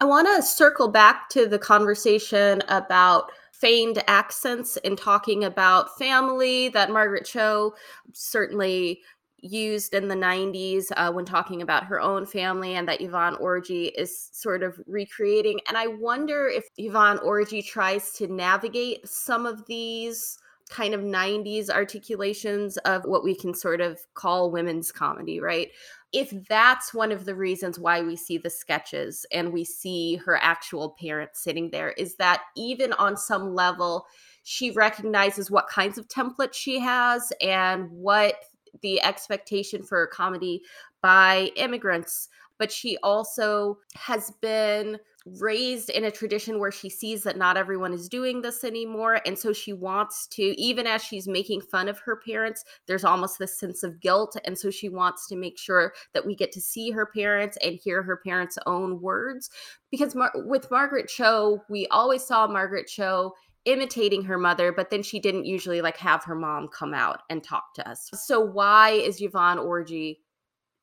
I 0.00 0.04
want 0.06 0.28
to 0.36 0.42
circle 0.42 0.88
back 0.88 1.28
to 1.30 1.46
the 1.46 1.58
conversation 1.58 2.62
about 2.68 3.30
feigned 3.60 4.02
accents 4.08 4.76
in 4.78 4.96
talking 4.96 5.44
about 5.44 5.96
family 5.96 6.68
that 6.70 6.90
Margaret 6.90 7.24
Cho 7.24 7.74
certainly 8.12 9.00
used 9.38 9.94
in 9.94 10.08
the 10.08 10.14
90s 10.14 10.86
uh, 10.96 11.12
when 11.12 11.24
talking 11.24 11.62
about 11.62 11.84
her 11.84 12.00
own 12.00 12.24
family 12.24 12.74
and 12.74 12.88
that 12.88 13.00
Yvonne 13.00 13.36
Orji 13.36 13.92
is 13.96 14.30
sort 14.32 14.62
of 14.62 14.80
recreating. 14.86 15.60
And 15.68 15.76
I 15.76 15.86
wonder 15.86 16.48
if 16.48 16.64
Yvonne 16.78 17.18
Orji 17.18 17.64
tries 17.64 18.12
to 18.14 18.26
navigate 18.26 19.06
some 19.06 19.44
of 19.44 19.66
these 19.66 20.38
kind 20.70 20.94
of 20.94 21.02
90s 21.02 21.68
articulations 21.68 22.78
of 22.78 23.04
what 23.04 23.22
we 23.22 23.34
can 23.34 23.52
sort 23.52 23.82
of 23.82 24.00
call 24.14 24.50
women's 24.50 24.90
comedy, 24.90 25.40
right? 25.40 25.68
If 26.14 26.30
that's 26.48 26.94
one 26.94 27.10
of 27.10 27.24
the 27.24 27.34
reasons 27.34 27.76
why 27.76 28.00
we 28.00 28.14
see 28.14 28.38
the 28.38 28.48
sketches 28.48 29.26
and 29.32 29.52
we 29.52 29.64
see 29.64 30.14
her 30.14 30.38
actual 30.40 30.96
parents 31.00 31.42
sitting 31.42 31.70
there 31.70 31.90
is 31.90 32.14
that 32.14 32.42
even 32.56 32.92
on 32.94 33.16
some 33.16 33.52
level 33.52 34.06
she 34.44 34.70
recognizes 34.70 35.50
what 35.50 35.66
kinds 35.66 35.98
of 35.98 36.06
templates 36.06 36.54
she 36.54 36.78
has 36.78 37.32
and 37.40 37.90
what 37.90 38.36
the 38.80 39.02
expectation 39.02 39.82
for 39.82 40.06
comedy 40.06 40.62
by 41.02 41.50
immigrants 41.56 42.28
but 42.58 42.70
she 42.70 42.96
also 43.02 43.78
has 43.96 44.30
been 44.40 44.96
raised 45.26 45.88
in 45.88 46.04
a 46.04 46.10
tradition 46.10 46.58
where 46.58 46.70
she 46.70 46.90
sees 46.90 47.22
that 47.22 47.38
not 47.38 47.56
everyone 47.56 47.94
is 47.94 48.10
doing 48.10 48.42
this 48.42 48.62
anymore 48.62 49.20
and 49.24 49.38
so 49.38 49.54
she 49.54 49.72
wants 49.72 50.26
to 50.26 50.42
even 50.60 50.86
as 50.86 51.02
she's 51.02 51.26
making 51.26 51.62
fun 51.62 51.88
of 51.88 51.98
her 51.98 52.16
parents 52.16 52.62
there's 52.86 53.04
almost 53.04 53.38
this 53.38 53.58
sense 53.58 53.82
of 53.82 54.00
guilt 54.00 54.36
and 54.44 54.58
so 54.58 54.70
she 54.70 54.90
wants 54.90 55.26
to 55.26 55.34
make 55.34 55.58
sure 55.58 55.94
that 56.12 56.26
we 56.26 56.36
get 56.36 56.52
to 56.52 56.60
see 56.60 56.90
her 56.90 57.06
parents 57.06 57.56
and 57.62 57.78
hear 57.82 58.02
her 58.02 58.18
parents 58.18 58.58
own 58.66 59.00
words. 59.00 59.50
Because 59.90 60.14
Mar- 60.14 60.32
with 60.34 60.70
Margaret 60.70 61.08
Cho 61.08 61.62
we 61.68 61.86
always 61.88 62.22
saw 62.22 62.46
Margaret 62.46 62.86
Cho 62.86 63.32
imitating 63.64 64.24
her 64.24 64.36
mother 64.36 64.72
but 64.72 64.90
then 64.90 65.02
she 65.02 65.18
didn't 65.18 65.46
usually 65.46 65.80
like 65.80 65.96
have 65.96 66.22
her 66.24 66.34
mom 66.34 66.68
come 66.68 66.92
out 66.92 67.22
and 67.30 67.42
talk 67.42 67.74
to 67.74 67.88
us. 67.88 68.10
So 68.14 68.40
why 68.40 68.90
is 68.90 69.22
Yvonne 69.22 69.58
Orji 69.58 70.18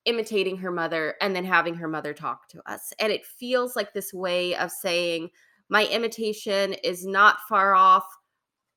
imitating 0.05 0.57
her 0.57 0.71
mother 0.71 1.15
and 1.21 1.35
then 1.35 1.45
having 1.45 1.75
her 1.75 1.87
mother 1.87 2.13
talk 2.13 2.47
to 2.49 2.61
us. 2.71 2.93
And 2.99 3.11
it 3.11 3.25
feels 3.25 3.75
like 3.75 3.93
this 3.93 4.13
way 4.13 4.55
of 4.55 4.71
saying, 4.71 5.29
my 5.69 5.85
imitation 5.85 6.73
is 6.73 7.05
not 7.05 7.37
far 7.47 7.75
off, 7.75 8.05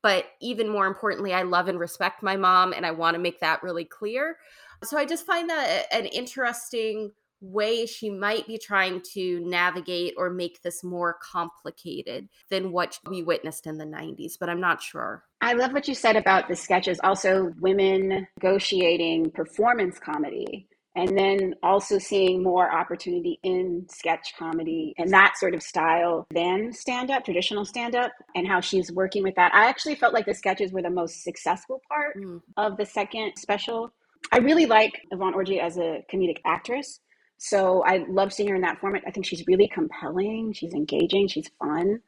but 0.02 0.26
even 0.40 0.68
more 0.68 0.86
importantly, 0.86 1.32
I 1.32 1.42
love 1.42 1.68
and 1.68 1.80
respect 1.80 2.22
my 2.22 2.36
mom, 2.36 2.72
and 2.72 2.84
I 2.84 2.90
want 2.90 3.14
to 3.14 3.20
make 3.20 3.40
that 3.40 3.62
really 3.62 3.84
clear. 3.84 4.36
So 4.82 4.98
I 4.98 5.04
just 5.04 5.24
find 5.24 5.48
that 5.48 5.86
an 5.92 6.06
interesting 6.06 7.10
way 7.40 7.84
she 7.84 8.10
might 8.10 8.46
be 8.46 8.58
trying 8.58 9.02
to 9.12 9.40
navigate 9.40 10.14
or 10.16 10.30
make 10.30 10.62
this 10.62 10.84
more 10.84 11.18
complicated 11.22 12.28
than 12.48 12.72
what 12.72 12.98
we 13.08 13.22
witnessed 13.22 13.66
in 13.66 13.76
the 13.76 13.84
90s, 13.84 14.34
but 14.38 14.48
I'm 14.48 14.60
not 14.60 14.80
sure. 14.80 15.24
I 15.40 15.52
love 15.54 15.72
what 15.72 15.88
you 15.88 15.94
said 15.94 16.16
about 16.16 16.48
the 16.48 16.56
sketches, 16.56 17.00
also 17.02 17.52
women 17.60 18.26
negotiating 18.40 19.30
performance 19.30 19.98
comedy. 19.98 20.68
And 20.96 21.18
then 21.18 21.54
also 21.62 21.98
seeing 21.98 22.42
more 22.42 22.72
opportunity 22.72 23.40
in 23.42 23.84
sketch 23.90 24.34
comedy 24.38 24.94
and 24.96 25.10
that 25.10 25.36
sort 25.36 25.54
of 25.54 25.62
style 25.62 26.24
than 26.32 26.72
stand 26.72 27.10
up, 27.10 27.24
traditional 27.24 27.64
stand 27.64 27.96
up, 27.96 28.12
and 28.36 28.46
how 28.46 28.60
she's 28.60 28.92
working 28.92 29.24
with 29.24 29.34
that. 29.34 29.52
I 29.52 29.66
actually 29.66 29.96
felt 29.96 30.14
like 30.14 30.26
the 30.26 30.34
sketches 30.34 30.70
were 30.72 30.82
the 30.82 30.90
most 30.90 31.24
successful 31.24 31.82
part 31.88 32.16
mm. 32.16 32.40
of 32.56 32.76
the 32.76 32.86
second 32.86 33.32
special. 33.36 33.90
I 34.32 34.38
really 34.38 34.66
like 34.66 35.00
Yvonne 35.10 35.34
Orji 35.34 35.60
as 35.60 35.78
a 35.78 36.04
comedic 36.12 36.38
actress. 36.44 37.00
So 37.38 37.82
I 37.84 38.04
love 38.08 38.32
seeing 38.32 38.48
her 38.48 38.54
in 38.54 38.62
that 38.62 38.78
format. 38.80 39.02
I 39.06 39.10
think 39.10 39.26
she's 39.26 39.44
really 39.46 39.68
compelling. 39.68 40.52
She's 40.52 40.72
engaging. 40.72 41.28
She's 41.28 41.50
fun. 41.58 42.00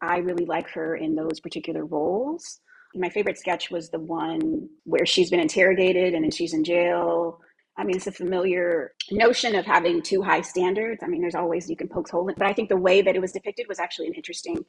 I 0.00 0.18
really 0.18 0.46
like 0.46 0.68
her 0.70 0.96
in 0.96 1.14
those 1.14 1.40
particular 1.40 1.84
roles. 1.84 2.60
My 2.94 3.10
favorite 3.10 3.38
sketch 3.38 3.70
was 3.70 3.90
the 3.90 3.98
one 3.98 4.68
where 4.84 5.04
she's 5.04 5.30
been 5.30 5.40
interrogated 5.40 6.14
and 6.14 6.24
then 6.24 6.30
she's 6.30 6.54
in 6.54 6.64
jail. 6.64 7.40
I 7.78 7.84
mean, 7.84 7.96
it's 7.96 8.08
a 8.08 8.12
familiar 8.12 8.92
notion 9.10 9.54
of 9.54 9.64
having 9.64 10.02
too 10.02 10.22
high 10.22 10.42
standards. 10.42 11.02
I 11.02 11.06
mean, 11.06 11.20
there's 11.20 11.36
always 11.36 11.70
you 11.70 11.76
can 11.76 11.88
poke 11.88 12.10
holes 12.10 12.28
in, 12.30 12.34
but 12.36 12.48
I 12.48 12.52
think 12.52 12.68
the 12.68 12.76
way 12.76 13.02
that 13.02 13.14
it 13.16 13.20
was 13.20 13.32
depicted 13.32 13.66
was 13.68 13.78
actually 13.78 14.08
an 14.08 14.14
interesting 14.14 14.64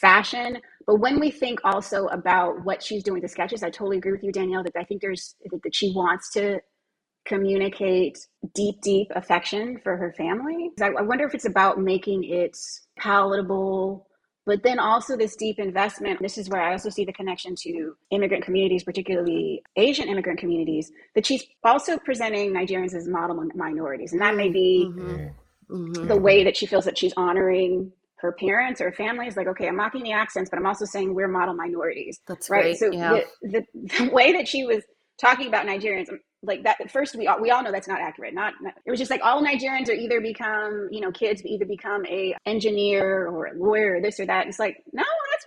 fashion. 0.00 0.58
But 0.86 0.96
when 0.96 1.20
we 1.20 1.30
think 1.30 1.60
also 1.64 2.06
about 2.06 2.64
what 2.64 2.82
she's 2.82 3.02
doing 3.02 3.14
with 3.20 3.24
the 3.24 3.28
sketches, 3.28 3.62
I 3.62 3.70
totally 3.70 3.98
agree 3.98 4.12
with 4.12 4.22
you, 4.22 4.32
Danielle, 4.32 4.62
that 4.62 4.76
I 4.76 4.84
think 4.84 5.02
there's 5.02 5.34
that 5.64 5.74
she 5.74 5.92
wants 5.94 6.32
to 6.34 6.60
communicate 7.26 8.18
deep, 8.54 8.80
deep 8.82 9.08
affection 9.16 9.78
for 9.82 9.96
her 9.96 10.14
family. 10.16 10.70
I, 10.80 10.88
I 10.88 11.02
wonder 11.02 11.26
if 11.26 11.34
it's 11.34 11.44
about 11.46 11.80
making 11.80 12.24
it 12.24 12.56
palatable, 12.98 14.06
but 14.46 14.62
then 14.62 14.78
also 14.78 15.16
this 15.16 15.34
deep 15.34 15.58
investment. 15.58 16.22
This 16.22 16.38
is 16.38 16.48
where 16.48 16.62
I 16.62 16.72
also 16.72 16.88
see 16.88 17.04
the 17.04 17.12
connection 17.12 17.56
to 17.56 17.96
immigrant 18.10 18.44
communities, 18.44 18.84
particularly 18.84 19.62
Asian 19.74 20.08
immigrant 20.08 20.38
communities, 20.38 20.92
that 21.16 21.26
she's 21.26 21.44
also 21.64 21.98
presenting 21.98 22.52
Nigerians 22.52 22.94
as 22.94 23.08
model 23.08 23.44
minorities. 23.54 24.12
And 24.12 24.22
that 24.22 24.36
may 24.36 24.48
be 24.48 24.88
mm-hmm. 24.88 25.74
Mm-hmm. 25.74 26.06
the 26.06 26.16
way 26.16 26.44
that 26.44 26.56
she 26.56 26.64
feels 26.66 26.84
that 26.84 26.96
she's 26.96 27.12
honoring 27.16 27.92
her 28.18 28.32
parents 28.32 28.80
or 28.80 28.92
family 28.92 29.26
is 29.26 29.36
like, 29.36 29.48
okay, 29.48 29.68
I'm 29.68 29.76
mocking 29.76 30.04
the 30.04 30.12
accents, 30.12 30.48
but 30.48 30.58
I'm 30.58 30.66
also 30.66 30.84
saying 30.84 31.12
we're 31.12 31.28
model 31.28 31.54
minorities. 31.54 32.20
That's 32.26 32.48
right. 32.48 32.66
right? 32.66 32.76
So 32.76 32.90
yeah. 32.90 33.20
the, 33.42 33.64
the, 33.74 33.88
the 33.98 34.10
way 34.12 34.32
that 34.32 34.48
she 34.48 34.64
was 34.64 34.82
talking 35.20 35.48
about 35.48 35.66
Nigerians, 35.66 36.08
um, 36.10 36.20
like 36.42 36.62
that 36.64 36.80
at 36.80 36.90
first 36.90 37.16
we 37.16 37.26
all, 37.26 37.40
we 37.40 37.50
all 37.50 37.62
know 37.62 37.72
that's 37.72 37.88
not 37.88 38.00
accurate 38.00 38.34
not, 38.34 38.54
not, 38.60 38.74
it 38.84 38.90
was 38.90 38.98
just 38.98 39.10
like 39.10 39.20
all 39.24 39.42
nigerians 39.42 39.88
are 39.88 39.94
either 39.94 40.20
become 40.20 40.88
you 40.92 41.00
know 41.00 41.10
kids 41.10 41.42
either 41.44 41.64
become 41.64 42.04
a 42.06 42.34
engineer 42.46 43.26
or 43.26 43.46
a 43.46 43.54
lawyer 43.54 43.96
or 43.96 44.00
this 44.00 44.20
or 44.20 44.26
that. 44.26 44.46
It's 44.46 44.58
like 44.58 44.82
no 44.92 45.02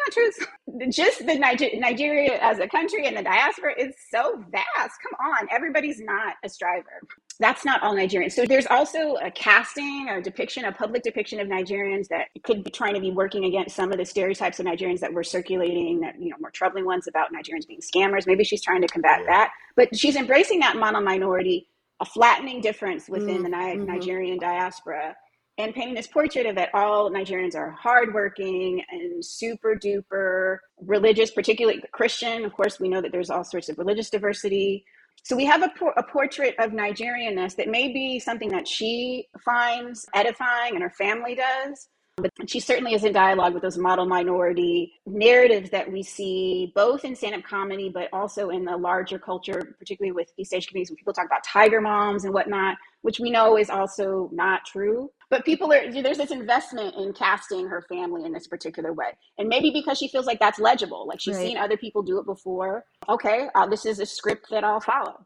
not 0.06 0.14
true 0.14 0.90
just 0.92 1.26
the 1.26 1.36
Niger- 1.36 1.78
nigeria 1.78 2.38
as 2.42 2.60
a 2.60 2.68
country 2.68 3.08
and 3.08 3.18
the 3.18 3.24
diaspora 3.24 3.74
is 3.78 3.96
so 4.12 4.44
vast 4.52 4.96
come 5.02 5.32
on 5.32 5.48
everybody's 5.52 6.00
not 6.00 6.36
a 6.44 6.50
striver 6.50 7.02
that's 7.40 7.64
not 7.64 7.82
all 7.82 7.96
Nigerians. 7.96 8.34
So 8.34 8.46
there's 8.46 8.68
also 8.68 9.16
a 9.16 9.32
casting, 9.32 10.10
a 10.10 10.22
depiction, 10.22 10.66
a 10.66 10.74
public 10.74 11.04
depiction 11.04 11.40
of 11.40 11.48
Nigerians 11.48 12.10
that 12.10 12.28
could 12.44 12.66
be 12.66 12.70
trying 12.70 12.96
to 12.96 13.00
be 13.00 13.12
working 13.12 13.46
against 13.46 13.78
some 13.78 13.94
of 13.94 13.98
the 13.98 14.06
stereotypes 14.06 14.60
of 14.60 14.66
Nigerians 14.66 15.00
that 15.00 15.14
were 15.14 15.24
circulating, 15.24 16.02
that 16.02 16.22
you 16.22 16.30
know, 16.30 16.36
more 16.42 16.52
troubling 16.52 16.84
ones 16.84 17.08
about 17.08 17.30
Nigerians 17.32 17.66
being 17.66 17.80
scammers. 17.80 18.28
Maybe 18.28 18.44
she's 18.44 18.62
trying 18.62 18.82
to 18.82 18.88
combat 18.88 19.22
yeah. 19.22 19.28
that, 19.28 19.52
but 19.78 19.96
she's 19.96 20.18
embracing 20.18 20.60
that 20.60 20.76
mono 20.76 21.00
minority, 21.00 21.70
a 22.02 22.06
flattening 22.06 22.60
difference 22.60 23.08
within 23.08 23.42
mm-hmm. 23.42 23.44
the 23.44 23.50
Ni- 23.50 23.76
mm-hmm. 23.76 23.86
Nigerian 23.86 24.38
diaspora, 24.38 25.16
and 25.60 25.76
painting 25.76 25.94
this 25.94 26.08
portrait 26.08 26.48
of 26.48 26.56
that 26.56 26.70
all 26.74 27.12
Nigerians 27.12 27.56
are 27.56 27.70
hardworking 27.70 28.82
and 28.90 29.24
super 29.24 29.76
duper 29.76 30.58
religious, 30.82 31.30
particularly 31.30 31.84
Christian. 31.92 32.46
Of 32.46 32.54
course, 32.54 32.80
we 32.80 32.90
know 32.90 33.02
that 33.02 33.12
there's 33.12 33.30
all 33.30 33.44
sorts 33.44 33.70
of 33.70 33.78
religious 33.78 34.10
diversity 34.10 34.86
so 35.24 35.36
we 35.36 35.46
have 35.46 35.62
a, 35.62 35.72
a 35.98 36.04
portrait 36.04 36.56
of 36.60 36.72
Nigerianness 36.72 37.56
that 37.58 37.68
may 37.68 37.92
be 37.92 38.20
something 38.20 38.50
that 38.50 38.68
she 38.68 39.28
finds 39.44 40.06
edifying 40.14 40.74
and 40.74 40.84
her 40.84 40.90
family 40.92 41.36
does. 41.36 41.90
But 42.22 42.50
she 42.50 42.60
certainly 42.60 42.94
is 42.94 43.04
in 43.04 43.14
dialogue 43.14 43.54
with 43.54 43.64
those 43.64 43.78
model 43.78 44.06
minority 44.06 44.94
narratives 45.06 45.70
that 45.72 45.92
we 45.92 46.04
see 46.04 46.72
both 46.76 47.06
in 47.06 47.16
stand 47.16 47.36
up 47.36 47.44
comedy, 47.44 47.90
but 47.90 48.10
also 48.14 48.50
in 48.50 48.66
the 48.66 48.78
larger 48.78 49.20
culture, 49.20 49.76
particularly 49.80 50.12
with 50.12 50.32
East 50.38 50.54
Asian 50.54 50.70
communities 50.70 50.92
when 50.92 50.98
people 50.98 51.14
talk 51.14 51.26
about 51.26 51.44
tiger 51.44 51.82
moms 51.82 52.26
and 52.26 52.34
whatnot, 52.34 52.78
which 53.02 53.20
we 53.20 53.30
know 53.30 53.58
is 53.58 53.70
also 53.70 54.30
not 54.34 54.66
true. 54.66 55.10
But 55.30 55.46
people 55.46 55.72
are, 55.72 55.92
there's 55.92 56.18
this 56.18 56.32
investment 56.32 56.96
in 56.96 57.14
casting 57.14 57.68
her 57.68 57.84
family 57.84 58.26
in 58.26 58.34
this 58.34 58.48
particular 58.48 58.94
way. 58.94 59.12
And 59.38 59.48
maybe 59.48 59.70
because 59.72 59.98
she 59.98 60.08
feels 60.08 60.26
like 60.26 60.40
that's 60.40 60.60
legible, 60.60 61.08
like 61.08 61.20
she's 61.20 61.36
right. 61.36 61.46
seen 61.46 61.58
other 61.58 61.78
people 61.78 62.02
do 62.02 62.20
it 62.20 62.26
before. 62.26 62.86
Okay, 63.08 63.48
uh, 63.54 63.68
this 63.68 63.86
is 63.86 64.00
a 64.00 64.06
script 64.06 64.48
that 64.50 64.64
I'll 64.64 64.82
follow. 64.82 65.26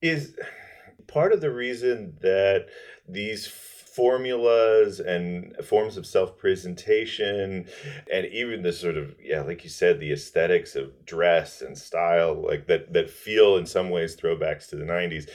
Is 0.00 0.34
part 1.08 1.32
of 1.32 1.40
the 1.40 1.50
reason 1.50 2.16
that 2.22 2.66
these 3.08 3.46
formulas 3.98 5.00
and 5.00 5.56
forms 5.64 5.96
of 5.96 6.06
self-presentation 6.06 7.66
and 8.12 8.26
even 8.26 8.62
the 8.62 8.72
sort 8.72 8.96
of 8.96 9.12
yeah 9.20 9.40
like 9.42 9.64
you 9.64 9.68
said 9.68 9.98
the 9.98 10.12
aesthetics 10.12 10.76
of 10.76 11.04
dress 11.04 11.62
and 11.62 11.76
style 11.76 12.32
like 12.46 12.68
that 12.68 12.92
that 12.92 13.10
feel 13.10 13.56
in 13.56 13.66
some 13.66 13.90
ways 13.90 14.14
throwbacks 14.14 14.68
to 14.68 14.76
the 14.76 14.84
90s 14.84 15.28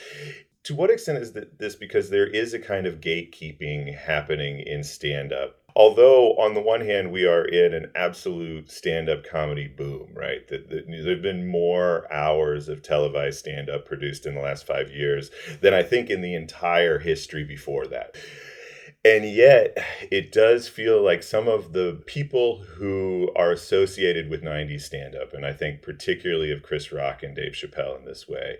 to 0.64 0.74
what 0.74 0.90
extent 0.90 1.18
is 1.18 1.34
this 1.34 1.76
because 1.76 2.10
there 2.10 2.28
is 2.28 2.54
a 2.54 2.60
kind 2.60 2.88
of 2.88 3.02
gatekeeping 3.02 3.94
happening 3.98 4.62
in 4.62 4.82
stand 4.82 5.34
up 5.34 5.60
although 5.76 6.34
on 6.38 6.54
the 6.54 6.62
one 6.62 6.80
hand 6.80 7.12
we 7.12 7.26
are 7.26 7.44
in 7.44 7.74
an 7.74 7.92
absolute 7.96 8.72
stand-up 8.72 9.26
comedy 9.26 9.68
boom 9.68 10.08
right? 10.14 10.48
That 10.48 10.70
the, 10.70 10.86
there 10.88 11.16
have 11.16 11.22
been 11.22 11.46
more 11.46 12.12
hours 12.14 12.70
of 12.70 12.82
televised 12.82 13.40
stand-up 13.40 13.86
produced 13.86 14.26
in 14.26 14.36
the 14.36 14.42
last 14.42 14.66
five 14.66 14.90
years 14.90 15.32
than 15.60 15.74
i 15.74 15.84
think 15.84 16.10
in 16.10 16.22
the 16.22 16.34
entire 16.34 17.00
history 17.00 17.44
before 17.44 17.88
that 17.88 18.16
and 19.06 19.26
yet 19.26 19.78
it 20.12 20.32
does 20.32 20.68
feel 20.68 21.02
like 21.04 21.24
some 21.24 21.48
of 21.48 21.74
the 21.74 22.02
people 22.06 22.60
who 22.64 23.30
are 23.36 23.52
associated 23.52 24.30
with 24.30 24.42
90s 24.44 24.82
stand 24.82 25.16
up 25.16 25.34
and 25.34 25.46
i 25.46 25.54
think 25.54 25.82
particularly 25.82 26.52
of 26.52 26.64
chris 26.64 26.92
rock 26.92 27.24
and 27.24 27.36
dave 27.36 27.54
chappelle 27.54 27.98
in 27.98 28.06
this 28.06 28.28
way 28.28 28.58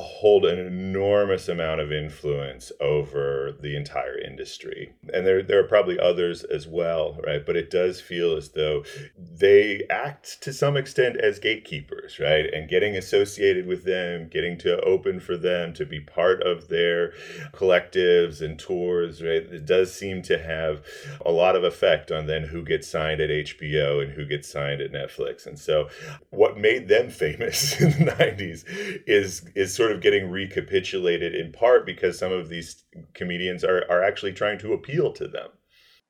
hold 0.00 0.44
an 0.44 0.60
enormous 0.60 1.48
amount 1.48 1.80
of 1.80 1.90
influence 1.90 2.70
over 2.80 3.52
the 3.60 3.76
entire 3.76 4.16
industry. 4.16 4.92
And 5.12 5.26
there, 5.26 5.42
there 5.42 5.58
are 5.58 5.66
probably 5.66 5.98
others 5.98 6.44
as 6.44 6.68
well, 6.68 7.18
right? 7.26 7.44
But 7.44 7.56
it 7.56 7.68
does 7.68 8.00
feel 8.00 8.36
as 8.36 8.50
though 8.50 8.84
they 9.16 9.82
act 9.90 10.40
to 10.42 10.52
some 10.52 10.76
extent 10.76 11.16
as 11.16 11.40
gatekeepers, 11.40 12.20
right? 12.20 12.46
And 12.52 12.68
getting 12.68 12.96
associated 12.96 13.66
with 13.66 13.84
them, 13.84 14.28
getting 14.28 14.56
to 14.58 14.80
open 14.82 15.18
for 15.18 15.36
them, 15.36 15.72
to 15.74 15.84
be 15.84 15.98
part 15.98 16.42
of 16.42 16.68
their 16.68 17.12
collectives 17.52 18.40
and 18.40 18.56
tours, 18.56 19.20
right? 19.20 19.42
It 19.42 19.66
does 19.66 19.92
seem 19.92 20.22
to 20.22 20.38
have 20.38 20.84
a 21.26 21.32
lot 21.32 21.56
of 21.56 21.64
effect 21.64 22.12
on 22.12 22.26
then 22.26 22.44
who 22.44 22.62
gets 22.62 22.86
signed 22.86 23.20
at 23.20 23.30
HBO 23.30 24.00
and 24.00 24.12
who 24.12 24.24
gets 24.24 24.48
signed 24.48 24.80
at 24.80 24.92
Netflix. 24.92 25.44
And 25.44 25.58
so 25.58 25.88
what 26.30 26.56
made 26.56 26.86
them 26.86 27.10
famous 27.18 27.80
in 27.80 27.90
the 27.90 28.12
90s 28.12 28.64
is 29.08 29.42
is 29.56 29.74
sort 29.74 29.87
sort 29.88 29.96
of 29.96 30.02
getting 30.02 30.30
recapitulated 30.30 31.34
in 31.34 31.50
part 31.52 31.86
because 31.86 32.18
some 32.18 32.32
of 32.32 32.48
these 32.48 32.84
comedians 33.14 33.64
are, 33.64 33.84
are 33.90 34.04
actually 34.04 34.32
trying 34.32 34.58
to 34.58 34.74
appeal 34.74 35.12
to 35.14 35.26
them. 35.26 35.48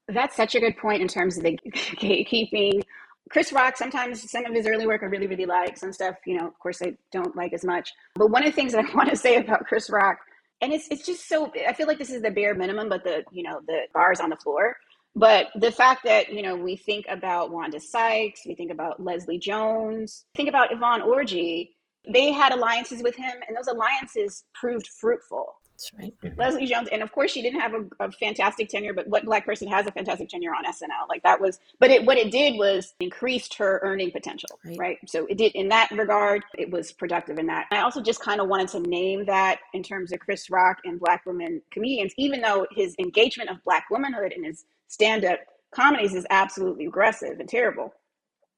That's 0.08 0.34
such 0.34 0.54
a 0.54 0.60
good 0.60 0.76
point 0.76 1.00
in 1.00 1.06
terms 1.06 1.36
of 1.36 1.44
the 1.44 1.58
gatekeeping. 1.66 2.82
Chris 3.30 3.52
Rock, 3.52 3.76
sometimes 3.76 4.28
some 4.28 4.46
of 4.46 4.54
his 4.54 4.66
early 4.66 4.86
work 4.86 5.02
I 5.02 5.06
really, 5.06 5.26
really 5.26 5.46
like. 5.46 5.76
Some 5.76 5.92
stuff, 5.92 6.16
you 6.26 6.38
know, 6.38 6.48
of 6.48 6.58
course, 6.58 6.80
I 6.82 6.94
don't 7.12 7.36
like 7.36 7.52
as 7.52 7.64
much. 7.64 7.92
But 8.14 8.30
one 8.30 8.42
of 8.42 8.50
the 8.50 8.56
things 8.56 8.72
that 8.72 8.84
I 8.84 8.94
want 8.96 9.10
to 9.10 9.16
say 9.16 9.36
about 9.36 9.66
Chris 9.66 9.90
Rock, 9.90 10.18
and 10.60 10.72
it's 10.72 10.88
it's 10.90 11.06
just 11.06 11.28
so 11.28 11.52
I 11.68 11.72
feel 11.72 11.86
like 11.86 11.98
this 11.98 12.10
is 12.10 12.22
the 12.22 12.30
bare 12.30 12.54
minimum, 12.54 12.88
but 12.88 13.04
the 13.04 13.22
you 13.30 13.44
know 13.44 13.60
the 13.66 13.82
bars 13.94 14.18
on 14.18 14.30
the 14.30 14.36
floor. 14.36 14.76
But 15.14 15.48
the 15.54 15.70
fact 15.70 16.04
that 16.04 16.32
you 16.32 16.42
know 16.42 16.56
we 16.56 16.74
think 16.74 17.04
about 17.08 17.52
Wanda 17.52 17.78
Sykes, 17.78 18.40
we 18.46 18.54
think 18.54 18.72
about 18.72 19.04
Leslie 19.04 19.38
Jones, 19.38 20.24
think 20.34 20.48
about 20.48 20.72
Yvonne 20.72 21.02
Orji, 21.02 21.68
they 22.08 22.32
had 22.32 22.52
alliances 22.52 23.02
with 23.02 23.16
him, 23.16 23.34
and 23.46 23.56
those 23.56 23.68
alliances 23.68 24.44
proved 24.54 24.86
fruitful. 24.86 25.54
That's 25.78 25.92
right. 25.96 26.14
Mm-hmm. 26.24 26.40
Leslie 26.40 26.66
Jones, 26.66 26.88
and 26.90 27.02
of 27.04 27.12
course, 27.12 27.30
she 27.30 27.40
didn't 27.40 27.60
have 27.60 27.72
a, 27.72 27.84
a, 28.00 28.10
fantastic 28.10 28.68
tenure, 28.68 28.92
but 28.92 29.06
what 29.06 29.24
black 29.24 29.46
person 29.46 29.68
has 29.68 29.86
a 29.86 29.92
fantastic 29.92 30.28
tenure 30.28 30.50
on 30.50 30.64
SNL? 30.64 31.08
Like 31.08 31.22
that 31.22 31.40
was, 31.40 31.60
but 31.78 31.90
it, 31.90 32.04
what 32.04 32.18
it 32.18 32.32
did 32.32 32.58
was 32.58 32.94
increased 32.98 33.54
her 33.54 33.78
earning 33.84 34.10
potential, 34.10 34.58
right. 34.64 34.76
right? 34.76 34.98
So 35.06 35.26
it 35.26 35.38
did 35.38 35.52
in 35.54 35.68
that 35.68 35.92
regard, 35.92 36.42
it 36.56 36.68
was 36.68 36.90
productive 36.90 37.38
in 37.38 37.46
that. 37.46 37.66
I 37.70 37.82
also 37.82 38.02
just 38.02 38.20
kind 38.20 38.40
of 38.40 38.48
wanted 38.48 38.68
to 38.70 38.80
name 38.80 39.24
that 39.26 39.60
in 39.72 39.84
terms 39.84 40.10
of 40.12 40.18
Chris 40.18 40.50
Rock 40.50 40.78
and 40.84 40.98
black 40.98 41.24
women 41.24 41.62
comedians, 41.70 42.12
even 42.16 42.40
though 42.40 42.66
his 42.72 42.96
engagement 42.98 43.48
of 43.48 43.62
black 43.62 43.84
womanhood 43.88 44.32
in 44.32 44.42
his 44.42 44.64
stand 44.88 45.24
up 45.24 45.38
comedies 45.70 46.14
is 46.14 46.26
absolutely 46.30 46.86
aggressive 46.86 47.38
and 47.38 47.48
terrible 47.48 47.92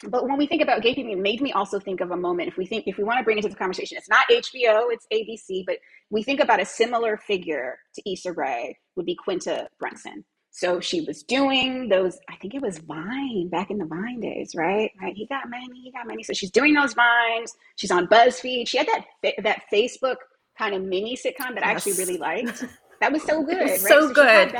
but 0.08 0.26
when 0.26 0.38
we 0.38 0.46
think 0.46 0.62
about 0.62 0.82
gatekeeping, 0.82 1.12
it 1.12 1.18
made 1.18 1.40
me 1.40 1.52
also 1.52 1.78
think 1.78 2.00
of 2.00 2.10
a 2.10 2.16
moment. 2.16 2.48
If 2.48 2.56
we 2.56 2.66
think, 2.66 2.84
if 2.86 2.96
we 2.96 3.04
want 3.04 3.18
to 3.18 3.24
bring 3.24 3.38
it 3.38 3.42
to 3.42 3.48
the 3.48 3.56
conversation, 3.56 3.98
it's 3.98 4.08
not 4.08 4.26
HBO, 4.30 4.86
it's 4.90 5.06
ABC, 5.12 5.64
but 5.66 5.78
we 6.08 6.22
think 6.22 6.40
about 6.40 6.60
a 6.60 6.64
similar 6.64 7.16
figure 7.18 7.78
to 7.94 8.10
Issa 8.10 8.32
Rae 8.32 8.78
would 8.96 9.06
be 9.06 9.14
Quinta 9.14 9.68
Brunson. 9.78 10.24
So 10.52 10.80
she 10.80 11.02
was 11.02 11.22
doing 11.22 11.88
those, 11.88 12.18
I 12.28 12.36
think 12.36 12.54
it 12.54 12.62
was 12.62 12.78
Vine 12.78 13.48
back 13.50 13.70
in 13.70 13.78
the 13.78 13.84
Vine 13.84 14.20
days, 14.20 14.52
right? 14.56 14.90
Right. 15.00 15.14
He 15.14 15.26
got 15.26 15.48
money, 15.48 15.80
he 15.84 15.92
got 15.92 16.06
money. 16.06 16.22
So 16.22 16.32
she's 16.32 16.50
doing 16.50 16.74
those 16.74 16.94
Vines. 16.94 17.54
She's 17.76 17.90
on 17.90 18.08
BuzzFeed. 18.08 18.66
She 18.66 18.78
had 18.78 18.88
that 18.88 19.34
that 19.42 19.62
Facebook 19.72 20.16
kind 20.58 20.74
of 20.74 20.82
mini 20.82 21.16
sitcom 21.16 21.54
that 21.54 21.60
yes. 21.60 21.64
I 21.64 21.70
actually 21.70 21.92
really 21.92 22.18
liked. 22.18 22.64
That 23.00 23.12
was 23.12 23.22
so 23.22 23.42
good. 23.42 23.56
Right? 23.56 23.80
So, 23.80 23.88
so 23.88 24.12
good. 24.12 24.54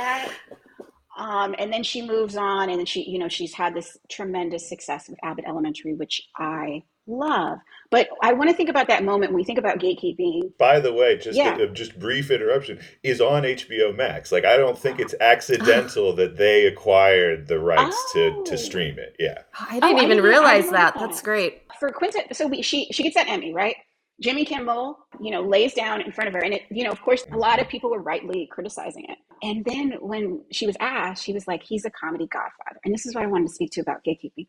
Um, 1.17 1.55
and 1.59 1.71
then 1.71 1.83
she 1.83 2.01
moves 2.01 2.37
on, 2.37 2.69
and 2.69 2.79
then 2.79 2.85
she, 2.85 3.09
you 3.09 3.19
know, 3.19 3.27
she's 3.27 3.53
had 3.53 3.73
this 3.73 3.97
tremendous 4.09 4.67
success 4.67 5.09
with 5.09 5.19
Abbott 5.23 5.45
Elementary, 5.47 5.93
which 5.93 6.21
I 6.37 6.83
love. 7.07 7.59
But 7.89 8.07
I 8.23 8.33
want 8.33 8.49
to 8.49 8.55
think 8.55 8.69
about 8.69 8.87
that 8.87 9.03
moment 9.03 9.31
when 9.31 9.37
we 9.37 9.43
think 9.43 9.59
about 9.59 9.79
gatekeeping. 9.79 10.57
By 10.57 10.79
the 10.79 10.93
way, 10.93 11.17
just 11.17 11.37
yeah. 11.37 11.57
a, 11.57 11.67
just 11.67 11.99
brief 11.99 12.31
interruption 12.31 12.79
is 13.03 13.19
on 13.19 13.43
HBO 13.43 13.95
Max. 13.95 14.31
Like 14.31 14.45
I 14.45 14.55
don't 14.55 14.77
think 14.77 14.99
it's 14.99 15.13
accidental 15.19 16.15
that 16.15 16.37
they 16.37 16.65
acquired 16.65 17.47
the 17.47 17.59
rights 17.59 17.97
oh. 18.15 18.43
to 18.45 18.51
to 18.51 18.53
oh. 18.53 18.63
stream 18.63 18.97
it. 18.97 19.15
Yeah, 19.19 19.39
I 19.59 19.79
didn't 19.79 19.99
oh, 19.99 20.03
even 20.03 20.19
I 20.19 20.23
realize 20.23 20.63
didn't 20.63 20.73
that. 20.73 20.93
that. 20.93 20.99
That's 20.99 21.21
great 21.21 21.63
for 21.79 21.91
Quinta. 21.91 22.23
So 22.33 22.47
we, 22.47 22.61
she 22.61 22.87
she 22.91 23.03
gets 23.03 23.15
that 23.15 23.27
Emmy, 23.27 23.53
right? 23.53 23.75
Jimmy 24.21 24.45
Kimmel, 24.45 24.99
you 25.19 25.31
know, 25.31 25.41
lays 25.41 25.73
down 25.73 26.01
in 26.01 26.11
front 26.11 26.27
of 26.27 26.33
her. 26.35 26.41
And 26.41 26.53
it, 26.53 26.63
you 26.69 26.83
know, 26.83 26.91
of 26.91 27.01
course, 27.01 27.25
a 27.31 27.37
lot 27.37 27.59
of 27.59 27.67
people 27.67 27.89
were 27.89 28.01
rightly 28.01 28.47
criticizing 28.51 29.05
it. 29.09 29.17
And 29.41 29.65
then 29.65 29.93
when 29.99 30.43
she 30.51 30.67
was 30.67 30.77
asked, 30.79 31.23
she 31.23 31.33
was 31.33 31.47
like, 31.47 31.63
he's 31.63 31.85
a 31.85 31.89
comedy 31.89 32.27
godfather. 32.27 32.79
And 32.85 32.93
this 32.93 33.05
is 33.05 33.15
what 33.15 33.23
I 33.23 33.27
wanted 33.27 33.47
to 33.47 33.53
speak 33.53 33.71
to 33.71 33.81
about 33.81 34.03
gatekeeping. 34.03 34.47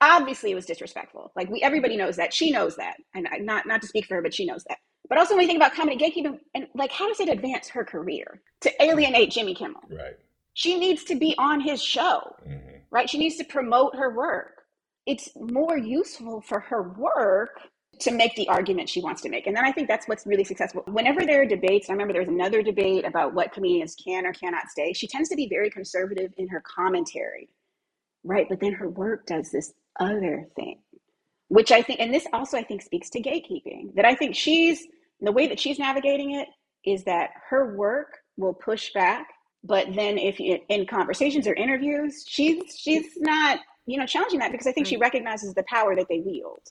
Obviously, 0.00 0.50
it 0.50 0.54
was 0.54 0.64
disrespectful. 0.64 1.30
Like 1.36 1.50
we, 1.50 1.60
everybody 1.60 1.98
knows 1.98 2.16
that. 2.16 2.32
She 2.32 2.50
knows 2.50 2.76
that. 2.76 2.96
And 3.14 3.28
not, 3.42 3.66
not 3.66 3.82
to 3.82 3.86
speak 3.86 4.06
for 4.06 4.14
her, 4.14 4.22
but 4.22 4.32
she 4.32 4.46
knows 4.46 4.64
that. 4.64 4.78
But 5.10 5.18
also 5.18 5.34
when 5.34 5.42
we 5.42 5.46
think 5.46 5.58
about 5.58 5.74
comedy 5.74 5.98
gatekeeping 5.98 6.38
and 6.54 6.68
like, 6.74 6.90
how 6.90 7.06
does 7.06 7.20
it 7.20 7.28
advance 7.28 7.68
her 7.68 7.84
career 7.84 8.40
to 8.62 8.82
alienate 8.82 9.30
Jimmy 9.30 9.54
Kimmel? 9.54 9.82
Right. 9.90 10.16
She 10.54 10.78
needs 10.78 11.04
to 11.04 11.16
be 11.16 11.34
on 11.36 11.60
his 11.60 11.82
show, 11.82 12.34
mm-hmm. 12.48 12.76
right? 12.90 13.10
She 13.10 13.18
needs 13.18 13.36
to 13.36 13.44
promote 13.44 13.94
her 13.96 14.14
work. 14.14 14.62
It's 15.06 15.28
more 15.36 15.76
useful 15.76 16.40
for 16.40 16.60
her 16.60 16.82
work 16.82 17.60
to 18.00 18.10
make 18.10 18.34
the 18.34 18.48
argument 18.48 18.88
she 18.88 19.00
wants 19.00 19.20
to 19.22 19.28
make. 19.28 19.46
And 19.46 19.56
then 19.56 19.64
I 19.64 19.72
think 19.72 19.88
that's 19.88 20.08
what's 20.08 20.26
really 20.26 20.44
successful. 20.44 20.82
Whenever 20.86 21.24
there 21.24 21.42
are 21.42 21.46
debates, 21.46 21.88
I 21.88 21.92
remember 21.92 22.12
there 22.12 22.22
was 22.22 22.28
another 22.28 22.62
debate 22.62 23.06
about 23.06 23.34
what 23.34 23.52
comedians 23.52 23.94
can 23.94 24.26
or 24.26 24.32
cannot 24.32 24.68
stay. 24.70 24.92
She 24.92 25.06
tends 25.06 25.28
to 25.28 25.36
be 25.36 25.48
very 25.48 25.70
conservative 25.70 26.32
in 26.36 26.48
her 26.48 26.62
commentary, 26.66 27.48
right? 28.24 28.46
But 28.48 28.60
then 28.60 28.72
her 28.72 28.88
work 28.88 29.26
does 29.26 29.50
this 29.50 29.74
other 29.98 30.46
thing, 30.56 30.78
which 31.48 31.72
I 31.72 31.82
think, 31.82 32.00
and 32.00 32.12
this 32.12 32.26
also 32.32 32.56
I 32.56 32.62
think 32.62 32.82
speaks 32.82 33.10
to 33.10 33.20
gatekeeping, 33.20 33.94
that 33.94 34.04
I 34.04 34.14
think 34.14 34.34
she's, 34.34 34.86
the 35.20 35.32
way 35.32 35.46
that 35.46 35.60
she's 35.60 35.78
navigating 35.78 36.34
it 36.34 36.48
is 36.84 37.04
that 37.04 37.30
her 37.50 37.76
work 37.76 38.18
will 38.38 38.54
push 38.54 38.92
back. 38.94 39.28
But 39.62 39.88
then 39.94 40.16
if 40.16 40.40
you, 40.40 40.58
in 40.70 40.86
conversations 40.86 41.46
or 41.46 41.54
interviews, 41.54 42.24
she's, 42.26 42.74
she's 42.74 43.08
not, 43.18 43.60
you 43.84 43.98
know, 43.98 44.06
challenging 44.06 44.38
that 44.38 44.52
because 44.52 44.66
I 44.66 44.72
think 44.72 44.86
she 44.86 44.94
mm-hmm. 44.94 45.02
recognizes 45.02 45.52
the 45.52 45.64
power 45.64 45.94
that 45.96 46.06
they 46.08 46.20
wield. 46.20 46.62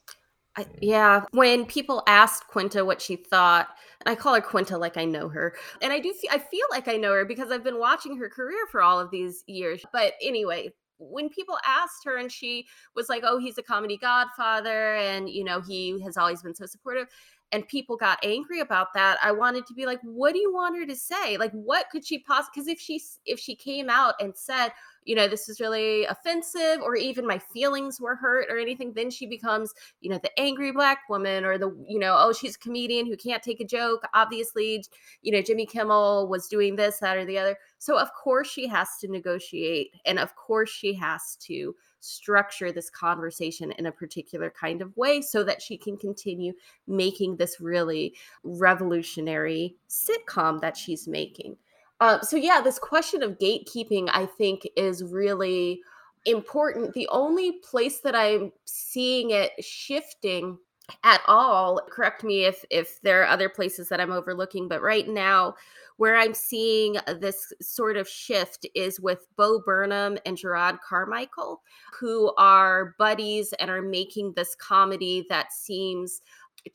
I, 0.59 0.65
yeah, 0.81 1.23
when 1.31 1.65
people 1.65 2.03
asked 2.05 2.47
Quinta 2.47 2.83
what 2.83 3.01
she 3.01 3.15
thought, 3.15 3.69
and 4.01 4.11
I 4.11 4.15
call 4.15 4.35
her 4.35 4.41
Quinta 4.41 4.77
like 4.77 4.97
I 4.97 5.05
know 5.05 5.29
her, 5.29 5.55
and 5.81 5.93
I 5.93 5.99
do. 5.99 6.13
Feel, 6.13 6.31
I 6.33 6.37
feel 6.37 6.65
like 6.69 6.89
I 6.89 6.97
know 6.97 7.13
her 7.13 7.23
because 7.23 7.49
I've 7.49 7.63
been 7.63 7.79
watching 7.79 8.17
her 8.17 8.29
career 8.29 8.67
for 8.69 8.81
all 8.81 8.99
of 8.99 9.09
these 9.09 9.43
years. 9.47 9.83
But 9.93 10.13
anyway, 10.21 10.73
when 10.97 11.29
people 11.29 11.57
asked 11.65 12.03
her, 12.03 12.17
and 12.17 12.29
she 12.29 12.67
was 12.93 13.07
like, 13.07 13.23
"Oh, 13.25 13.37
he's 13.37 13.57
a 13.57 13.63
comedy 13.63 13.97
godfather," 13.97 14.95
and 14.95 15.29
you 15.29 15.45
know, 15.45 15.61
he 15.61 16.01
has 16.01 16.17
always 16.17 16.41
been 16.41 16.55
so 16.55 16.65
supportive 16.65 17.07
and 17.51 17.67
people 17.67 17.97
got 17.97 18.19
angry 18.23 18.59
about 18.59 18.93
that 18.93 19.17
i 19.23 19.31
wanted 19.31 19.65
to 19.65 19.73
be 19.73 19.87
like 19.87 19.99
what 20.03 20.33
do 20.33 20.39
you 20.39 20.53
want 20.53 20.77
her 20.77 20.85
to 20.85 20.95
say 20.95 21.35
like 21.37 21.51
what 21.51 21.89
could 21.91 22.05
she 22.05 22.19
possibly 22.19 22.51
because 22.53 22.67
if 22.67 22.79
she 22.79 23.01
if 23.25 23.39
she 23.39 23.55
came 23.55 23.89
out 23.89 24.13
and 24.19 24.35
said 24.35 24.69
you 25.03 25.15
know 25.15 25.27
this 25.27 25.49
is 25.49 25.59
really 25.59 26.05
offensive 26.05 26.81
or 26.81 26.95
even 26.95 27.25
my 27.25 27.39
feelings 27.39 27.99
were 27.99 28.15
hurt 28.15 28.47
or 28.49 28.57
anything 28.57 28.93
then 28.93 29.09
she 29.09 29.25
becomes 29.25 29.73
you 30.01 30.09
know 30.09 30.19
the 30.21 30.39
angry 30.39 30.71
black 30.71 30.99
woman 31.09 31.45
or 31.45 31.57
the 31.57 31.75
you 31.87 31.99
know 31.99 32.15
oh 32.17 32.33
she's 32.33 32.55
a 32.55 32.59
comedian 32.59 33.05
who 33.05 33.17
can't 33.17 33.43
take 33.43 33.59
a 33.59 33.65
joke 33.65 34.03
obviously 34.13 34.83
you 35.21 35.31
know 35.31 35.41
jimmy 35.41 35.65
kimmel 35.65 36.27
was 36.27 36.47
doing 36.47 36.75
this 36.75 36.99
that 36.99 37.17
or 37.17 37.25
the 37.25 37.37
other 37.37 37.57
so 37.77 37.97
of 37.97 38.09
course 38.13 38.49
she 38.49 38.67
has 38.67 38.89
to 38.99 39.07
negotiate 39.07 39.89
and 40.05 40.19
of 40.19 40.35
course 40.35 40.69
she 40.69 40.93
has 40.93 41.35
to 41.35 41.75
structure 42.01 42.71
this 42.71 42.89
conversation 42.89 43.71
in 43.73 43.85
a 43.85 43.91
particular 43.91 44.49
kind 44.49 44.81
of 44.81 44.95
way 44.95 45.21
so 45.21 45.43
that 45.43 45.61
she 45.61 45.77
can 45.77 45.97
continue 45.97 46.53
making 46.87 47.37
this 47.37 47.59
really 47.59 48.13
revolutionary 48.43 49.75
sitcom 49.89 50.61
that 50.61 50.77
she's 50.77 51.07
making. 51.07 51.57
Uh, 51.99 52.21
so, 52.21 52.37
yeah, 52.37 52.61
this 52.61 52.79
question 52.79 53.23
of 53.23 53.37
gatekeeping, 53.39 54.09
I 54.11 54.25
think, 54.25 54.67
is 54.75 55.03
really 55.03 55.81
important. 56.25 56.93
The 56.93 57.07
only 57.09 57.53
place 57.63 57.99
that 58.01 58.15
I'm 58.15 58.51
seeing 58.65 59.31
it 59.31 59.51
shifting 59.63 60.57
at 61.03 61.21
all 61.27 61.79
correct 61.91 62.23
me 62.23 62.45
if 62.45 62.65
if 62.71 62.99
there 63.03 63.21
are 63.21 63.27
other 63.27 63.47
places 63.47 63.89
that 63.89 64.01
i'm 64.01 64.11
overlooking 64.11 64.67
but 64.67 64.81
right 64.81 65.07
now 65.07 65.53
where 65.99 66.15
I'm 66.15 66.33
seeing 66.33 66.95
this 67.19 67.51
sort 67.61 67.97
of 67.97 68.07
shift 68.07 68.65
is 68.73 69.01
with 69.01 69.27
Bo 69.35 69.59
Burnham 69.59 70.17
and 70.25 70.37
Jerrod 70.37 70.79
Carmichael, 70.79 71.61
who 71.99 72.33
are 72.37 72.95
buddies 72.97 73.51
and 73.59 73.69
are 73.69 73.81
making 73.81 74.31
this 74.31 74.55
comedy 74.55 75.25
that 75.27 75.51
seems 75.51 76.21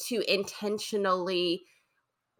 to 0.08 0.22
intentionally 0.30 1.64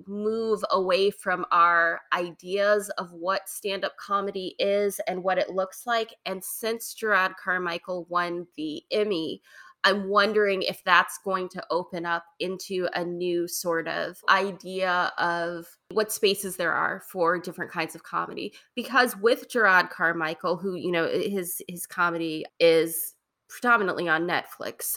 move 0.07 0.64
away 0.70 1.11
from 1.11 1.44
our 1.50 2.00
ideas 2.12 2.90
of 2.98 3.12
what 3.12 3.48
stand 3.48 3.84
up 3.84 3.96
comedy 3.96 4.55
is 4.59 5.00
and 5.07 5.22
what 5.22 5.38
it 5.38 5.50
looks 5.50 5.86
like. 5.86 6.14
And 6.26 6.42
since 6.42 6.94
Jerrod 6.94 7.34
Carmichael 7.42 8.07
won 8.09 8.46
the 8.57 8.82
Emmy, 8.90 9.42
I'm 9.84 10.09
wondering 10.09 10.62
if 10.62 10.82
that's 10.82 11.18
going 11.18 11.50
to 11.50 11.64
open 11.70 12.07
up 12.07 12.24
into 12.40 12.88
a 12.94 13.05
new 13.05 13.46
sort 13.46 13.86
of 13.86 14.16
idea 14.30 15.12
of 15.18 15.66
what 15.92 16.11
spaces 16.11 16.57
there 16.57 16.72
are 16.72 17.02
for 17.11 17.38
different 17.38 17.70
kinds 17.70 17.94
of 17.94 18.02
comedy. 18.02 18.55
Because 18.74 19.14
with 19.18 19.50
Jerrod 19.50 19.90
Carmichael, 19.90 20.57
who, 20.57 20.74
you 20.74 20.90
know, 20.90 21.07
his 21.07 21.62
his 21.68 21.86
comedy 21.86 22.46
is 22.59 23.14
predominantly 23.48 24.09
on 24.09 24.26
Netflix, 24.26 24.96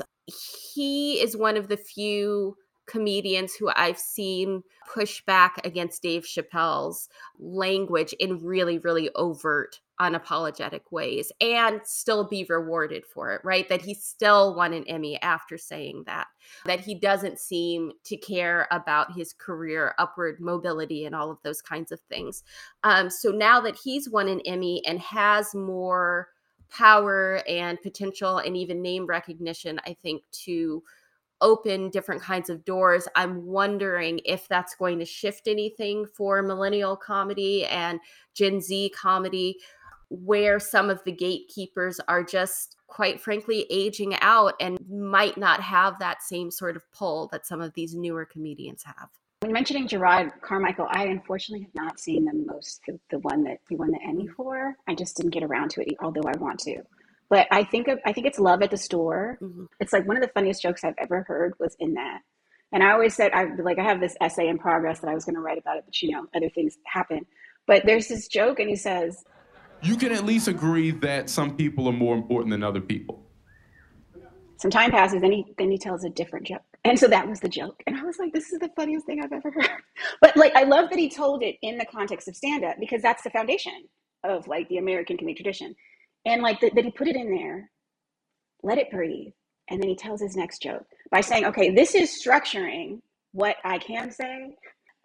he 0.74 1.22
is 1.22 1.36
one 1.36 1.58
of 1.58 1.68
the 1.68 1.78
few 1.78 2.56
comedians 2.88 3.54
who 3.54 3.70
I've 3.76 4.00
seen 4.00 4.64
push 4.92 5.22
back 5.26 5.60
against 5.66 6.02
Dave 6.02 6.24
Chappelle's 6.24 7.10
language 7.38 8.14
in 8.14 8.44
really, 8.44 8.80
really 8.80 9.10
overt 9.16 9.80
unapologetic 10.00 10.82
ways 10.92 11.32
and 11.42 11.82
still 11.84 12.24
be 12.24 12.46
rewarded 12.48 13.04
for 13.06 13.34
it, 13.34 13.42
right? 13.44 13.68
That 13.68 13.82
he 13.82 13.94
still 13.94 14.56
won 14.56 14.74
an 14.74 14.86
Emmy 14.88 15.20
after 15.22 15.58
saying 15.58 16.04
that, 16.06 16.28
that 16.66 16.82
he 16.82 16.94
doesn't 16.94 17.40
seem 17.40 17.92
to 18.06 18.16
care 18.16 18.68
about 18.72 19.14
his 19.14 19.34
career, 19.34 19.96
upward 19.98 20.40
mobility, 20.40 21.06
and 21.06 21.16
all 21.16 21.32
of 21.32 21.40
those 21.44 21.62
kinds 21.62 21.92
of 21.92 22.00
things. 22.02 22.44
Um, 22.84 23.10
so 23.10 23.32
now 23.32 23.60
that 23.62 23.78
he's 23.84 24.10
won 24.10 24.28
an 24.28 24.42
Emmy 24.46 24.84
and 24.86 25.00
has 25.00 25.56
more 25.56 26.30
power 26.70 27.42
and 27.48 27.82
potential 27.82 28.38
and 28.38 28.56
even 28.56 28.82
name 28.82 29.06
recognition, 29.08 29.80
I 29.86 29.94
think, 29.94 30.22
to 30.44 30.84
open 31.42 31.90
different 31.90 32.22
kinds 32.22 32.50
of 32.50 32.66
doors. 32.66 33.08
I'm 33.16 33.46
wondering 33.46 34.22
if 34.26 34.48
that's 34.48 34.76
going 34.76 35.00
to 35.00 35.06
shift 35.06 35.48
anything 35.48 36.06
for 36.06 36.42
millennial 36.42 36.96
comedy 36.96 37.66
and 37.66 38.00
Gen 38.34 38.62
Z 38.62 38.92
comedy 38.96 39.58
where 40.10 40.60
some 40.60 40.90
of 40.90 41.04
the 41.04 41.12
gatekeepers 41.12 42.00
are 42.08 42.24
just 42.24 42.78
quite 42.88 43.20
frankly 43.20 43.66
aging 43.70 44.16
out 44.22 44.54
and 44.60 44.80
might 44.90 45.38
not 45.38 45.62
have 45.62 46.00
that 46.00 46.24
same 46.24 46.50
sort 46.50 46.76
of 46.76 46.90
pull 46.92 47.28
that 47.32 47.46
some 47.46 47.62
of 47.62 47.74
these 47.74 47.94
newer 47.94 48.26
comedians 48.26 48.84
have. 48.84 49.10
When 49.42 49.52
mentioning 49.52 49.88
Jerrod 49.88 50.32
Carmichael, 50.42 50.88
I 50.90 51.06
unfortunately 51.06 51.66
have 51.66 51.76
not 51.76 52.00
seen 52.00 52.26
the 52.26 52.34
most 52.34 52.82
the, 53.12 53.20
one 53.20 53.44
that 53.44 53.60
he 53.70 53.76
won 53.76 53.92
the 53.92 54.00
Emmy 54.02 54.28
for. 54.28 54.76
I 54.88 54.96
just 54.96 55.18
didn't 55.18 55.34
get 55.34 55.44
around 55.44 55.70
to 55.72 55.82
it, 55.82 55.96
although 56.02 56.28
I 56.28 56.38
want 56.40 56.60
to. 56.62 56.82
But 57.30 57.48
I 57.52 57.64
think 57.64 57.88
of, 57.88 58.00
I 58.06 58.14
think 58.14 58.28
it's 58.28 58.40
Love 58.40 58.62
at 58.62 58.72
the 58.72 58.78
Store. 58.78 59.38
Mm-hmm. 59.42 59.66
It's 59.80 59.94
like 59.94 60.08
one 60.08 60.18
of 60.18 60.24
the 60.24 60.30
funniest 60.30 60.62
jokes 60.62 60.84
I've 60.84 60.96
ever 60.98 61.24
heard 61.24 61.54
was 61.60 61.76
in 61.80 61.96
that 61.96 62.22
And 62.72 62.84
I 62.84 62.92
always 62.92 63.16
said, 63.16 63.32
I 63.34 63.46
like, 63.60 63.80
I 63.80 63.84
have 63.84 64.00
this 64.00 64.16
essay 64.22 64.48
in 64.48 64.58
progress 64.58 65.00
that 65.02 65.10
I 65.10 65.14
was 65.14 65.26
going 65.26 65.36
to 65.36 65.42
write 65.42 65.58
about 65.58 65.78
it, 65.78 65.84
but 65.86 66.02
you 66.02 66.12
know, 66.12 66.26
other 66.36 66.50
things 66.50 66.78
happen. 66.86 67.26
But 67.66 67.86
there's 67.86 68.08
this 68.08 68.28
joke, 68.28 68.60
and 68.60 68.70
he 68.70 68.76
says, 68.76 69.24
You 69.82 69.98
can 69.98 70.12
at 70.14 70.26
least 70.26 70.48
agree 70.48 70.92
that 70.92 71.30
some 71.30 71.56
people 71.58 71.88
are 71.88 71.94
more 71.94 72.16
important 72.16 72.52
than 72.52 72.64
other 72.64 72.82
people. 72.82 73.24
Some 74.58 74.72
time 74.72 74.92
passes, 74.92 75.22
then 75.22 75.32
he 75.32 75.46
then 75.58 75.70
he 75.72 75.78
tells 75.78 76.04
a 76.04 76.10
different 76.10 76.48
joke, 76.48 76.64
and 76.84 76.98
so 77.00 77.08
that 77.08 77.28
was 77.28 77.42
the 77.42 77.50
joke. 77.50 77.84
And 77.88 77.98
I 77.98 78.04
was 78.04 78.18
like, 78.20 78.34
This 78.34 78.52
is 78.52 78.60
the 78.60 78.72
funniest 78.76 79.06
thing 79.06 79.22
I've 79.24 79.34
ever 79.34 79.52
heard. 79.52 79.70
But 80.22 80.38
like, 80.38 80.56
I 80.56 80.64
love 80.64 80.90
that 80.90 81.00
he 81.00 81.10
told 81.10 81.44
it 81.44 81.58
in 81.62 81.78
the 81.78 81.86
context 81.86 82.28
of 82.28 82.36
stand 82.36 82.64
up 82.66 82.78
because 82.80 83.02
that's 83.02 83.24
the 83.24 83.30
foundation 83.30 83.88
of 84.24 84.48
like 84.48 84.68
the 84.70 84.78
American 84.78 85.18
comedic 85.18 85.38
tradition, 85.38 85.76
and 86.28 86.42
like 86.42 86.60
that 86.62 86.84
he 86.84 86.92
put 86.92 87.08
it 87.08 87.16
in 87.16 87.32
there, 87.34 87.72
let 88.64 88.78
it 88.78 88.92
breathe, 88.92 89.34
and 89.70 89.82
then 89.82 89.90
he 89.90 89.96
tells 89.96 90.22
his 90.22 90.36
next 90.36 90.62
joke 90.62 90.86
by 91.12 91.22
saying, 91.22 91.46
okay, 91.46 91.72
this 91.74 91.96
is 91.96 92.10
structuring 92.12 93.02
what 93.32 93.56
I 93.64 93.78
can 93.80 94.12
say, 94.12 94.56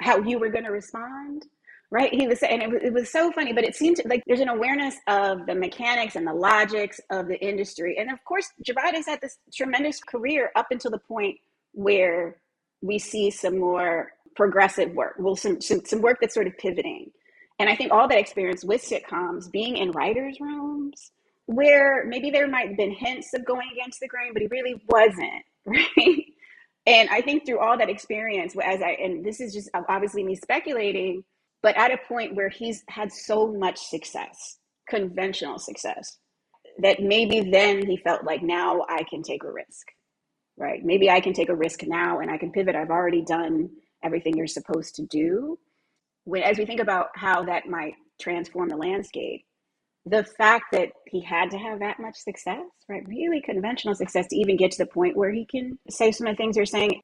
how 0.01 0.19
you 0.21 0.39
were 0.39 0.51
going 0.51 0.65
to 0.65 0.71
respond. 0.71 1.47
Right. 1.91 2.13
He 2.15 2.27
was 2.27 2.41
saying, 2.41 2.63
it, 2.63 2.85
it 2.85 2.93
was 2.95 3.13
so 3.13 3.31
funny, 3.33 3.53
but 3.53 3.65
it 3.65 3.77
seemed 3.77 4.01
like 4.07 4.23
there's 4.27 4.41
an 4.41 4.49
awareness 4.49 4.97
of 5.09 5.45
the 5.45 5.55
mechanics 5.55 6.17
and 6.17 6.27
the 6.27 6.33
logics 6.33 6.99
of 7.11 7.29
the 7.29 7.39
industry. 7.39 7.99
And 7.99 8.11
of 8.11 8.25
course, 8.25 8.49
Jerrod 8.67 8.95
has 8.95 9.07
had 9.07 9.21
this 9.21 9.37
tremendous 9.53 10.01
career 10.01 10.51
up 10.57 10.69
until 10.71 10.91
the 10.91 10.99
point 10.99 11.37
where 11.73 12.39
we 12.81 12.99
see 12.99 13.31
some 13.31 13.59
more 13.59 14.13
progressive 14.37 14.93
work, 14.93 15.17
well, 15.19 15.37
some, 15.37 15.61
some, 15.61 15.85
some 15.85 16.01
work 16.01 16.17
that's 16.21 16.33
sort 16.33 16.47
of 16.47 16.57
pivoting. 16.57 17.11
And 17.63 17.71
I 17.71 17.77
think 17.77 17.93
all 17.93 18.09
that 18.09 18.19
experience 18.19 18.65
with 18.65 18.83
sitcoms, 18.83 19.49
being 19.49 19.77
in 19.77 19.93
writers' 19.93 20.39
rooms, 20.41 21.13
where 21.47 22.05
maybe 22.07 22.33
there 22.33 22.49
might 22.49 22.67
have 22.67 22.77
been 22.77 22.91
hints 22.91 23.33
of 23.35 23.47
going 23.47 23.69
against 23.73 24.01
the 24.01 24.09
grain, 24.09 24.33
but 24.33 24.43
he 24.43 24.49
really 24.49 24.83
wasn't 24.89 25.45
right? 25.65 26.25
And 26.87 27.09
I 27.11 27.21
think 27.21 27.47
through 27.47 27.61
all 27.61 27.79
that 27.79 27.89
experience, 27.89 28.57
as 28.61 28.83
I, 28.83 28.97
and 29.01 29.25
this 29.25 29.41
is 29.41 29.55
just 29.55 29.71
obviously 29.89 30.25
me 30.25 30.35
speculating, 30.35 31.23
but 31.63 31.77
at 31.77 31.93
a 31.93 31.99
point 32.09 32.35
where 32.35 32.49
he's 32.49 32.83
had 32.89 33.13
so 33.13 33.53
much 33.53 33.79
success, 33.79 34.59
conventional 34.89 35.61
success, 35.61 36.19
that 36.81 37.01
maybe 37.01 37.49
then 37.49 37.87
he 37.87 37.97
felt 37.97 38.25
like 38.25 38.43
now 38.43 38.85
I 38.89 39.05
can 39.09 39.23
take 39.23 39.45
a 39.45 39.53
risk, 39.53 39.87
right? 40.57 40.85
Maybe 40.85 41.09
I 41.09 41.21
can 41.21 41.33
take 41.33 41.49
a 41.49 41.55
risk 41.55 41.85
now 41.85 42.19
and 42.19 42.29
I 42.29 42.39
can 42.39 42.51
pivot. 42.51 42.75
I've 42.75 42.91
already 42.91 43.23
done 43.23 43.71
everything 44.03 44.37
you're 44.37 44.49
supposed 44.49 44.97
to 44.97 45.07
do. 45.07 45.61
When, 46.25 46.43
as 46.43 46.59
we 46.59 46.67
think 46.67 46.81
about 46.81 47.09
how 47.15 47.45
that 47.45 47.67
might 47.67 47.95
transform 48.21 48.69
the 48.69 48.77
landscape, 48.77 49.45
the 50.07 50.25
fact 50.25 50.67
that 50.73 50.91
he 51.07 51.21
had 51.23 51.51
to 51.51 51.59
have 51.59 51.79
that 51.79 52.01
much 52.01 52.17
success, 52.17 52.65
right? 52.89 53.07
Really 53.07 53.41
conventional 53.41 53.95
success 53.95 54.27
to 54.29 54.37
even 54.37 54.57
get 54.57 54.73
to 54.73 54.79
the 54.79 54.87
point 54.87 55.17
where 55.17 55.31
he 55.31 55.47
can 55.47 55.79
say 55.89 56.11
some 56.11 56.27
of 56.27 56.33
the 56.33 56.37
things 56.37 56.57
you're 56.57 56.67
saying 56.67 57.01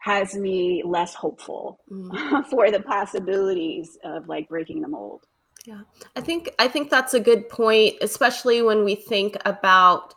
has 0.00 0.34
me 0.34 0.82
less 0.86 1.14
hopeful 1.14 1.80
mm. 1.90 2.46
for 2.50 2.70
the 2.70 2.80
possibilities 2.80 3.98
of 4.04 4.28
like 4.28 4.48
breaking 4.48 4.80
the 4.80 4.88
mold. 4.88 5.24
Yeah. 5.66 5.80
I 6.16 6.20
think 6.20 6.54
I 6.58 6.68
think 6.68 6.88
that's 6.88 7.14
a 7.14 7.20
good 7.20 7.48
point, 7.48 7.96
especially 8.00 8.62
when 8.62 8.84
we 8.84 8.94
think 8.94 9.36
about 9.44 10.14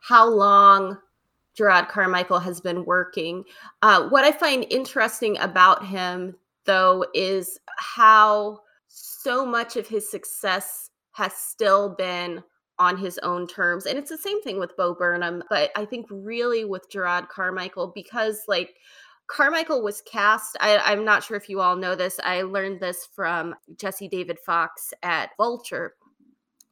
how 0.00 0.28
long 0.28 0.98
Jerrod 1.58 1.88
Carmichael 1.88 2.40
has 2.40 2.60
been 2.60 2.84
working. 2.84 3.44
Uh, 3.82 4.08
what 4.08 4.24
I 4.24 4.32
find 4.32 4.66
interesting 4.70 5.38
about 5.38 5.86
him, 5.86 6.36
though, 6.66 7.04
is 7.14 7.58
how 7.78 8.60
so 8.88 9.46
much 9.46 9.76
of 9.76 9.86
his 9.86 10.10
success 10.10 10.90
has 11.12 11.32
still 11.34 11.94
been 11.94 12.42
on 12.78 12.96
his 12.96 13.18
own 13.18 13.46
terms. 13.46 13.86
And 13.86 13.98
it's 13.98 14.10
the 14.10 14.16
same 14.18 14.42
thing 14.42 14.58
with 14.58 14.76
Bo 14.76 14.94
Burnham, 14.94 15.42
but 15.50 15.70
I 15.76 15.84
think 15.84 16.06
really 16.10 16.64
with 16.64 16.90
Jerrod 16.90 17.28
Carmichael, 17.28 17.92
because 17.94 18.42
like 18.48 18.74
Carmichael 19.30 19.82
was 19.82 20.02
cast. 20.02 20.56
I, 20.60 20.92
am 20.92 21.04
not 21.04 21.22
sure 21.22 21.36
if 21.36 21.48
you 21.48 21.60
all 21.60 21.76
know 21.76 21.94
this. 21.94 22.18
I 22.24 22.42
learned 22.42 22.80
this 22.80 23.06
from 23.14 23.54
Jesse 23.76 24.08
David 24.08 24.38
Fox 24.44 24.92
at 25.02 25.30
Vulture. 25.36 25.94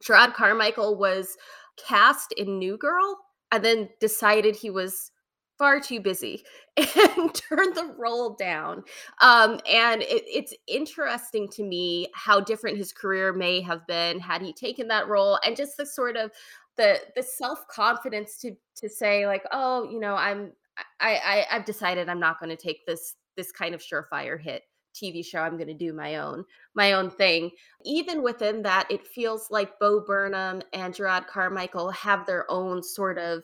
Jerrod 0.03 0.33
Carmichael 0.33 0.97
was 0.97 1.37
cast 1.77 2.33
in 2.33 2.59
New 2.59 2.77
Girl 2.77 3.17
and 3.51 3.63
then 3.63 3.89
decided 4.01 4.55
he 4.55 4.69
was 4.69 5.11
far 5.59 5.79
too 5.79 5.99
busy 5.99 6.43
and 6.77 7.35
turned 7.35 7.75
the 7.75 7.93
role 7.97 8.35
down. 8.35 8.83
Um, 9.21 9.59
and 9.69 10.01
it, 10.01 10.23
it's 10.25 10.53
interesting 10.67 11.47
to 11.49 11.63
me 11.63 12.07
how 12.15 12.39
different 12.39 12.77
his 12.77 12.93
career 12.93 13.33
may 13.33 13.61
have 13.61 13.85
been 13.85 14.19
had 14.19 14.41
he 14.41 14.53
taken 14.53 14.87
that 14.87 15.07
role, 15.07 15.37
and 15.45 15.55
just 15.55 15.77
the 15.77 15.85
sort 15.85 16.15
of 16.15 16.31
the 16.77 16.99
the 17.15 17.21
self 17.21 17.67
confidence 17.67 18.37
to 18.39 18.55
to 18.77 18.89
say 18.89 19.27
like, 19.27 19.43
oh, 19.51 19.83
you 19.83 19.99
know, 19.99 20.15
I'm 20.15 20.53
I, 20.99 21.19
I 21.23 21.45
I've 21.51 21.65
decided 21.65 22.09
I'm 22.09 22.19
not 22.19 22.39
going 22.39 22.49
to 22.49 22.61
take 22.61 22.85
this 22.87 23.15
this 23.35 23.51
kind 23.51 23.75
of 23.75 23.81
surefire 23.81 24.41
hit 24.41 24.63
TV 24.95 25.23
show. 25.23 25.39
I'm 25.39 25.57
going 25.57 25.67
to 25.67 25.73
do 25.73 25.93
my 25.93 26.17
own 26.17 26.45
my 26.73 26.93
own 26.93 27.09
thing. 27.09 27.51
Even 27.83 28.23
within 28.23 28.61
that, 28.63 28.89
it 28.89 29.05
feels 29.05 29.51
like 29.51 29.77
Bo 29.79 30.01
Burnham 30.05 30.61
and 30.73 30.93
Jerrod 30.93 31.27
Carmichael 31.27 31.91
have 31.91 32.25
their 32.25 32.49
own 32.49 32.81
sort 32.81 33.17
of 33.17 33.43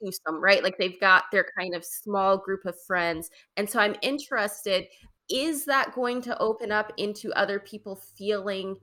twosome, 0.00 0.42
right? 0.42 0.62
Like 0.62 0.78
they've 0.78 1.00
got 1.00 1.24
their 1.32 1.46
kind 1.58 1.74
of 1.74 1.84
small 1.84 2.36
group 2.36 2.64
of 2.64 2.80
friends. 2.86 3.30
And 3.56 3.68
so 3.68 3.80
I'm 3.80 3.96
interested 4.02 4.86
is 5.30 5.64
that 5.64 5.94
going 5.94 6.20
to 6.20 6.38
open 6.38 6.70
up 6.70 6.92
into 6.98 7.32
other 7.32 7.58
people 7.58 7.96
feeling 7.96 8.76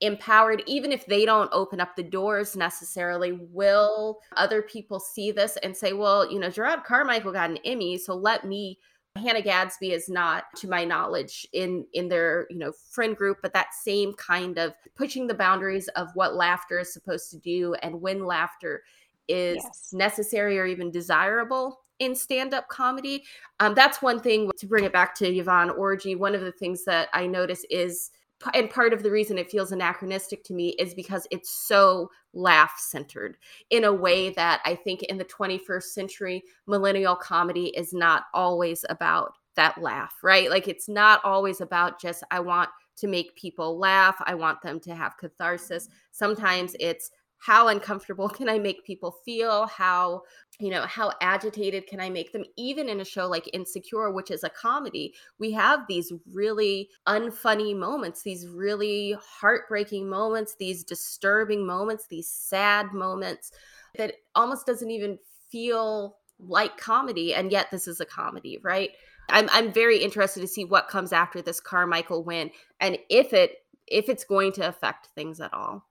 empowered 0.00 0.62
even 0.66 0.92
if 0.92 1.06
they 1.06 1.24
don't 1.24 1.50
open 1.52 1.80
up 1.80 1.96
the 1.96 2.02
doors 2.02 2.54
necessarily 2.54 3.32
will 3.32 4.18
other 4.36 4.62
people 4.62 5.00
see 5.00 5.32
this 5.32 5.56
and 5.62 5.76
say 5.76 5.92
well 5.92 6.30
you 6.30 6.38
know 6.38 6.48
jerrod 6.48 6.84
carmichael 6.84 7.32
got 7.32 7.50
an 7.50 7.58
emmy 7.64 7.98
so 7.98 8.14
let 8.14 8.46
me 8.46 8.78
hannah 9.16 9.42
gadsby 9.42 9.90
is 9.90 10.08
not 10.08 10.44
to 10.54 10.68
my 10.68 10.84
knowledge 10.84 11.48
in 11.52 11.84
in 11.94 12.06
their 12.06 12.46
you 12.48 12.58
know 12.58 12.70
friend 12.92 13.16
group 13.16 13.38
but 13.42 13.52
that 13.52 13.74
same 13.74 14.12
kind 14.12 14.56
of 14.56 14.72
pushing 14.94 15.26
the 15.26 15.34
boundaries 15.34 15.88
of 15.88 16.08
what 16.14 16.36
laughter 16.36 16.78
is 16.78 16.92
supposed 16.92 17.28
to 17.28 17.38
do 17.38 17.74
and 17.82 18.00
when 18.00 18.24
laughter 18.24 18.84
is 19.28 19.56
yes. 19.62 19.90
necessary 19.92 20.58
or 20.58 20.66
even 20.66 20.90
desirable 20.90 21.80
in 21.98 22.14
stand-up 22.14 22.68
comedy. 22.68 23.24
Um, 23.60 23.74
that's 23.74 24.02
one 24.02 24.20
thing 24.20 24.50
to 24.56 24.66
bring 24.66 24.84
it 24.84 24.92
back 24.92 25.14
to 25.16 25.28
Yvonne 25.28 25.70
Orji 25.70 26.16
One 26.16 26.34
of 26.34 26.42
the 26.42 26.52
things 26.52 26.84
that 26.84 27.08
I 27.12 27.26
notice 27.26 27.64
is, 27.70 28.10
and 28.54 28.70
part 28.70 28.92
of 28.92 29.02
the 29.02 29.10
reason 29.10 29.36
it 29.36 29.50
feels 29.50 29.72
anachronistic 29.72 30.44
to 30.44 30.54
me 30.54 30.70
is 30.78 30.94
because 30.94 31.26
it's 31.30 31.50
so 31.50 32.10
laugh-centered 32.34 33.36
in 33.70 33.84
a 33.84 33.92
way 33.92 34.30
that 34.30 34.60
I 34.64 34.76
think 34.76 35.02
in 35.04 35.18
the 35.18 35.24
21st 35.24 35.82
century, 35.82 36.44
millennial 36.66 37.16
comedy 37.16 37.68
is 37.76 37.92
not 37.92 38.24
always 38.32 38.84
about 38.88 39.32
that 39.56 39.82
laugh, 39.82 40.14
right? 40.22 40.50
Like 40.50 40.68
it's 40.68 40.88
not 40.88 41.20
always 41.24 41.60
about 41.60 42.00
just 42.00 42.22
I 42.30 42.38
want 42.38 42.70
to 42.98 43.08
make 43.08 43.34
people 43.34 43.76
laugh. 43.76 44.16
I 44.24 44.34
want 44.34 44.62
them 44.62 44.78
to 44.80 44.94
have 44.94 45.16
catharsis. 45.16 45.88
Sometimes 46.12 46.76
it's 46.78 47.10
how 47.38 47.68
uncomfortable 47.68 48.28
can 48.38 48.48
i 48.48 48.58
make 48.58 48.84
people 48.84 49.12
feel? 49.24 49.66
How 49.66 50.22
you 50.58 50.70
know 50.70 50.82
how 50.82 51.12
agitated 51.20 51.86
can 51.86 52.00
i 52.00 52.10
make 52.10 52.32
them? 52.32 52.44
Even 52.56 52.88
in 52.88 53.00
a 53.00 53.04
show 53.04 53.28
like 53.28 53.48
insecure 53.52 54.10
which 54.10 54.30
is 54.30 54.44
a 54.44 54.50
comedy 54.50 55.14
we 55.38 55.52
have 55.52 55.80
these 55.88 56.12
really 56.32 56.90
unfunny 57.06 57.76
moments 57.76 58.22
these 58.22 58.46
really 58.46 59.16
heartbreaking 59.20 60.08
moments 60.08 60.56
these 60.58 60.84
disturbing 60.84 61.66
moments 61.66 62.06
these 62.08 62.28
sad 62.28 62.92
moments 62.92 63.52
that 63.96 64.14
almost 64.34 64.66
doesn't 64.66 64.90
even 64.90 65.18
feel 65.50 66.18
like 66.38 66.76
comedy 66.76 67.34
and 67.34 67.50
yet 67.50 67.70
this 67.70 67.88
is 67.88 68.00
a 68.00 68.06
comedy 68.06 68.58
right? 68.62 68.90
I'm 69.30 69.48
i'm 69.52 69.72
very 69.72 69.98
interested 69.98 70.40
to 70.40 70.48
see 70.48 70.64
what 70.64 70.88
comes 70.88 71.12
after 71.12 71.42
this 71.42 71.60
carmichael 71.60 72.24
win 72.24 72.50
and 72.80 72.98
if 73.10 73.32
it 73.32 73.58
if 73.86 74.08
it's 74.08 74.24
going 74.24 74.52
to 74.52 74.68
affect 74.68 75.08
things 75.14 75.40
at 75.40 75.52
all 75.52 75.87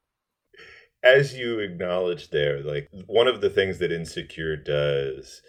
as 1.04 1.36
you 1.36 1.60
acknowledge 1.60 2.30
there, 2.30 2.62
like 2.62 2.90
one 3.06 3.28
of 3.28 3.42
the 3.42 3.50
things 3.50 3.80
that 3.80 3.92
Insecure 3.92 4.56
does 4.56 5.42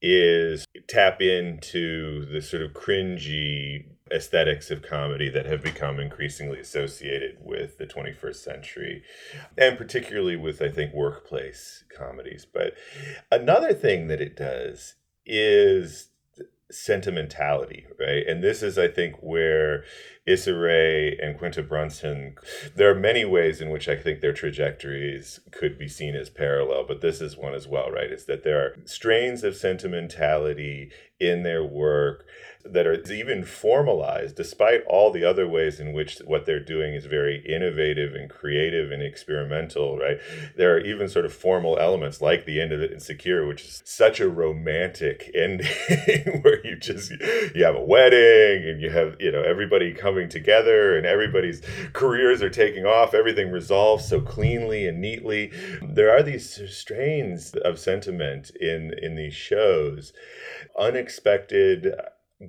is 0.00 0.64
tap 0.88 1.22
into 1.22 2.26
the 2.26 2.42
sort 2.42 2.62
of 2.62 2.72
cringy 2.72 3.86
aesthetics 4.12 4.70
of 4.70 4.82
comedy 4.82 5.28
that 5.30 5.46
have 5.46 5.62
become 5.62 5.98
increasingly 5.98 6.58
associated 6.58 7.36
with 7.40 7.78
the 7.78 7.86
21st 7.86 8.36
century 8.36 9.02
and 9.56 9.78
particularly 9.78 10.36
with 10.36 10.60
i 10.60 10.68
think 10.68 10.92
workplace 10.92 11.84
comedies. 11.96 12.44
But 12.44 12.74
another 13.30 13.72
thing 13.72 14.08
that 14.08 14.20
it 14.20 14.36
does 14.36 14.96
is 15.24 16.10
sentimentality, 16.72 17.86
right? 17.98 18.26
And 18.26 18.42
this 18.42 18.62
is, 18.62 18.78
I 18.78 18.88
think, 18.88 19.16
where 19.20 19.84
Issa 20.26 20.54
Rae 20.54 21.16
and 21.20 21.36
Quinta 21.38 21.62
Brunson, 21.62 22.36
there 22.76 22.90
are 22.90 22.98
many 22.98 23.24
ways 23.24 23.60
in 23.60 23.70
which 23.70 23.88
I 23.88 23.96
think 23.96 24.20
their 24.20 24.32
trajectories 24.32 25.40
could 25.50 25.78
be 25.78 25.88
seen 25.88 26.14
as 26.14 26.30
parallel, 26.30 26.84
but 26.86 27.00
this 27.00 27.20
is 27.20 27.36
one 27.36 27.54
as 27.54 27.66
well, 27.66 27.90
right? 27.90 28.10
Is 28.10 28.26
that 28.26 28.44
there 28.44 28.60
are 28.60 28.76
strains 28.84 29.42
of 29.44 29.56
sentimentality 29.56 30.90
in 31.22 31.44
their 31.44 31.64
work 31.64 32.24
that 32.64 32.86
are 32.86 33.02
even 33.12 33.44
formalized, 33.44 34.36
despite 34.36 34.84
all 34.86 35.10
the 35.10 35.24
other 35.24 35.48
ways 35.48 35.80
in 35.80 35.92
which 35.92 36.18
what 36.24 36.46
they're 36.46 36.60
doing 36.60 36.94
is 36.94 37.06
very 37.06 37.44
innovative 37.44 38.14
and 38.14 38.30
creative 38.30 38.92
and 38.92 39.02
experimental, 39.02 39.98
right? 39.98 40.18
There 40.56 40.74
are 40.74 40.80
even 40.80 41.08
sort 41.08 41.24
of 41.24 41.32
formal 41.32 41.78
elements 41.78 42.20
like 42.20 42.44
the 42.44 42.60
end 42.60 42.72
of 42.72 42.80
it 42.80 42.92
Insecure, 42.92 43.46
which 43.46 43.62
is 43.64 43.82
such 43.84 44.20
a 44.20 44.28
romantic 44.28 45.30
ending 45.34 46.42
where 46.42 46.64
you 46.64 46.76
just 46.76 47.10
you 47.10 47.64
have 47.64 47.74
a 47.74 47.82
wedding 47.82 48.68
and 48.68 48.80
you 48.80 48.90
have, 48.90 49.16
you 49.18 49.32
know, 49.32 49.42
everybody 49.42 49.92
coming 49.92 50.28
together 50.28 50.96
and 50.96 51.04
everybody's 51.04 51.62
careers 51.92 52.42
are 52.42 52.50
taking 52.50 52.86
off, 52.86 53.14
everything 53.14 53.50
resolves 53.50 54.06
so 54.06 54.20
cleanly 54.20 54.86
and 54.86 55.00
neatly. 55.00 55.50
There 55.82 56.12
are 56.12 56.22
these 56.22 56.60
strains 56.72 57.54
of 57.64 57.78
sentiment 57.78 58.50
in 58.50 58.94
in 59.02 59.16
these 59.16 59.34
shows 59.34 60.12
unexpected 60.78 61.11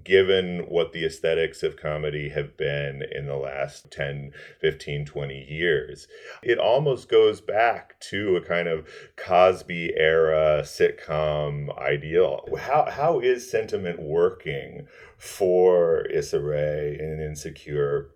given 0.04 0.66
what 0.68 0.92
the 0.92 1.06
aesthetics 1.06 1.62
of 1.62 1.78
comedy 1.78 2.30
have 2.30 2.58
been 2.58 3.04
in 3.12 3.28
the 3.28 3.36
last 3.36 3.92
10, 3.92 4.32
15, 4.60 5.06
20 5.06 5.46
years. 5.50 6.08
It 6.42 6.58
almost 6.58 7.10
goes 7.10 7.42
back 7.42 8.00
to 8.12 8.36
a 8.36 8.42
kind 8.42 8.68
of 8.68 8.88
Cosby 9.16 9.94
era 9.96 10.62
sitcom 10.64 11.78
ideal. 11.78 12.48
How, 12.58 12.90
how 12.90 13.20
is 13.20 13.50
sentiment 13.50 14.02
working 14.02 14.88
for 15.18 16.06
Issa 16.08 16.40
Rae 16.40 16.98
and 17.00 17.22
Insecure? 17.22 18.10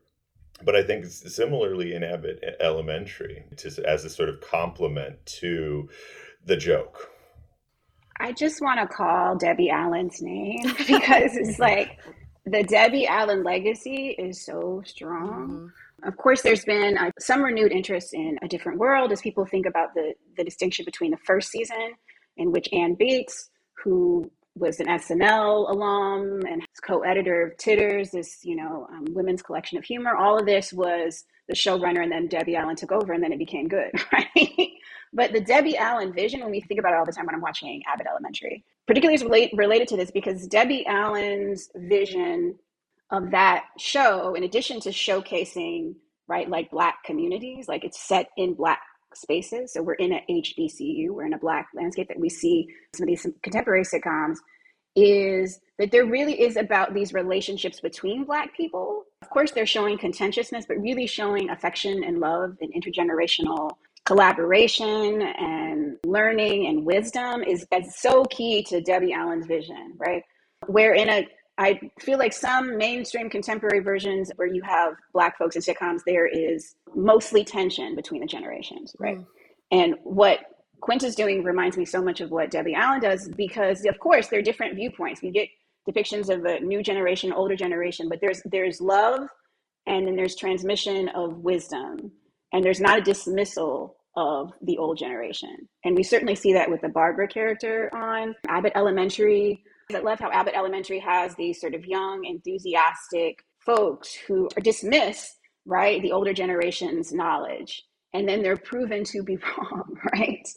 But 0.63 0.75
I 0.75 0.81
think 0.81 1.05
similarly 1.05 1.93
in 1.93 2.03
Abbott 2.03 2.43
Elementary, 2.59 3.43
to, 3.57 3.87
as 3.87 4.03
a 4.05 4.09
sort 4.09 4.29
of 4.29 4.41
complement 4.41 5.23
to 5.25 5.89
the 6.43 6.57
joke 6.57 7.11
I 8.19 8.33
just 8.33 8.61
want 8.61 8.79
to 8.79 8.87
call 8.87 9.35
Debbie 9.35 9.69
Allen's 9.69 10.21
name 10.21 10.61
because 10.87 11.35
it's 11.35 11.59
like 11.59 11.99
the 12.45 12.63
Debbie 12.63 13.07
Allen 13.07 13.43
legacy 13.43 14.15
is 14.17 14.43
so 14.43 14.81
strong. 14.85 15.71
Mm-hmm. 16.01 16.07
Of 16.07 16.17
course, 16.17 16.41
there's 16.41 16.63
been 16.63 16.97
uh, 16.97 17.11
some 17.19 17.41
renewed 17.41 17.71
interest 17.71 18.13
in 18.13 18.37
A 18.41 18.47
Different 18.47 18.77
World 18.77 19.11
as 19.11 19.21
people 19.21 19.45
think 19.45 19.65
about 19.65 19.93
the, 19.95 20.13
the 20.37 20.43
distinction 20.43 20.85
between 20.85 21.11
the 21.11 21.17
first 21.17 21.49
season, 21.49 21.93
in 22.37 22.51
which 22.51 22.69
Anne 22.71 22.95
Beatts, 22.95 23.49
who 23.83 24.31
was 24.55 24.79
an 24.79 24.87
SNL 24.87 25.69
alum 25.69 26.41
and 26.47 26.63
co-editor 26.83 27.47
of 27.47 27.57
Titters, 27.57 28.11
this 28.11 28.39
you 28.43 28.55
know 28.55 28.87
um, 28.91 29.05
women's 29.09 29.41
collection 29.41 29.77
of 29.77 29.83
humor. 29.83 30.15
All 30.15 30.37
of 30.39 30.45
this 30.45 30.71
was 30.71 31.25
the 31.47 31.55
showrunner, 31.55 32.03
and 32.03 32.11
then 32.11 32.27
Debbie 32.27 32.55
Allen 32.55 32.75
took 32.75 32.91
over, 32.91 33.13
and 33.13 33.23
then 33.23 33.33
it 33.33 33.39
became 33.39 33.67
good, 33.67 33.91
right? 34.13 34.69
But 35.13 35.33
the 35.33 35.41
Debbie 35.41 35.77
Allen 35.77 36.13
vision, 36.13 36.41
when 36.41 36.51
we 36.51 36.61
think 36.61 36.79
about 36.79 36.93
it 36.93 36.97
all 36.97 37.05
the 37.05 37.11
time 37.11 37.25
when 37.25 37.35
I'm 37.35 37.41
watching 37.41 37.81
Abbott 37.87 38.07
Elementary, 38.09 38.63
particularly 38.85 39.15
is 39.15 39.23
relate, 39.23 39.51
related 39.53 39.87
to 39.89 39.97
this 39.97 40.11
because 40.11 40.47
Debbie 40.47 40.85
Allen's 40.85 41.69
vision 41.75 42.55
of 43.11 43.31
that 43.31 43.65
show, 43.77 44.35
in 44.35 44.43
addition 44.43 44.79
to 44.81 44.89
showcasing, 44.89 45.95
right, 46.27 46.49
like 46.49 46.69
Black 46.71 47.03
communities, 47.05 47.67
like 47.67 47.85
it's 47.85 48.01
set 48.01 48.29
in 48.37 48.53
Black 48.53 48.81
spaces. 49.13 49.73
So 49.73 49.81
we're 49.81 49.93
in 49.93 50.13
a 50.13 50.23
HBCU, 50.29 51.09
we're 51.09 51.25
in 51.25 51.33
a 51.33 51.39
Black 51.39 51.67
landscape 51.73 52.09
that 52.09 52.19
we 52.19 52.29
see 52.29 52.67
some 52.93 53.03
of 53.03 53.07
these 53.07 53.25
contemporary 53.43 53.83
sitcoms, 53.83 54.37
is 54.95 55.59
that 55.79 55.91
there 55.91 56.05
really 56.05 56.41
is 56.41 56.57
about 56.57 56.93
these 56.93 57.13
relationships 57.13 57.79
between 57.79 58.25
Black 58.25 58.55
people. 58.55 59.03
Of 59.21 59.29
course, 59.29 59.51
they're 59.51 59.65
showing 59.65 59.97
contentiousness, 59.97 60.65
but 60.67 60.77
really 60.77 61.07
showing 61.07 61.49
affection 61.49 62.03
and 62.03 62.19
love 62.19 62.57
and 62.61 62.73
intergenerational 62.73 63.71
collaboration 64.07 65.21
and 65.21 65.97
learning 66.05 66.67
and 66.67 66.85
wisdom 66.85 67.43
is, 67.43 67.67
is 67.73 67.99
so 67.99 68.23
key 68.25 68.63
to 68.63 68.79
Debbie 68.81 69.11
Allen's 69.11 69.45
vision, 69.45 69.93
right? 69.97 70.23
Where 70.67 70.93
in 70.93 71.09
a 71.09 71.27
I 71.59 71.79
feel 71.99 72.19
like 72.19 72.33
some 72.33 72.77
mainstream 72.77 73.31
contemporary 73.31 73.79
versions 73.79 74.31
where 74.35 74.47
you 74.47 74.61
have 74.61 74.93
black 75.11 75.39
folks 75.39 75.55
in 75.55 75.61
sitcoms, 75.63 76.01
there 76.05 76.27
is 76.27 76.75
mostly 76.95 77.43
tension 77.43 77.95
between 77.95 78.21
the 78.21 78.27
generations, 78.27 78.95
right? 78.99 79.17
Mm. 79.17 79.25
And 79.71 79.95
what 80.03 80.39
Quinta's 80.81 81.15
doing 81.15 81.43
reminds 81.43 81.75
me 81.75 81.83
so 81.83 82.01
much 82.01 82.21
of 82.21 82.29
what 82.29 82.51
Debbie 82.51 82.75
Allen 82.75 83.01
does 83.01 83.27
because, 83.29 83.85
of 83.85 83.99
course, 83.99 84.27
there 84.27 84.37
are 84.37 84.43
different 84.43 84.75
viewpoints. 84.75 85.23
We 85.23 85.31
get 85.31 85.49
depictions 85.89 86.29
of 86.29 86.45
a 86.45 86.59
new 86.59 86.83
generation, 86.83 87.33
older 87.33 87.55
generation, 87.55 88.07
but 88.07 88.21
there's 88.21 88.41
there's 88.45 88.79
love, 88.79 89.27
and 89.87 90.05
then 90.07 90.15
there's 90.15 90.35
transmission 90.35 91.09
of 91.09 91.37
wisdom, 91.37 92.11
and 92.53 92.63
there's 92.63 92.79
not 92.79 92.99
a 92.99 93.01
dismissal 93.01 93.96
of 94.17 94.51
the 94.63 94.77
old 94.79 94.97
generation. 94.97 95.69
And 95.85 95.95
we 95.95 96.03
certainly 96.03 96.35
see 96.35 96.51
that 96.53 96.69
with 96.69 96.81
the 96.81 96.89
Barbara 96.89 97.27
character 97.27 97.89
on 97.93 98.35
Abbott 98.49 98.73
Elementary. 98.75 99.63
I 99.93 99.99
love 99.99 100.19
how 100.19 100.31
Abbott 100.31 100.55
Elementary 100.55 100.99
has 100.99 101.35
these 101.35 101.61
sort 101.61 101.75
of 101.75 101.85
young, 101.85 102.25
enthusiastic 102.25 103.37
folks 103.59 104.13
who 104.27 104.49
dismiss, 104.63 105.35
right, 105.65 106.01
the 106.01 106.11
older 106.11 106.33
generation's 106.33 107.13
knowledge. 107.13 107.83
And 108.13 108.27
then 108.27 108.41
they're 108.41 108.57
proven 108.57 109.03
to 109.05 109.21
be 109.21 109.37
wrong, 109.57 109.95
right? 110.13 110.47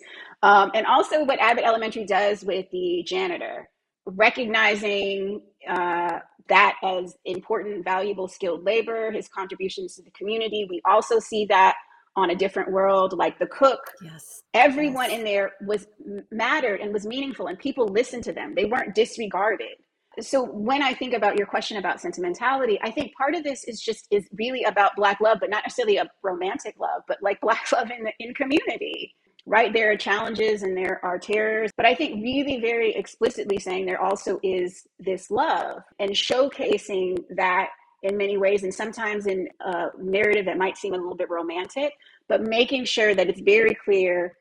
Um, 0.43 0.71
and 0.75 0.87
also 0.87 1.25
what 1.25 1.39
Abbott 1.39 1.65
Elementary 1.65 2.07
does 2.07 2.43
with 2.43 2.67
the 2.73 3.05
janitor, 3.07 3.69
recognizing 4.07 5.43
uh, 5.69 6.21
that 6.49 6.77
as 6.83 7.15
important, 7.27 7.85
valuable, 7.85 8.27
skilled 8.27 8.65
labor, 8.65 9.13
his 9.13 9.29
contributions 9.29 9.97
to 9.97 10.03
the 10.03 10.11
community. 10.13 10.67
We 10.69 10.81
also 10.87 11.19
see 11.19 11.45
that 11.51 11.75
on 12.17 12.31
a 12.31 12.35
different 12.35 12.71
world 12.71 13.13
like 13.17 13.39
the 13.39 13.47
cook 13.47 13.81
yes 14.03 14.41
everyone 14.55 15.11
yes. 15.11 15.19
in 15.19 15.25
there 15.25 15.53
was 15.67 15.87
mattered 16.31 16.81
and 16.81 16.93
was 16.93 17.07
meaningful 17.07 17.47
and 17.47 17.59
people 17.59 17.87
listened 17.87 18.25
to 18.25 18.33
them. 18.33 18.55
They 18.55 18.65
weren't 18.65 18.95
disregarded. 18.95 19.77
So 20.19 20.45
when 20.45 20.83
i 20.83 20.93
think 20.93 21.15
about 21.15 21.39
your 21.39 21.47
question 21.47 21.77
about 21.77 22.01
sentimentality 22.01 22.79
i 22.83 22.91
think 22.91 23.13
part 23.15 23.37
of 23.37 23.45
this 23.45 23.63
is 23.65 23.81
just 23.81 24.09
is 24.11 24.27
really 24.33 24.65
about 24.65 24.97
black 24.97 25.21
love 25.21 25.39
but 25.41 25.51
not 25.51 25.63
necessarily 25.65 25.99
a 25.99 26.11
romantic 26.23 26.75
love 26.81 27.03
but 27.07 27.19
like 27.23 27.41
black 27.47 27.71
love 27.73 27.91
in 27.91 28.05
the 28.05 28.13
in 28.19 28.35
community. 28.35 29.15
Right 29.47 29.73
there 29.73 29.91
are 29.91 29.97
challenges 29.97 30.63
and 30.63 30.77
there 30.77 31.01
are 31.05 31.19
terrors 31.19 31.71
but 31.77 31.87
i 31.87 31.95
think 31.95 32.23
really 32.23 32.61
very 32.61 32.93
explicitly 32.95 33.59
saying 33.59 33.87
there 33.87 34.03
also 34.03 34.39
is 34.43 34.87
this 34.99 35.31
love 35.31 35.83
and 35.99 36.11
showcasing 36.11 37.17
that 37.37 37.71
in 38.03 38.17
many 38.17 38.39
ways, 38.39 38.63
and 38.63 38.75
sometimes 38.75 39.27
in 39.27 39.49
a 39.61 39.89
narrative 39.99 40.47
that 40.47 40.59
might 40.59 40.77
seem 40.77 40.95
a 40.95 40.97
little 40.97 41.17
bit 41.17 41.31
romantic, 41.31 41.93
but 42.29 42.43
making 42.43 42.85
sure 42.85 43.15
that 43.15 43.29
it's 43.29 43.41
very 43.41 43.75
clear 43.75 44.37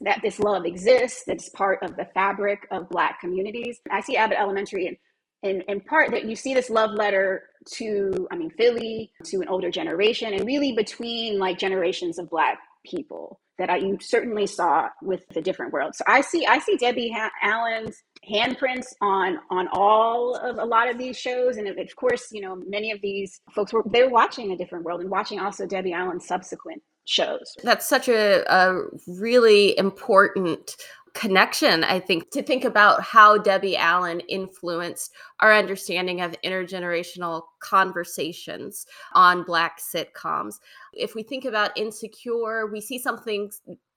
that 0.00 0.20
this 0.22 0.38
love 0.38 0.64
exists, 0.64 1.24
that 1.26 1.36
it's 1.36 1.48
part 1.50 1.78
of 1.82 1.96
the 1.96 2.06
fabric 2.14 2.66
of 2.70 2.88
Black 2.88 3.20
communities. 3.20 3.78
I 3.90 4.00
see 4.00 4.16
Abbott 4.16 4.38
Elementary 4.38 4.86
in, 4.86 4.96
in, 5.48 5.62
in 5.68 5.80
part 5.80 6.10
that 6.12 6.24
you 6.24 6.36
see 6.36 6.54
this 6.54 6.70
love 6.70 6.92
letter 6.92 7.44
to, 7.74 8.28
I 8.30 8.36
mean, 8.36 8.50
Philly, 8.50 9.12
to 9.24 9.40
an 9.40 9.48
older 9.48 9.70
generation, 9.70 10.32
and 10.32 10.46
really 10.46 10.72
between 10.72 11.38
like 11.38 11.58
generations 11.58 12.18
of 12.18 12.30
Black 12.30 12.58
people 12.84 13.40
that 13.58 13.70
I, 13.70 13.76
you 13.76 13.98
certainly 14.00 14.46
saw 14.46 14.88
with 15.02 15.26
the 15.28 15.42
different 15.42 15.72
world. 15.72 15.94
So 15.94 16.04
I 16.06 16.22
see 16.22 16.46
I 16.46 16.58
see 16.58 16.76
Debbie 16.76 17.10
ha- 17.10 17.30
Allen's 17.42 18.02
handprints 18.30 18.94
on 19.00 19.38
on 19.50 19.68
all 19.72 20.36
of 20.36 20.58
a 20.58 20.64
lot 20.64 20.88
of 20.88 20.98
these 20.98 21.18
shows, 21.18 21.56
and 21.56 21.66
of 21.68 21.96
course, 21.96 22.28
you 22.32 22.40
know, 22.40 22.56
many 22.66 22.90
of 22.90 23.00
these 23.00 23.40
folks 23.52 23.72
were 23.72 23.82
they're 23.86 24.10
watching 24.10 24.52
a 24.52 24.56
different 24.56 24.84
world 24.84 25.00
and 25.00 25.10
watching 25.10 25.40
also 25.40 25.66
Debbie 25.66 25.92
Allen's 25.92 26.26
subsequent 26.26 26.82
shows. 27.04 27.56
That's 27.62 27.88
such 27.88 28.08
a, 28.08 28.44
a 28.52 28.84
really 29.06 29.76
important 29.76 30.76
connection, 31.14 31.84
I 31.84 32.00
think, 32.00 32.30
to 32.30 32.42
think 32.42 32.64
about 32.64 33.02
how 33.02 33.36
Debbie 33.36 33.76
Allen 33.76 34.20
influenced 34.20 35.12
our 35.40 35.52
understanding 35.52 36.20
of 36.20 36.34
intergenerational 36.42 37.42
conversations 37.60 38.86
on 39.12 39.42
Black 39.42 39.78
sitcoms. 39.78 40.60
If 40.92 41.14
we 41.14 41.22
think 41.22 41.44
about 41.44 41.76
Insecure, 41.76 42.66
we 42.66 42.80
see 42.80 42.98
something 42.98 43.50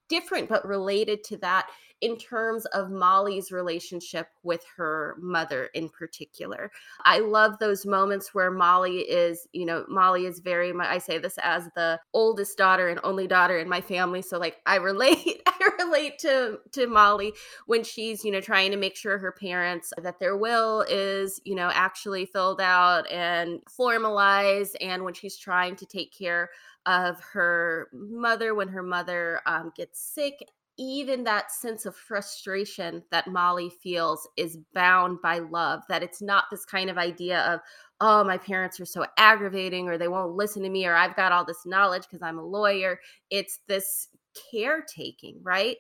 different 0.09 0.49
but 0.49 0.67
related 0.67 1.23
to 1.23 1.38
that 1.38 1.67
in 2.02 2.18
terms 2.18 2.66
of 2.68 2.91
Molly's 2.91 3.52
relationship 3.52 4.28
with 4.43 4.64
her 4.78 5.16
mother 5.20 5.70
in 5.74 5.89
particular. 5.89 6.72
I 7.04 7.20
love 7.20 7.58
those 7.60 7.86
moments 7.86 8.34
where 8.34 8.52
Molly 8.52 9.00
is, 9.00 9.48
you 9.54 9.66
know, 9.66 9.86
Molly 9.88 10.26
is 10.26 10.39
very 10.39 10.74
I 10.78 10.98
say 10.98 11.18
this 11.18 11.38
as 11.41 11.70
the 11.76 12.00
oldest 12.14 12.58
daughter 12.58 12.89
and 12.89 13.00
only 13.04 13.28
daughter 13.28 13.58
in 13.58 13.70
my 13.70 13.82
family. 13.82 14.22
So 14.22 14.38
like 14.38 14.58
I 14.66 14.76
relate, 14.76 15.41
I 15.48 15.70
relate 15.80 16.20
to, 16.20 16.60
to 16.74 16.88
Molly 16.88 17.34
when 17.66 17.84
she's, 17.84 18.24
you 18.24 18.32
know, 18.32 18.41
trying 18.41 18.72
to 18.72 18.78
make 18.78 18.96
sure 18.96 19.18
her 19.18 19.32
parents 19.32 19.93
that 20.02 20.20
their 20.20 20.36
will 20.38 20.86
is, 20.89 21.39
you 21.46 21.56
know, 21.56 21.72
actually 21.74 22.26
filled 22.26 22.62
out 22.62 23.10
and 23.10 23.62
formalized. 23.70 24.76
And 24.82 25.04
when 25.04 25.14
she's 25.14 25.38
trying 25.38 25.76
to 25.78 25.86
take 25.86 26.16
care 26.16 26.50
of 26.86 27.20
her 27.34 27.89
mother 27.93 28.54
when 28.54 28.68
her 28.68 28.84
mother 28.84 29.41
um, 29.46 29.72
gets 29.76 30.00
sick 30.00 30.48
even 30.78 31.23
that 31.23 31.51
sense 31.51 31.86
of 31.86 31.95
frustration 31.95 33.03
that 33.11 33.28
Molly 33.28 33.69
feels 33.69 34.28
is 34.38 34.57
bound 34.73 35.21
by 35.21 35.39
love, 35.39 35.84
that 35.88 36.03
it's 36.03 36.21
not 36.21 36.45
this 36.51 36.65
kind 36.65 36.89
of 36.89 36.97
idea 36.97 37.41
of, 37.41 37.61
oh, 38.01 38.23
my 38.23 38.38
parents 38.38 38.80
are 38.80 38.86
so 38.86 39.05
aggravating 39.17 39.88
or 39.88 39.97
they 39.97 40.09
won't 40.09 40.36
listen 40.36 40.61
to 40.63 40.69
me 40.69 40.86
or 40.86 40.95
I've 40.95 41.15
got 41.15 41.32
all 41.32 41.45
this 41.45 41.65
knowledge 41.65 42.03
because 42.03 42.21
I'm 42.21 42.39
a 42.39 42.45
lawyer. 42.45 42.99
It's 43.30 43.59
this 43.67 44.09
caretaking, 44.51 45.39
right? 45.41 45.78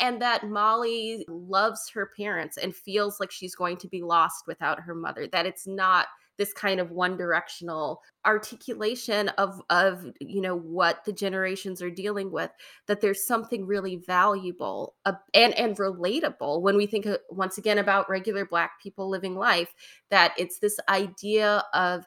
And 0.00 0.22
that 0.22 0.48
Molly 0.48 1.26
loves 1.28 1.90
her 1.90 2.10
parents 2.16 2.56
and 2.56 2.74
feels 2.74 3.20
like 3.20 3.30
she's 3.30 3.54
going 3.54 3.76
to 3.78 3.88
be 3.88 4.02
lost 4.02 4.44
without 4.46 4.80
her 4.80 4.94
mother, 4.94 5.26
that 5.32 5.44
it's 5.44 5.66
not 5.66 6.06
this 6.38 6.52
kind 6.52 6.80
of 6.80 6.90
one 6.90 7.16
directional 7.16 8.00
articulation 8.24 9.28
of 9.30 9.60
of 9.70 10.06
you 10.20 10.40
know 10.40 10.56
what 10.56 11.04
the 11.04 11.12
generations 11.12 11.82
are 11.82 11.90
dealing 11.90 12.30
with 12.30 12.50
that 12.86 13.00
there's 13.00 13.26
something 13.26 13.66
really 13.66 13.96
valuable 13.96 14.94
uh, 15.04 15.12
and 15.34 15.52
and 15.54 15.76
relatable 15.76 16.62
when 16.62 16.76
we 16.76 16.86
think 16.86 17.06
uh, 17.06 17.18
once 17.30 17.58
again 17.58 17.78
about 17.78 18.08
regular 18.08 18.46
black 18.46 18.80
people 18.80 19.08
living 19.08 19.34
life 19.34 19.74
that 20.10 20.32
it's 20.38 20.58
this 20.58 20.78
idea 20.88 21.62
of 21.74 22.06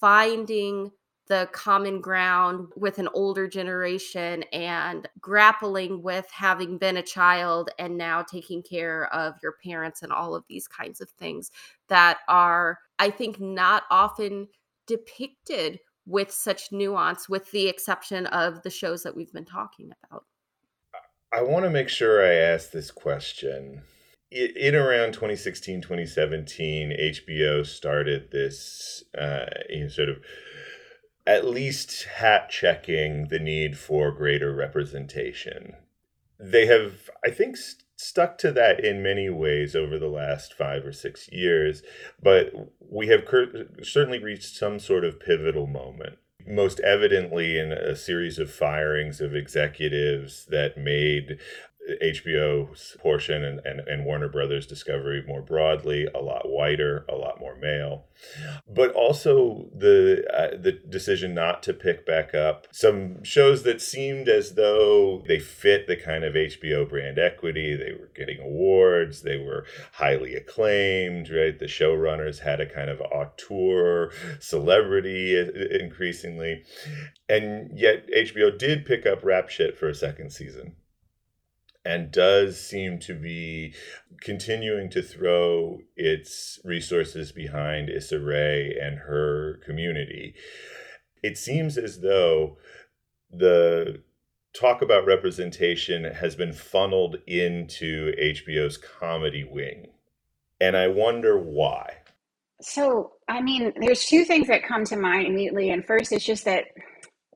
finding 0.00 0.90
the 1.30 1.48
common 1.52 2.00
ground 2.00 2.66
with 2.74 2.98
an 2.98 3.08
older 3.14 3.46
generation 3.46 4.42
and 4.52 5.08
grappling 5.20 6.02
with 6.02 6.28
having 6.32 6.76
been 6.76 6.96
a 6.96 7.02
child 7.02 7.70
and 7.78 7.96
now 7.96 8.20
taking 8.20 8.60
care 8.64 9.06
of 9.14 9.34
your 9.40 9.54
parents 9.64 10.02
and 10.02 10.10
all 10.10 10.34
of 10.34 10.42
these 10.48 10.66
kinds 10.66 11.00
of 11.00 11.08
things 11.10 11.52
that 11.86 12.18
are, 12.28 12.80
I 13.00 13.10
think, 13.10 13.40
not 13.40 13.84
often 13.90 14.48
depicted 14.86 15.80
with 16.06 16.30
such 16.30 16.70
nuance, 16.70 17.28
with 17.28 17.50
the 17.50 17.66
exception 17.66 18.26
of 18.26 18.62
the 18.62 18.70
shows 18.70 19.02
that 19.02 19.16
we've 19.16 19.32
been 19.32 19.46
talking 19.46 19.90
about. 20.04 20.24
I 21.32 21.42
want 21.42 21.64
to 21.64 21.70
make 21.70 21.88
sure 21.88 22.24
I 22.24 22.34
ask 22.34 22.70
this 22.70 22.90
question. 22.90 23.82
In 24.30 24.74
around 24.74 25.12
2016, 25.12 25.80
2017, 25.80 26.90
HBO 26.90 27.66
started 27.66 28.30
this 28.30 29.02
uh, 29.16 29.46
sort 29.88 30.10
of 30.10 30.18
at 31.26 31.46
least 31.46 32.04
hat 32.04 32.50
checking 32.50 33.28
the 33.28 33.38
need 33.38 33.78
for 33.78 34.12
greater 34.12 34.54
representation. 34.54 35.74
They 36.38 36.66
have, 36.66 37.08
I 37.24 37.30
think, 37.30 37.56
st- 37.56 37.84
stuck 38.00 38.38
to 38.38 38.50
that 38.52 38.82
in 38.82 39.02
many 39.02 39.28
ways 39.28 39.76
over 39.76 39.98
the 39.98 40.08
last 40.08 40.54
five 40.54 40.84
or 40.86 40.92
six 40.92 41.28
years, 41.30 41.82
but 42.22 42.52
we 42.80 43.08
have 43.08 43.26
cur- 43.26 43.68
certainly 43.82 44.18
reached 44.18 44.56
some 44.56 44.78
sort 44.78 45.04
of 45.04 45.20
pivotal 45.20 45.66
moment. 45.66 46.16
Most 46.46 46.80
evidently, 46.80 47.58
in 47.58 47.70
a 47.70 47.94
series 47.94 48.38
of 48.38 48.50
firings 48.50 49.20
of 49.20 49.34
executives 49.34 50.46
that 50.50 50.78
made 50.78 51.38
HBO's 52.02 52.96
portion 53.00 53.44
and, 53.44 53.60
and, 53.64 53.80
and, 53.80 54.04
Warner 54.04 54.28
Brothers 54.28 54.66
Discovery 54.66 55.22
more 55.26 55.42
broadly, 55.42 56.06
a 56.14 56.18
lot 56.20 56.48
whiter, 56.48 57.04
a 57.08 57.14
lot 57.14 57.40
more 57.40 57.56
male. 57.56 58.06
But 58.68 58.92
also 58.92 59.68
the 59.74 60.24
uh, 60.32 60.56
the 60.56 60.72
decision 60.72 61.34
not 61.34 61.62
to 61.64 61.72
pick 61.72 62.04
back 62.04 62.34
up 62.34 62.66
some 62.70 63.22
shows 63.24 63.62
that 63.62 63.80
seemed 63.80 64.28
as 64.28 64.54
though 64.54 65.22
they 65.26 65.38
fit 65.38 65.86
the 65.86 65.96
kind 65.96 66.24
of 66.24 66.34
HBO 66.34 66.88
brand 66.88 67.18
equity. 67.18 67.74
They 67.74 67.92
were 67.92 68.10
getting 68.14 68.40
awards, 68.40 69.22
they 69.22 69.38
were 69.38 69.64
highly 69.92 70.34
acclaimed, 70.34 71.30
right? 71.30 71.58
The 71.58 71.66
showrunners 71.66 72.40
had 72.40 72.60
a 72.60 72.66
kind 72.66 72.90
of 72.90 73.00
auteur 73.00 74.12
celebrity 74.38 75.38
increasingly. 75.80 76.64
And 77.28 77.78
yet 77.78 78.08
HBO 78.10 78.56
did 78.56 78.84
pick 78.84 79.06
up 79.06 79.24
rap 79.24 79.48
shit 79.48 79.78
for 79.78 79.88
a 79.88 79.94
second 79.94 80.30
season 80.30 80.74
and 81.84 82.10
does 82.10 82.60
seem 82.60 82.98
to 82.98 83.14
be 83.14 83.74
continuing 84.20 84.90
to 84.90 85.02
throw 85.02 85.78
its 85.96 86.60
resources 86.64 87.32
behind 87.32 87.88
Issa 87.88 88.20
Rae 88.20 88.76
and 88.80 88.98
her 88.98 89.60
community. 89.64 90.34
It 91.22 91.38
seems 91.38 91.78
as 91.78 92.00
though 92.00 92.58
the 93.30 94.02
talk 94.52 94.82
about 94.82 95.06
representation 95.06 96.04
has 96.04 96.34
been 96.34 96.52
funneled 96.52 97.16
into 97.26 98.12
HBO's 98.20 98.76
comedy 98.76 99.44
wing. 99.44 99.88
And 100.60 100.76
I 100.76 100.88
wonder 100.88 101.38
why. 101.38 101.94
So, 102.60 103.12
I 103.28 103.40
mean, 103.40 103.72
there's 103.80 104.04
two 104.04 104.24
things 104.24 104.48
that 104.48 104.62
come 104.62 104.84
to 104.86 104.96
mind 104.96 105.26
immediately. 105.26 105.70
And 105.70 105.86
first, 105.86 106.12
it's 106.12 106.24
just 106.24 106.44
that 106.44 106.64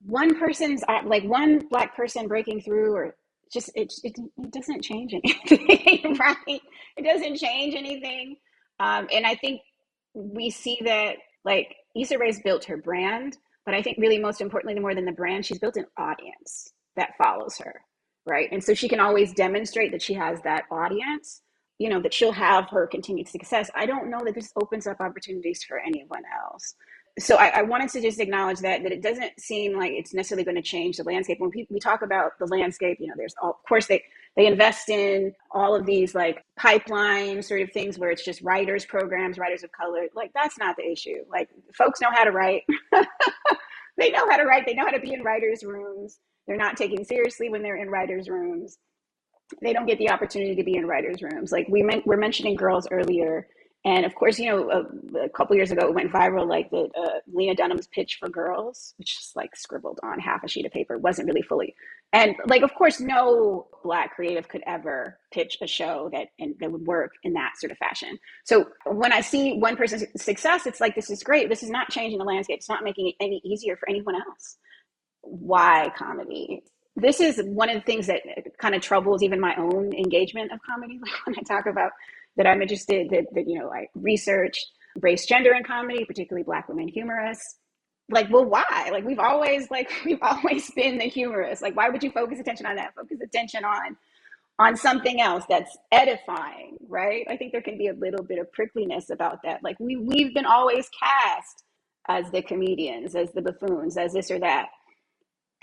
one 0.03 0.39
person's 0.39 0.83
uh, 0.87 1.01
like 1.07 1.25
one 1.25 1.67
black 1.71 1.97
person 1.97 2.29
breaking 2.29 2.61
through 2.61 2.95
or 2.95 3.17
just 3.55 3.73
it, 3.77 3.95
it, 4.05 4.15
it 4.39 4.53
doesn't 4.53 4.83
change 4.83 5.15
anything 5.15 6.17
right? 6.21 6.63
It 6.99 7.05
doesn't 7.05 7.39
change 7.39 7.77
anything. 7.77 8.37
Um, 8.81 9.09
and 9.13 9.27
i 9.27 9.37
think 9.37 9.63
we 10.15 10.51
see 10.51 10.81
that 10.85 11.17
like 11.47 11.77
Issa 11.97 12.19
Rae's 12.19 12.43
built 12.45 12.67
her 12.67 12.79
brand 12.79 13.39
but 13.67 13.75
i 13.75 13.83
think 13.83 13.99
really 14.01 14.19
most 14.19 14.43
importantly 14.43 14.81
more 14.81 14.95
than 14.97 15.07
the 15.07 15.13
brand 15.13 15.47
she's 15.47 15.61
built 15.61 15.77
an 15.79 15.87
audience 15.99 16.75
that 16.97 17.13
follows 17.19 17.59
her 17.59 17.83
right? 18.27 18.49
And 18.53 18.63
so 18.65 18.75
she 18.75 18.89
can 18.89 19.01
always 19.01 19.33
demonstrate 19.35 19.93
that 19.93 20.03
she 20.03 20.15
has 20.15 20.41
that 20.43 20.65
audience 20.73 21.43
you 21.79 21.91
know 21.91 22.01
that 22.03 22.15
she'll 22.15 22.33
have 22.33 22.71
her 22.71 22.87
continued 22.87 23.29
success. 23.29 23.71
I 23.75 23.87
don't 23.87 24.11
know 24.11 24.21
that 24.25 24.37
this 24.37 24.53
opens 24.63 24.87
up 24.87 25.01
opportunities 25.01 25.65
for 25.65 25.79
anyone 25.81 26.23
else 26.43 26.75
so 27.19 27.37
I, 27.37 27.61
I, 27.61 27.63
wanted 27.63 27.91
to 27.91 28.01
just 28.01 28.19
acknowledge 28.19 28.59
that 28.61 28.83
that 28.83 28.91
it 28.91 29.01
doesn't 29.01 29.39
seem 29.39 29.77
like 29.79 29.93
it's 29.93 30.13
necessarily 30.13 30.45
going 30.45 30.57
to 30.57 30.63
change 30.63 30.97
the 30.97 31.05
landscape. 31.05 31.39
When 31.39 31.51
people, 31.51 31.75
we 31.75 31.81
talk 31.81 32.03
about 32.03 32.33
the 32.41 32.47
landscape, 32.47 32.99
you 33.01 33.07
know, 33.07 33.15
there's 33.17 33.35
all, 33.41 33.51
of 33.51 33.69
course 33.69 33.87
they 33.87 34.03
they 34.37 34.47
invest 34.47 34.89
in 34.89 35.33
all 35.53 35.77
of 35.77 35.87
these 35.87 36.15
like 36.15 36.45
pipeline 36.57 37.41
sort 37.43 37.61
of 37.61 37.71
things 37.71 37.99
where 37.99 38.11
it's 38.11 38.25
just 38.25 38.43
writers 38.43 38.85
programs, 38.85 39.39
writers 39.39 39.63
of 39.63 39.71
color. 39.71 40.07
Like 40.15 40.33
that's 40.35 40.59
not 40.59 40.77
the 40.77 40.91
issue. 40.91 41.25
Like 41.31 41.49
folks 41.79 42.01
know 42.01 42.11
how 42.13 42.25
to 42.25 42.33
write. 42.33 42.63
they 43.97 44.11
know 44.11 44.29
how 44.29 44.37
to 44.37 44.45
write. 44.45 44.67
They 44.67 44.75
know 44.75 44.85
how 44.85 44.91
to 44.91 45.01
be 45.01 45.13
in 45.13 45.23
writers' 45.23 45.63
rooms. 45.63 46.19
They're 46.49 46.57
not 46.57 46.77
taken 46.77 47.05
seriously 47.05 47.49
when 47.49 47.63
they're 47.63 47.81
in 47.81 47.91
writers' 47.91 48.29
rooms. 48.29 48.79
They 49.63 49.73
don't 49.73 49.87
get 49.87 49.99
the 49.99 50.11
opportunity 50.11 50.57
to 50.57 50.65
be 50.65 50.77
in 50.77 50.87
writers' 50.87 51.23
rooms. 51.23 51.53
Like 51.53 51.69
we 51.69 51.83
meant, 51.83 52.07
we're 52.07 52.17
mentioning 52.17 52.57
girls 52.57 52.89
earlier 52.91 53.47
and 53.87 54.07
of 54.07 54.15
course, 54.15 54.39
you 54.39 54.49
know, 54.51 54.71
a, 54.71 55.25
a 55.25 55.29
couple 55.29 55.55
years 55.57 55.71
ago, 55.71 55.87
it 55.87 55.95
went 55.95 56.11
viral, 56.11 56.49
like 56.49 56.71
the 56.71 56.89
uh, 56.99 57.19
Lena 57.31 57.55
Dunham's 57.55 57.87
pitch 57.89 58.17
for 58.19 58.31
girls, 58.31 58.95
which 58.97 59.19
is 59.19 59.33
like 59.37 59.55
scribbled 59.55 60.01
on 60.03 60.19
half 60.19 60.43
a 60.43 60.49
sheet 60.49 60.65
of 60.65 60.73
paper, 60.73 60.97
wasn't 60.97 61.29
really 61.29 61.43
fully. 61.43 61.75
And 62.15 62.35
like, 62.47 62.63
of 62.63 62.75
course, 62.75 62.99
no 62.99 63.67
black 63.83 64.15
creative 64.15 64.49
could 64.49 64.63
ever 64.67 65.19
pitch 65.33 65.59
a 65.61 65.67
show 65.67 66.09
that 66.13 66.29
and 66.39 66.55
that 66.61 66.73
would 66.73 66.87
work 66.87 67.13
in 67.25 67.35
that 67.35 67.59
sort 67.59 67.73
of 67.73 67.79
fashion. 67.79 68.19
So 68.45 68.69
when 68.87 69.13
I 69.13 69.21
see 69.21 69.59
one 69.59 69.77
person's 69.77 70.05
success, 70.17 70.67
it's 70.67 70.81
like 70.81 70.95
this 70.95 71.11
is 71.11 71.23
great. 71.23 71.51
This 71.51 71.63
is 71.63 71.71
not 71.71 71.91
changing 71.91 72.19
the 72.19 72.25
landscape. 72.25 72.57
It's 72.57 72.71
not 72.71 72.85
making 72.85 73.09
it 73.09 73.17
any 73.21 73.43
easier 73.45 73.77
for 73.77 73.89
anyone 73.91 74.15
else. 74.15 74.57
Why 75.21 75.93
comedy? 75.95 76.63
This 76.97 77.21
is 77.21 77.43
one 77.45 77.69
of 77.69 77.75
the 77.75 77.83
things 77.83 78.07
that 78.07 78.23
kind 78.59 78.75
of 78.75 78.81
troubles 78.81 79.23
even 79.23 79.41
my 79.41 79.57
own 79.57 79.93
engagement 79.93 80.53
of 80.53 80.61
comedy. 80.65 80.99
Like 81.03 81.27
when 81.27 81.37
I 81.39 81.43
talk 81.43 81.67
about 81.67 81.91
that 82.37 82.47
I'm 82.47 82.63
interested 82.63 83.11
that, 83.11 83.27
that 83.35 83.49
you 83.49 83.59
know 83.59 83.71
I 83.71 83.89
research 83.95 84.59
race, 85.01 85.27
gender, 85.27 85.53
and 85.53 85.67
comedy, 85.67 86.05
particularly 86.05 86.45
Black 86.45 86.69
women 86.69 86.89
humorists. 86.89 87.57
Like, 88.11 88.29
well, 88.31 88.45
why? 88.45 88.91
Like, 88.93 89.05
we've 89.05 89.19
always 89.19 89.71
like 89.71 89.91
we've 90.05 90.23
always 90.23 90.71
been 90.73 90.99
the 90.99 91.05
humorists. 91.05 91.63
Like, 91.63 91.77
why 91.77 91.89
would 91.89 92.03
you 92.03 92.11
focus 92.11 92.41
attention 92.41 92.67
on 92.67 92.77
that? 92.77 92.95
Focus 92.95 93.19
attention 93.23 93.65
on 93.65 93.97
on 94.59 94.77
something 94.77 95.21
else 95.21 95.45
that's 95.49 95.77
edifying, 95.93 96.77
right? 96.89 97.27
I 97.29 97.37
think 97.37 97.53
there 97.53 97.63
can 97.63 97.79
be 97.79 97.89
a 97.89 97.95
little 97.95 98.25
bit 98.25 98.39
of 98.39 98.49
prickliness 98.53 99.11
about 99.11 99.41
that. 99.45 99.63
Like, 99.63 99.79
we 99.81 99.97
we've 99.97 100.35
been 100.35 100.47
always 100.47 100.89
cast 101.03 101.65
as 102.09 102.31
the 102.31 102.43
comedians, 102.43 103.17
as 103.17 103.33
the 103.33 103.43
buffoons, 103.43 103.97
as 103.97 104.13
this 104.13 104.31
or 104.31 104.39
that 104.41 104.69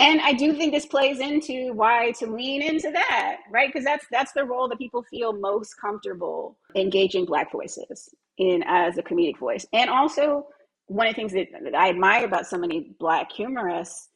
and 0.01 0.21
i 0.21 0.33
do 0.33 0.53
think 0.53 0.73
this 0.73 0.85
plays 0.85 1.19
into 1.19 1.73
why 1.73 2.11
to 2.11 2.27
lean 2.27 2.61
into 2.61 2.91
that 2.91 3.37
right? 3.51 3.71
Because 3.71 3.85
that's 3.85 4.05
that's 4.11 4.31
the 4.33 4.45
role 4.45 4.67
that 4.69 4.77
people 4.77 5.03
feel 5.03 5.33
most 5.33 5.75
comfortable 5.79 6.57
engaging 6.75 7.25
black 7.25 7.51
voices 7.51 8.09
in 8.37 8.63
as 8.65 8.97
a 8.97 9.03
comedic 9.03 9.37
voice. 9.37 9.65
And 9.73 9.89
also 9.89 10.47
one 10.87 11.07
of 11.07 11.13
the 11.13 11.21
things 11.21 11.33
that, 11.33 11.47
that 11.63 11.75
i 11.75 11.89
admire 11.89 12.25
about 12.25 12.47
so 12.47 12.57
many 12.57 12.93
black 12.99 13.31
humorists 13.31 14.09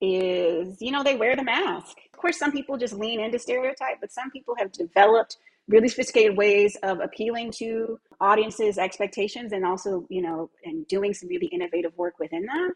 is 0.00 0.80
you 0.80 0.90
know 0.90 1.02
they 1.02 1.16
wear 1.16 1.36
the 1.36 1.44
mask. 1.44 1.96
Of 2.12 2.20
course 2.20 2.38
some 2.38 2.52
people 2.52 2.76
just 2.76 2.94
lean 2.94 3.20
into 3.20 3.38
stereotype 3.38 3.98
but 4.00 4.12
some 4.12 4.30
people 4.30 4.54
have 4.58 4.72
developed 4.72 5.38
really 5.68 5.88
sophisticated 5.88 6.36
ways 6.36 6.76
of 6.82 7.00
appealing 7.00 7.52
to 7.52 7.98
audiences 8.20 8.78
expectations 8.78 9.52
and 9.52 9.64
also 9.64 10.06
you 10.08 10.22
know 10.22 10.50
and 10.64 10.86
doing 10.88 11.14
some 11.14 11.28
really 11.28 11.46
innovative 11.46 11.96
work 11.96 12.18
within 12.18 12.46
that 12.46 12.72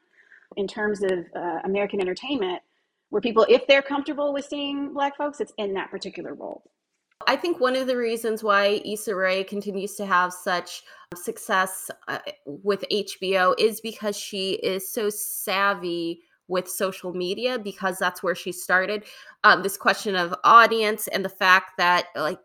in 0.56 0.66
terms 0.66 1.02
of 1.02 1.26
uh, 1.34 1.60
American 1.64 2.00
entertainment, 2.00 2.60
where 3.10 3.20
people, 3.22 3.46
if 3.48 3.66
they're 3.66 3.82
comfortable 3.82 4.32
with 4.32 4.44
seeing 4.44 4.92
Black 4.92 5.16
folks, 5.16 5.40
it's 5.40 5.52
in 5.58 5.74
that 5.74 5.90
particular 5.90 6.34
role. 6.34 6.70
I 7.26 7.36
think 7.36 7.60
one 7.60 7.76
of 7.76 7.86
the 7.86 7.96
reasons 7.96 8.44
why 8.44 8.82
Issa 8.84 9.14
Rae 9.14 9.42
continues 9.44 9.94
to 9.94 10.06
have 10.06 10.32
such 10.32 10.82
success 11.14 11.90
uh, 12.08 12.18
with 12.44 12.84
HBO 12.92 13.54
is 13.58 13.80
because 13.80 14.16
she 14.16 14.52
is 14.54 14.90
so 14.90 15.08
savvy 15.08 16.20
with 16.48 16.68
social 16.68 17.12
media 17.12 17.58
because 17.58 17.98
that's 17.98 18.22
where 18.22 18.34
she 18.34 18.52
started. 18.52 19.04
Um, 19.44 19.62
this 19.62 19.76
question 19.76 20.14
of 20.14 20.34
audience 20.44 21.08
and 21.08 21.24
the 21.24 21.30
fact 21.30 21.72
that, 21.78 22.06
like, 22.14 22.38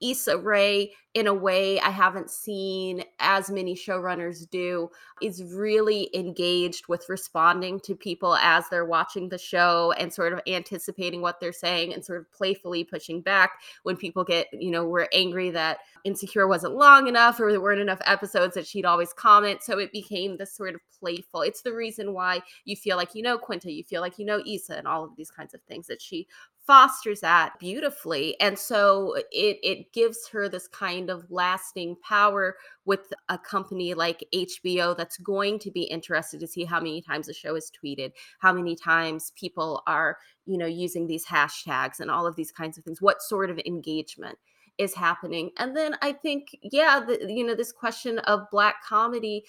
Issa 0.00 0.38
Rae, 0.38 0.92
in 1.14 1.26
a 1.26 1.34
way 1.34 1.80
I 1.80 1.90
haven't 1.90 2.30
seen 2.30 3.04
as 3.20 3.50
many 3.50 3.74
showrunners 3.74 4.48
do, 4.50 4.90
is 5.22 5.42
really 5.54 6.10
engaged 6.14 6.88
with 6.88 7.08
responding 7.08 7.80
to 7.80 7.94
people 7.94 8.34
as 8.36 8.68
they're 8.68 8.84
watching 8.84 9.28
the 9.28 9.38
show 9.38 9.92
and 9.98 10.12
sort 10.12 10.32
of 10.32 10.40
anticipating 10.46 11.22
what 11.22 11.40
they're 11.40 11.52
saying 11.52 11.94
and 11.94 12.04
sort 12.04 12.18
of 12.18 12.30
playfully 12.32 12.84
pushing 12.84 13.20
back 13.20 13.52
when 13.84 13.96
people 13.96 14.24
get, 14.24 14.48
you 14.52 14.70
know, 14.70 14.86
were 14.86 15.08
angry 15.12 15.50
that 15.50 15.78
Insecure 16.04 16.46
wasn't 16.48 16.74
long 16.74 17.08
enough 17.08 17.40
or 17.40 17.50
there 17.50 17.60
weren't 17.60 17.80
enough 17.80 18.00
episodes 18.04 18.54
that 18.54 18.66
she'd 18.66 18.84
always 18.84 19.12
comment. 19.12 19.62
So 19.62 19.78
it 19.78 19.92
became 19.92 20.36
this 20.36 20.54
sort 20.54 20.74
of 20.74 20.80
playful. 20.98 21.42
It's 21.42 21.62
the 21.62 21.72
reason 21.72 22.12
why 22.12 22.42
you 22.64 22.76
feel 22.76 22.96
like 22.96 23.14
you 23.14 23.22
know 23.22 23.38
Quinta, 23.38 23.72
you 23.72 23.84
feel 23.84 24.00
like 24.00 24.18
you 24.18 24.26
know 24.26 24.42
Issa, 24.46 24.76
and 24.76 24.86
all 24.86 25.04
of 25.04 25.16
these 25.16 25.30
kinds 25.30 25.54
of 25.54 25.62
things 25.62 25.86
that 25.86 26.02
she 26.02 26.26
fosters 26.66 27.20
that 27.20 27.58
beautifully 27.58 28.34
and 28.40 28.58
so 28.58 29.14
it 29.30 29.58
it 29.62 29.92
gives 29.92 30.28
her 30.28 30.48
this 30.48 30.66
kind 30.68 31.10
of 31.10 31.30
lasting 31.30 31.94
power 32.02 32.56
with 32.86 33.12
a 33.28 33.36
company 33.36 33.92
like 33.92 34.24
HBO 34.34 34.96
that's 34.96 35.18
going 35.18 35.58
to 35.58 35.70
be 35.70 35.82
interested 35.82 36.40
to 36.40 36.46
see 36.46 36.64
how 36.64 36.78
many 36.78 37.02
times 37.02 37.26
the 37.26 37.34
show 37.34 37.54
is 37.54 37.70
tweeted 37.70 38.12
how 38.38 38.52
many 38.52 38.74
times 38.74 39.32
people 39.36 39.82
are 39.86 40.16
you 40.46 40.56
know 40.56 40.66
using 40.66 41.06
these 41.06 41.26
hashtags 41.26 42.00
and 42.00 42.10
all 42.10 42.26
of 42.26 42.36
these 42.36 42.50
kinds 42.50 42.78
of 42.78 42.84
things 42.84 43.02
what 43.02 43.20
sort 43.20 43.50
of 43.50 43.58
engagement 43.66 44.38
is 44.76 44.94
happening. 44.94 45.50
And 45.58 45.76
then 45.76 45.96
i 46.02 46.12
think 46.12 46.56
yeah 46.62 47.00
the, 47.06 47.32
you 47.32 47.46
know 47.46 47.54
this 47.54 47.72
question 47.72 48.18
of 48.20 48.50
black 48.50 48.82
comedy 48.84 49.44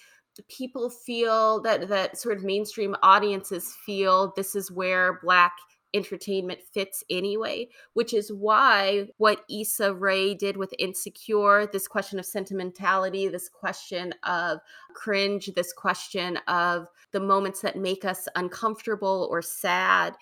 people 0.48 0.90
feel 0.90 1.62
that 1.62 1.88
that 1.88 2.18
sort 2.18 2.36
of 2.36 2.44
mainstream 2.44 2.94
audiences 3.02 3.74
feel 3.84 4.32
this 4.36 4.54
is 4.54 4.70
where 4.70 5.18
black 5.22 5.52
entertainment 5.94 6.60
fits 6.72 7.02
anyway, 7.10 7.68
which 7.94 8.12
is 8.12 8.32
why 8.32 9.08
what 9.16 9.44
Issa 9.50 9.94
Rae 9.94 10.34
did 10.34 10.56
with 10.56 10.74
Insecure, 10.78 11.66
this 11.72 11.88
question 11.88 12.18
of 12.18 12.26
sentimentality, 12.26 13.28
this 13.28 13.48
question 13.48 14.14
of 14.24 14.58
cringe, 14.94 15.50
this 15.54 15.72
question 15.72 16.38
of 16.48 16.88
the 17.12 17.20
moments 17.20 17.60
that 17.60 17.76
make 17.76 18.04
us 18.04 18.28
uncomfortable 18.36 19.28
or 19.30 19.42
sad 19.42 20.14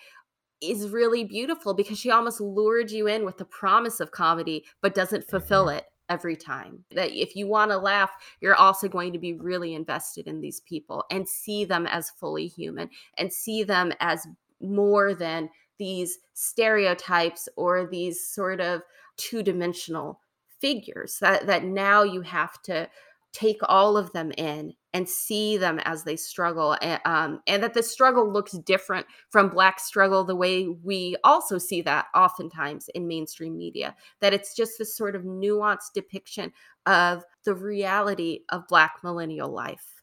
is 0.61 0.89
really 0.89 1.25
beautiful 1.25 1.75
because 1.75 1.99
she 1.99 2.11
almost 2.11 2.41
lured 2.41 2.91
you 2.91 3.07
in 3.07 3.25
with 3.25 3.39
the 3.39 3.45
promise 3.45 4.01
of 4.01 4.11
comedy 4.11 4.65
but 4.81 4.95
doesn't 4.95 5.29
fulfill 5.29 5.67
Mm-hmm. 5.67 5.79
it 5.79 5.85
every 6.09 6.37
time. 6.37 6.85
That 6.91 7.11
if 7.11 7.35
you 7.35 7.47
want 7.47 7.71
to 7.71 7.79
laugh, 7.79 8.11
you're 8.41 8.55
also 8.55 8.89
going 8.89 9.12
to 9.12 9.19
be 9.19 9.35
really 9.35 9.75
invested 9.75 10.27
in 10.27 10.41
these 10.41 10.61
people 10.61 11.05
and 11.11 11.29
see 11.29 11.65
them 11.65 11.87
as 11.87 12.11
fully 12.11 12.47
human 12.47 12.91
and 13.19 13.33
see 13.33 13.62
them 13.62 13.93
as 14.01 14.27
more 14.65 15.15
than 15.15 15.49
these 15.79 16.19
stereotypes 16.35 17.49
or 17.57 17.87
these 17.87 18.27
sort 18.27 18.61
of 18.61 18.83
two-dimensional 19.17 20.21
figures 20.61 21.19
that 21.21 21.47
that 21.47 21.65
now 21.65 22.03
you 22.03 22.23
have 22.23 22.61
to 22.62 22.89
take 23.33 23.59
all 23.69 23.97
of 23.97 24.12
them 24.12 24.31
in 24.39 24.73
and 24.95 25.09
see 25.09 25.57
them 25.57 25.81
as 25.81 26.05
they 26.05 26.15
struggle 26.15 26.77
and, 26.81 27.01
um, 27.05 27.41
and 27.49 27.62
that 27.65 27.75
the 27.75 27.83
struggle 27.83 28.33
looks 28.33 28.53
different 28.53 29.05
from 29.29 29.49
black 29.49 29.81
struggle 29.81 30.25
the 30.25 30.37
way 30.37 30.69
we 30.69 31.17
also 31.25 31.59
see 31.59 31.83
that 31.83 32.07
oftentimes 32.15 32.89
in 32.95 33.09
mainstream 33.09 33.57
media 33.57 33.95
that 34.21 34.33
it's 34.33 34.55
just 34.55 34.79
this 34.79 34.97
sort 34.97 35.17
of 35.17 35.23
nuanced 35.23 35.93
depiction 35.95 36.53
of 36.87 37.25
the 37.45 37.55
reality 37.55 38.41
of 38.51 38.69
black 38.69 38.99
millennial 39.03 39.51
life. 39.51 40.03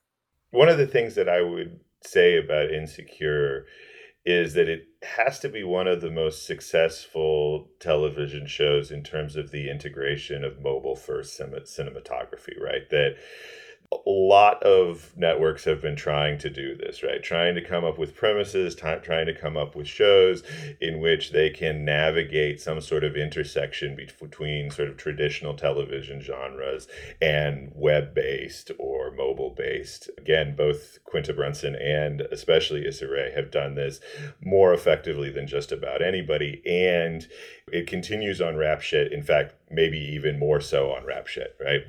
One 0.52 0.68
of 0.68 0.78
the 0.78 0.88
things 0.88 1.16
that 1.16 1.30
I 1.30 1.42
would 1.42 1.80
say 2.04 2.38
about 2.38 2.72
Insecure 2.72 3.66
is 4.24 4.54
that 4.54 4.70
it 4.70 4.88
has 5.18 5.40
to 5.40 5.50
be 5.50 5.64
one 5.64 5.88
of 5.88 6.02
the 6.02 6.12
most 6.12 6.46
successful 6.46 7.70
television 7.80 8.46
shows 8.46 8.92
in 8.92 9.04
terms 9.04 9.36
of 9.36 9.52
the 9.52 9.70
integration 9.70 10.44
of 10.44 10.62
mobile 10.62 10.96
first 10.96 11.40
cinematography, 11.40 12.60
right? 12.62 12.88
That 12.92 13.16
a 13.92 14.10
lot 14.10 14.64
of 14.64 15.12
networks 15.18 15.66
have 15.66 15.82
been 15.82 15.98
trying 15.98 16.38
to 16.40 16.50
do 16.50 16.76
this, 16.76 17.04
right? 17.04 17.22
Trying 17.22 17.56
to 17.56 17.62
come 17.62 17.84
up 17.84 17.98
with 17.98 18.16
premises, 18.16 18.74
ti- 18.74 18.96
trying 19.04 19.26
to 19.26 19.34
come 19.34 19.58
up 19.58 19.76
with 19.76 19.88
shows 19.88 20.44
in 20.80 21.02
which 21.02 21.32
they 21.32 21.50
can 21.50 21.84
navigate 21.84 22.62
some 22.62 22.80
sort 22.80 23.04
of 23.04 23.18
intersection 23.18 23.96
be- 23.96 24.10
between 24.20 24.72
sort 24.72 24.88
of 24.88 24.96
traditional 24.96 25.56
television 25.56 26.22
genres 26.22 26.88
and 27.22 27.72
web 27.76 28.14
based 28.14 28.72
or 28.80 29.12
mobile 29.12 29.50
based. 29.50 30.10
Again, 30.18 30.56
both 30.56 31.00
Quinta 31.04 31.34
Brunson 31.34 31.76
and 31.76 32.22
especially 32.32 32.88
Issa 32.88 33.10
Rae 33.10 33.34
have 33.36 33.52
done 33.52 33.76
this 33.76 34.00
more 34.42 34.74
effectively 34.74 35.30
than 35.30 35.48
just 35.48 35.72
about 35.72 36.02
anybody. 36.02 36.62
And 36.66 37.28
it 37.68 37.88
continues 37.88 38.40
on 38.40 38.56
Rap 38.56 38.82
Shit. 38.82 39.12
In 39.12 39.22
fact, 39.22 39.56
maybe 39.72 39.98
even 39.98 40.40
more 40.40 40.62
so 40.62 40.92
on 40.92 41.06
Rap 41.06 41.28
Shit, 41.28 41.56
right? 41.60 41.82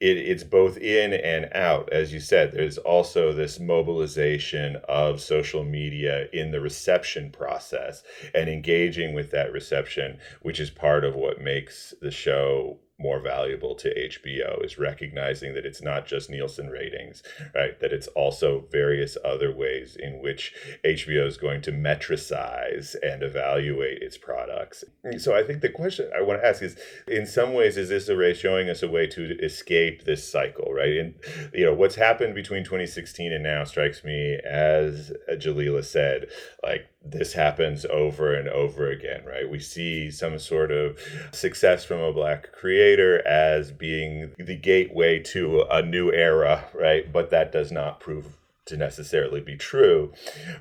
It, 0.00 0.16
it's 0.18 0.44
both 0.44 0.76
in 0.78 1.12
and 1.12 1.48
out. 1.54 1.92
As 1.92 2.12
you 2.12 2.20
said, 2.20 2.52
there's 2.52 2.78
also 2.78 3.32
this 3.32 3.60
mobilization 3.60 4.76
of 4.88 5.20
social 5.20 5.64
media 5.64 6.28
in 6.32 6.50
the 6.50 6.60
reception 6.60 7.30
process 7.30 8.02
and 8.34 8.48
engaging 8.48 9.14
with 9.14 9.30
that 9.30 9.52
reception, 9.52 10.18
which 10.42 10.60
is 10.60 10.70
part 10.70 11.04
of 11.04 11.14
what 11.14 11.40
makes 11.40 11.94
the 12.00 12.10
show 12.10 12.78
more 12.98 13.20
valuable 13.20 13.74
to 13.74 13.94
HBO 13.94 14.64
is 14.64 14.78
recognizing 14.78 15.54
that 15.54 15.66
it's 15.66 15.82
not 15.82 16.06
just 16.06 16.30
Nielsen 16.30 16.68
ratings, 16.68 17.22
right? 17.54 17.78
That 17.80 17.92
it's 17.92 18.06
also 18.08 18.64
various 18.70 19.18
other 19.22 19.54
ways 19.54 19.96
in 19.96 20.22
which 20.22 20.54
HBO 20.84 21.26
is 21.26 21.36
going 21.36 21.60
to 21.62 21.72
metricize 21.72 22.96
and 23.02 23.22
evaluate 23.22 24.02
its 24.02 24.16
products. 24.16 24.82
So 25.18 25.36
I 25.36 25.42
think 25.42 25.60
the 25.60 25.68
question 25.68 26.10
I 26.16 26.22
want 26.22 26.40
to 26.40 26.46
ask 26.46 26.62
is 26.62 26.78
in 27.06 27.26
some 27.26 27.52
ways 27.52 27.76
is 27.76 27.90
Issa 27.90 28.16
Rae 28.16 28.32
showing 28.32 28.70
us 28.70 28.82
a 28.82 28.88
way 28.88 29.06
to 29.08 29.38
escape 29.40 30.04
this 30.04 30.28
cycle, 30.30 30.72
right? 30.72 30.96
And 30.96 31.14
you 31.52 31.66
know, 31.66 31.74
what's 31.74 31.96
happened 31.96 32.34
between 32.34 32.64
2016 32.64 33.32
and 33.32 33.42
now 33.42 33.64
strikes 33.64 34.04
me 34.04 34.38
as 34.44 35.12
Jalylah 35.28 35.84
said, 35.84 36.28
like 36.62 36.86
this 37.10 37.32
happens 37.32 37.84
over 37.86 38.34
and 38.34 38.48
over 38.48 38.90
again, 38.90 39.24
right? 39.24 39.48
We 39.48 39.60
see 39.60 40.10
some 40.10 40.38
sort 40.38 40.70
of 40.70 40.98
success 41.32 41.84
from 41.84 42.00
a 42.00 42.12
black 42.12 42.52
creator 42.52 43.26
as 43.26 43.72
being 43.72 44.32
the 44.38 44.56
gateway 44.56 45.20
to 45.20 45.62
a 45.70 45.82
new 45.82 46.12
era, 46.12 46.64
right? 46.74 47.12
But 47.12 47.30
that 47.30 47.52
does 47.52 47.70
not 47.70 48.00
prove 48.00 48.36
to 48.66 48.76
necessarily 48.76 49.40
be 49.40 49.56
true. 49.56 50.12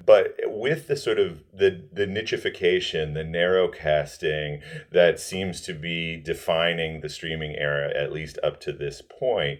But 0.06 0.36
with 0.46 0.88
the 0.88 0.96
sort 0.96 1.20
of 1.20 1.44
the 1.52 1.84
the 1.92 2.06
nichification, 2.06 3.14
the 3.14 3.24
narrow 3.24 3.68
casting 3.68 4.62
that 4.92 5.20
seems 5.20 5.62
to 5.62 5.74
be 5.74 6.16
defining 6.16 7.02
the 7.02 7.10
streaming 7.10 7.56
era, 7.56 7.92
at 7.96 8.14
least 8.14 8.40
up 8.44 8.60
to 8.62 8.72
this 8.72 9.02
point, 9.02 9.60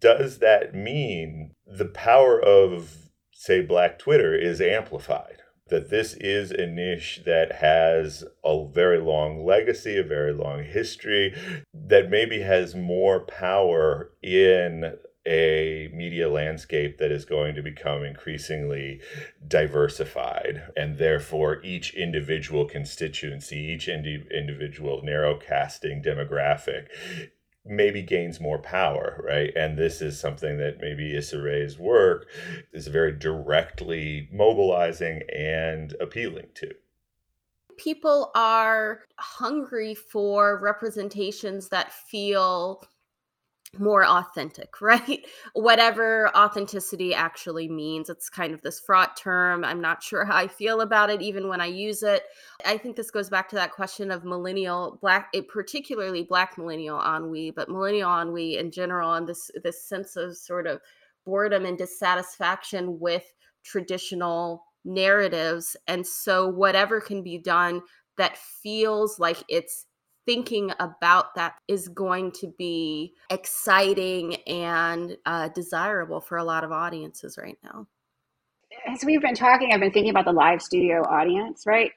does 0.00 0.38
that 0.38 0.74
mean 0.74 1.54
the 1.66 1.86
power 1.86 2.40
of 2.40 3.10
say 3.32 3.60
black 3.60 3.98
Twitter 3.98 4.34
is 4.34 4.60
amplified? 4.60 5.35
That 5.68 5.90
this 5.90 6.14
is 6.14 6.50
a 6.50 6.66
niche 6.66 7.22
that 7.24 7.52
has 7.52 8.24
a 8.44 8.66
very 8.66 9.00
long 9.00 9.44
legacy, 9.44 9.98
a 9.98 10.04
very 10.04 10.32
long 10.32 10.62
history, 10.64 11.34
that 11.74 12.10
maybe 12.10 12.40
has 12.40 12.74
more 12.74 13.20
power 13.20 14.12
in 14.22 14.96
a 15.26 15.90
media 15.92 16.30
landscape 16.30 16.98
that 16.98 17.10
is 17.10 17.24
going 17.24 17.54
to 17.56 17.62
become 17.62 18.04
increasingly 18.04 19.00
diversified. 19.46 20.62
And 20.76 20.98
therefore 20.98 21.60
each 21.64 21.94
individual 21.94 22.64
constituency 22.64 23.56
each 23.56 23.88
indi- 23.88 24.26
individual 24.30 25.02
narrow 25.02 25.36
casting 25.36 26.00
demographic 26.00 26.86
maybe 27.66 28.02
gains 28.02 28.40
more 28.40 28.58
power, 28.58 29.22
right? 29.26 29.52
And 29.56 29.76
this 29.76 30.00
is 30.00 30.18
something 30.18 30.58
that 30.58 30.80
maybe 30.80 31.16
Issa 31.16 31.40
Rae's 31.40 31.78
work 31.78 32.26
is 32.72 32.86
very 32.86 33.12
directly 33.12 34.28
mobilizing 34.32 35.22
and 35.34 35.94
appealing 36.00 36.48
to. 36.54 36.74
People 37.76 38.30
are 38.34 39.02
hungry 39.18 39.94
for 39.94 40.58
representations 40.60 41.68
that 41.68 41.92
feel 41.92 42.82
more 43.78 44.04
authentic, 44.04 44.80
right? 44.80 45.26
Whatever 45.54 46.34
authenticity 46.36 47.14
actually 47.14 47.68
means. 47.68 48.10
It's 48.10 48.28
kind 48.28 48.54
of 48.54 48.62
this 48.62 48.80
fraught 48.80 49.16
term. 49.16 49.64
I'm 49.64 49.80
not 49.80 50.02
sure 50.02 50.24
how 50.24 50.36
I 50.36 50.48
feel 50.48 50.80
about 50.80 51.10
it 51.10 51.22
even 51.22 51.48
when 51.48 51.60
I 51.60 51.66
use 51.66 52.02
it. 52.02 52.24
I 52.64 52.78
think 52.78 52.96
this 52.96 53.10
goes 53.10 53.30
back 53.30 53.48
to 53.50 53.56
that 53.56 53.72
question 53.72 54.10
of 54.10 54.24
millennial 54.24 54.98
black, 55.00 55.28
it, 55.32 55.48
particularly 55.48 56.22
black 56.22 56.58
millennial 56.58 57.00
ennui, 57.00 57.50
but 57.50 57.68
millennial 57.68 58.20
ennui 58.20 58.58
in 58.58 58.70
general, 58.70 59.14
and 59.14 59.28
this 59.28 59.50
this 59.62 59.84
sense 59.84 60.16
of 60.16 60.36
sort 60.36 60.66
of 60.66 60.80
boredom 61.24 61.64
and 61.64 61.76
dissatisfaction 61.76 63.00
with 63.00 63.32
traditional 63.64 64.64
narratives. 64.84 65.76
And 65.88 66.06
so 66.06 66.48
whatever 66.48 67.00
can 67.00 67.22
be 67.22 67.38
done 67.38 67.82
that 68.16 68.38
feels 68.38 69.18
like 69.18 69.42
it's 69.48 69.85
thinking 70.26 70.72
about 70.80 71.34
that 71.36 71.54
is 71.68 71.88
going 71.88 72.32
to 72.32 72.52
be 72.58 73.14
exciting 73.30 74.34
and 74.46 75.16
uh, 75.24 75.48
desirable 75.48 76.20
for 76.20 76.36
a 76.36 76.44
lot 76.44 76.64
of 76.64 76.72
audiences 76.72 77.38
right 77.38 77.56
now. 77.62 77.86
as 78.86 79.04
we've 79.04 79.22
been 79.22 79.34
talking, 79.34 79.70
I've 79.72 79.80
been 79.80 79.92
thinking 79.92 80.10
about 80.10 80.26
the 80.26 80.32
live 80.32 80.60
studio 80.60 81.02
audience, 81.02 81.62
right? 81.64 81.92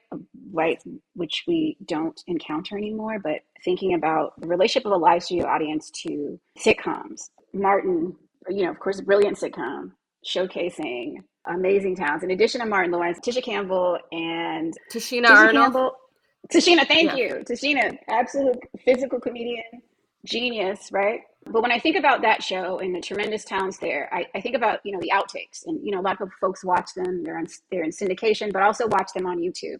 Right, 0.52 0.80
which 1.14 1.44
we 1.46 1.76
don't 1.84 2.18
encounter 2.26 2.78
anymore, 2.78 3.18
but 3.18 3.40
thinking 3.64 3.94
about 3.94 4.40
the 4.40 4.46
relationship 4.46 4.86
of 4.86 4.92
a 4.92 4.96
live 4.96 5.22
studio 5.22 5.46
audience 5.46 5.90
to 6.02 6.40
sitcoms. 6.58 7.30
Martin, 7.52 8.16
you 8.48 8.64
know, 8.64 8.70
of 8.70 8.78
course, 8.78 9.00
a 9.00 9.02
brilliant 9.02 9.36
sitcom 9.36 9.90
showcasing 10.24 11.16
amazing 11.46 11.96
talents. 11.96 12.24
In 12.24 12.30
addition 12.30 12.60
to 12.60 12.66
Martin 12.66 12.92
Lawrence, 12.92 13.18
Tisha 13.20 13.42
Campbell 13.42 13.98
and 14.12 14.74
Tichina 14.92 15.30
Arnold. 15.30 15.64
Campbell. 15.64 15.92
Tichina, 16.52 16.86
thank 16.86 17.16
Yeah. 17.16 17.16
you. 17.16 17.34
Tichina, 17.48 17.96
absolute 18.08 18.58
physical 18.84 19.20
comedian, 19.20 19.64
genius, 20.24 20.90
right? 20.92 21.20
But 21.46 21.62
when 21.62 21.72
I 21.72 21.78
think 21.78 21.96
about 21.96 22.22
that 22.22 22.42
show 22.42 22.78
and 22.78 22.94
the 22.94 23.00
tremendous 23.00 23.44
talents 23.44 23.78
there, 23.78 24.08
I, 24.12 24.26
I 24.34 24.40
think 24.40 24.54
about 24.56 24.80
you 24.84 24.92
know 24.92 25.00
the 25.00 25.12
outtakes, 25.14 25.66
and 25.66 25.84
you 25.84 25.92
know 25.92 26.00
a 26.00 26.02
lot 26.02 26.20
of 26.20 26.30
folks 26.40 26.64
watch 26.64 26.90
them. 26.94 27.22
They're 27.24 27.38
on, 27.38 27.46
they're 27.70 27.84
in 27.84 27.90
syndication, 27.90 28.52
but 28.52 28.62
also 28.62 28.86
watch 28.88 29.10
them 29.14 29.26
on 29.26 29.38
YouTube. 29.38 29.78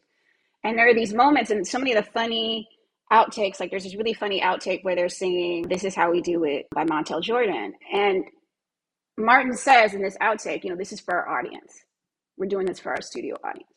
And 0.64 0.78
there 0.78 0.88
are 0.88 0.94
these 0.94 1.14
moments, 1.14 1.50
and 1.50 1.66
so 1.66 1.78
many 1.78 1.92
of 1.94 2.04
the 2.04 2.10
funny 2.12 2.68
outtakes. 3.12 3.60
Like 3.60 3.70
there's 3.70 3.84
this 3.84 3.96
really 3.96 4.14
funny 4.14 4.40
outtake 4.40 4.84
where 4.84 4.96
they're 4.96 5.08
singing 5.08 5.62
"This 5.68 5.84
Is 5.84 5.94
How 5.94 6.10
We 6.10 6.22
Do 6.22 6.44
It" 6.44 6.66
by 6.74 6.84
Montell 6.84 7.20
Jordan, 7.20 7.74
and 7.92 8.24
Martin 9.18 9.54
says 9.54 9.94
in 9.94 10.02
this 10.02 10.16
outtake, 10.22 10.64
you 10.64 10.70
know, 10.70 10.76
this 10.76 10.92
is 10.92 11.00
for 11.00 11.14
our 11.14 11.38
audience. 11.38 11.72
We're 12.38 12.46
doing 12.48 12.66
this 12.66 12.80
for 12.80 12.90
our 12.90 13.02
studio 13.02 13.36
audience. 13.44 13.68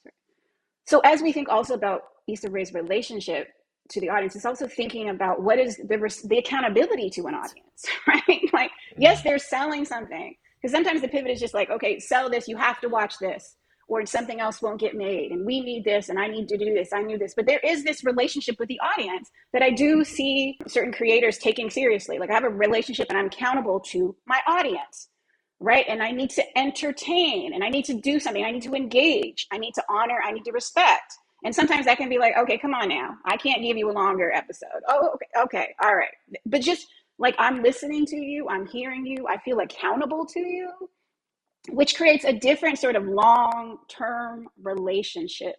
So 0.86 1.00
as 1.02 1.22
we 1.22 1.32
think 1.34 1.50
also 1.50 1.74
about 1.74 2.02
Issa 2.28 2.50
Rae's 2.50 2.74
relationship 2.74 3.50
to 3.90 4.00
the 4.00 4.10
audience, 4.10 4.36
it's 4.36 4.46
also 4.46 4.68
thinking 4.68 5.10
about 5.10 5.42
what 5.42 5.60
is 5.60 5.78
the 5.78 5.98
the 6.26 6.38
accountability 6.38 7.10
to 7.12 7.28
an 7.28 7.36
audience, 7.36 7.86
right? 8.08 8.42
Like, 8.54 8.72
yes, 8.98 9.24
they're 9.24 9.40
selling 9.40 9.86
something 9.86 10.36
because 10.62 10.74
sometimes 10.74 11.02
the 11.02 11.08
pivot 11.08 11.32
is 11.32 11.40
just 11.40 11.54
like, 11.54 11.70
okay, 11.70 12.00
sell 12.00 12.30
this, 12.30 12.48
you 12.48 12.58
have 12.58 12.80
to 12.82 12.88
watch 12.88 13.16
this, 13.20 13.56
or 13.90 14.06
something 14.06 14.40
else 14.40 14.62
won't 14.62 14.80
get 14.80 14.96
made, 14.96 15.32
and 15.32 15.46
we 15.46 15.60
need 15.60 15.84
this, 15.84 16.10
and 16.10 16.18
I 16.18 16.28
need 16.28 16.48
to 16.50 16.58
do 16.58 16.74
this, 16.74 16.94
I 16.94 17.04
need 17.04 17.20
this. 17.20 17.34
But 17.36 17.46
there 17.46 17.60
is 17.60 17.84
this 17.84 18.06
relationship 18.06 18.56
with 18.60 18.70
the 18.70 18.80
audience 18.80 19.30
that 19.52 19.62
I 19.62 19.72
do 19.72 20.06
see 20.06 20.58
certain 20.68 20.94
creators 20.94 21.38
taking 21.38 21.70
seriously. 21.70 22.20
Like, 22.20 22.30
I 22.30 22.34
have 22.34 22.46
a 22.46 22.50
relationship, 22.50 23.08
and 23.10 23.18
I'm 23.18 23.28
accountable 23.28 23.82
to 23.92 24.16
my 24.26 24.40
audience 24.48 25.10
right? 25.60 25.86
And 25.88 26.04
I 26.04 26.12
need 26.12 26.30
to 26.32 26.58
entertain 26.58 27.54
and 27.54 27.64
I 27.64 27.70
need 27.70 27.86
to 27.86 27.94
do 27.94 28.20
something. 28.20 28.44
I 28.44 28.52
need 28.52 28.64
to 28.64 28.74
engage. 28.74 29.48
I 29.52 29.58
need 29.58 29.74
to 29.76 29.84
honor. 29.90 30.20
I 30.24 30.32
need 30.32 30.44
to 30.46 30.52
respect. 30.52 31.14
And 31.44 31.54
sometimes 31.54 31.86
that 31.86 31.98
can 31.98 32.10
be 32.10 32.18
like, 32.18 32.38
okay, 32.38 32.58
come 32.58 32.74
on 32.74 32.90
now. 32.90 33.18
I 33.26 33.38
can't 33.38 33.62
give 33.62 33.78
you 33.78 33.90
a 33.90 33.94
longer 33.94 34.32
episode. 34.32 34.82
Oh, 34.88 35.12
okay, 35.16 35.42
okay, 35.44 35.76
all 35.82 35.96
right. 35.96 36.14
But 36.46 36.62
just 36.62 36.88
like 37.20 37.36
I'm 37.38 37.62
listening 37.62 38.06
to 38.08 38.16
you, 38.16 38.48
I'm 38.50 38.66
hearing 38.66 39.06
you, 39.06 39.28
I 39.28 39.38
feel 39.38 39.60
accountable 39.60 40.26
to 40.26 40.40
you, 40.40 40.70
which 41.70 41.96
creates 41.96 42.26
a 42.26 42.34
different 42.34 42.80
sort 42.80 42.96
of 42.96 43.06
long 43.06 43.78
term 43.90 44.48
relationship 44.62 45.56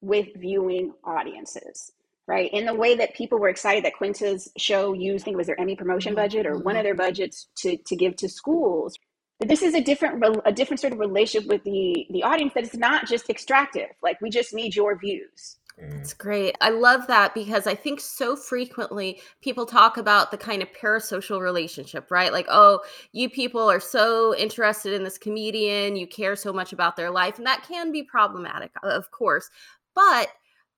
with 0.00 0.28
viewing 0.36 0.92
audiences. 1.04 1.92
Right. 2.26 2.52
In 2.52 2.66
the 2.66 2.74
way 2.74 2.94
that 2.94 3.14
people 3.14 3.38
were 3.38 3.48
excited 3.48 3.86
that 3.86 3.96
Quinta's 3.96 4.50
show 4.58 4.92
used, 4.92 5.22
I 5.22 5.24
think 5.24 5.34
it 5.34 5.38
was 5.38 5.46
their 5.46 5.58
Emmy 5.58 5.76
promotion 5.76 6.12
mm-hmm. 6.12 6.20
budget 6.20 6.46
or 6.46 6.58
one 6.58 6.76
of 6.76 6.80
mm-hmm. 6.80 6.84
their 6.84 6.94
budgets 6.94 7.48
to, 7.62 7.78
to 7.86 7.96
give 7.96 8.16
to 8.16 8.28
schools 8.28 8.98
but 9.38 9.48
this 9.48 9.62
is 9.62 9.74
a 9.74 9.80
different 9.80 10.22
a 10.44 10.52
different 10.52 10.80
sort 10.80 10.92
of 10.92 10.98
relationship 10.98 11.48
with 11.48 11.62
the 11.64 12.06
the 12.10 12.22
audience 12.22 12.52
that 12.54 12.64
is 12.64 12.74
not 12.74 13.06
just 13.06 13.30
extractive 13.30 13.88
like 14.02 14.20
we 14.20 14.30
just 14.30 14.54
need 14.54 14.74
your 14.74 14.98
views 14.98 15.56
mm. 15.80 15.90
that's 15.92 16.12
great. 16.12 16.56
I 16.60 16.70
love 16.70 17.06
that 17.06 17.34
because 17.34 17.66
I 17.66 17.74
think 17.74 18.00
so 18.00 18.34
frequently 18.36 19.20
people 19.40 19.64
talk 19.66 19.96
about 19.96 20.30
the 20.30 20.38
kind 20.38 20.62
of 20.62 20.68
parasocial 20.72 21.40
relationship, 21.40 22.10
right? 22.10 22.32
Like, 22.32 22.46
oh, 22.48 22.80
you 23.12 23.30
people 23.30 23.70
are 23.70 23.80
so 23.80 24.34
interested 24.36 24.92
in 24.92 25.04
this 25.04 25.18
comedian, 25.18 25.96
you 25.96 26.06
care 26.06 26.36
so 26.36 26.52
much 26.52 26.72
about 26.72 26.96
their 26.96 27.10
life. 27.10 27.38
And 27.38 27.46
that 27.46 27.64
can 27.68 27.92
be 27.92 28.02
problematic, 28.02 28.72
of 28.82 29.10
course. 29.10 29.50
But 29.94 30.28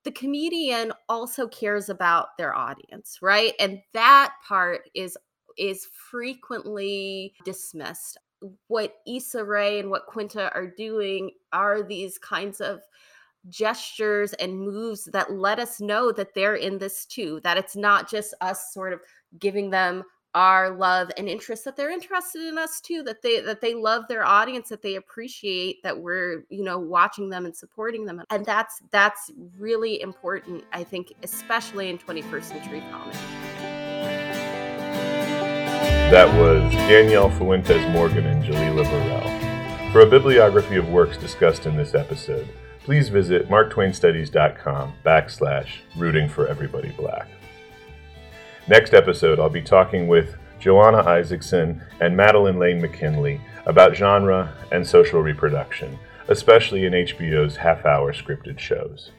the 0.04 0.12
comedian 0.12 0.92
also 1.08 1.46
cares 1.46 1.88
about 1.88 2.36
their 2.38 2.54
audience, 2.54 3.18
right? 3.20 3.52
And 3.58 3.80
that 3.92 4.34
part 4.46 4.88
is 4.94 5.16
is 5.58 5.86
frequently 6.10 7.34
dismissed. 7.44 8.18
What 8.68 8.96
Issa 9.06 9.44
Rae 9.44 9.80
and 9.80 9.90
what 9.90 10.06
Quinta 10.06 10.52
are 10.54 10.66
doing 10.66 11.30
are 11.52 11.82
these 11.82 12.18
kinds 12.18 12.60
of 12.60 12.80
gestures 13.48 14.32
and 14.34 14.60
moves 14.60 15.04
that 15.06 15.32
let 15.32 15.58
us 15.58 15.80
know 15.80 16.12
that 16.12 16.34
they're 16.34 16.56
in 16.56 16.78
this 16.78 17.06
too, 17.06 17.40
that 17.42 17.56
it's 17.56 17.76
not 17.76 18.10
just 18.10 18.34
us 18.40 18.72
sort 18.72 18.92
of 18.92 19.00
giving 19.38 19.70
them 19.70 20.04
our 20.34 20.70
love 20.70 21.10
and 21.16 21.28
interest 21.28 21.64
that 21.64 21.76
they're 21.76 21.90
interested 21.90 22.42
in 22.42 22.56
us 22.56 22.80
too 22.80 23.02
that 23.02 23.20
they 23.20 23.40
that 23.40 23.60
they 23.60 23.74
love 23.74 24.04
their 24.08 24.24
audience 24.24 24.68
that 24.68 24.80
they 24.80 24.94
appreciate 24.94 25.82
that 25.82 25.98
we're 25.98 26.44
you 26.50 26.62
know 26.62 26.78
watching 26.78 27.28
them 27.28 27.46
and 27.46 27.56
supporting 27.56 28.04
them. 28.04 28.22
And 28.30 28.46
that's 28.46 28.80
that's 28.92 29.32
really 29.58 30.00
important 30.00 30.64
i 30.72 30.84
think 30.84 31.12
especially 31.24 31.90
in 31.90 31.98
21st 31.98 32.44
century 32.44 32.82
comedy 32.92 33.18
That 36.10 36.26
was 36.36 36.72
Danielle 36.72 37.30
Fuentes 37.30 37.88
Morgan 37.92 38.26
and 38.26 38.42
Jalylah 38.42 38.84
Burrell. 38.90 39.92
For 39.92 40.00
a 40.00 40.10
bibliography 40.10 40.74
of 40.74 40.88
works 40.88 41.16
discussed 41.16 41.66
in 41.66 41.76
this 41.76 41.94
episode, 41.94 42.48
please 42.82 43.08
visit 43.08 43.48
marktwainstudies.com 43.48 44.92
backslash 45.06 45.68
rooting 45.96 46.28
for 46.28 46.48
everybody 46.48 46.90
black. 46.90 47.28
Next 48.66 48.92
episode, 48.92 49.38
I'll 49.38 49.48
be 49.48 49.62
talking 49.62 50.08
with 50.08 50.34
Johanna 50.58 51.08
Isaacson 51.08 51.80
and 52.00 52.16
Madeline 52.16 52.58
Lane 52.58 52.80
McKinley 52.80 53.40
about 53.66 53.94
genre 53.94 54.52
and 54.72 54.84
social 54.84 55.22
reproduction, 55.22 55.96
especially 56.26 56.86
in 56.86 56.92
HBO's 56.92 57.54
half 57.54 57.86
hour 57.86 58.12
scripted 58.12 58.58
shows. 58.58 59.12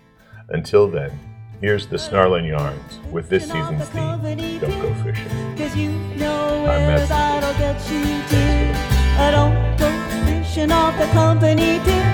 Until 0.49 0.89
then, 0.89 1.17
here's 1.61 1.85
the 1.85 1.97
Snarling 1.97 2.45
Yarns 2.45 2.99
with 3.11 3.29
this 3.29 3.43
season's 3.43 3.87
theme 3.89 4.59
Don't 4.59 4.81
Go 4.81 4.93
Fishing. 5.03 5.55
Cause 5.55 5.75
you 5.75 5.91
know 6.17 6.65
I'm 6.65 6.87
where 6.87 6.97
Matt 6.97 7.07
that'll 7.07 7.53
get 7.59 7.79
you, 7.89 8.03
dear. 8.29 8.73
I 9.17 9.29
don't 9.29 9.77
go 9.77 9.89
fishing 10.25 10.71
off 10.71 10.97
the 10.97 11.05
company, 11.13 11.79
dear. 11.85 12.09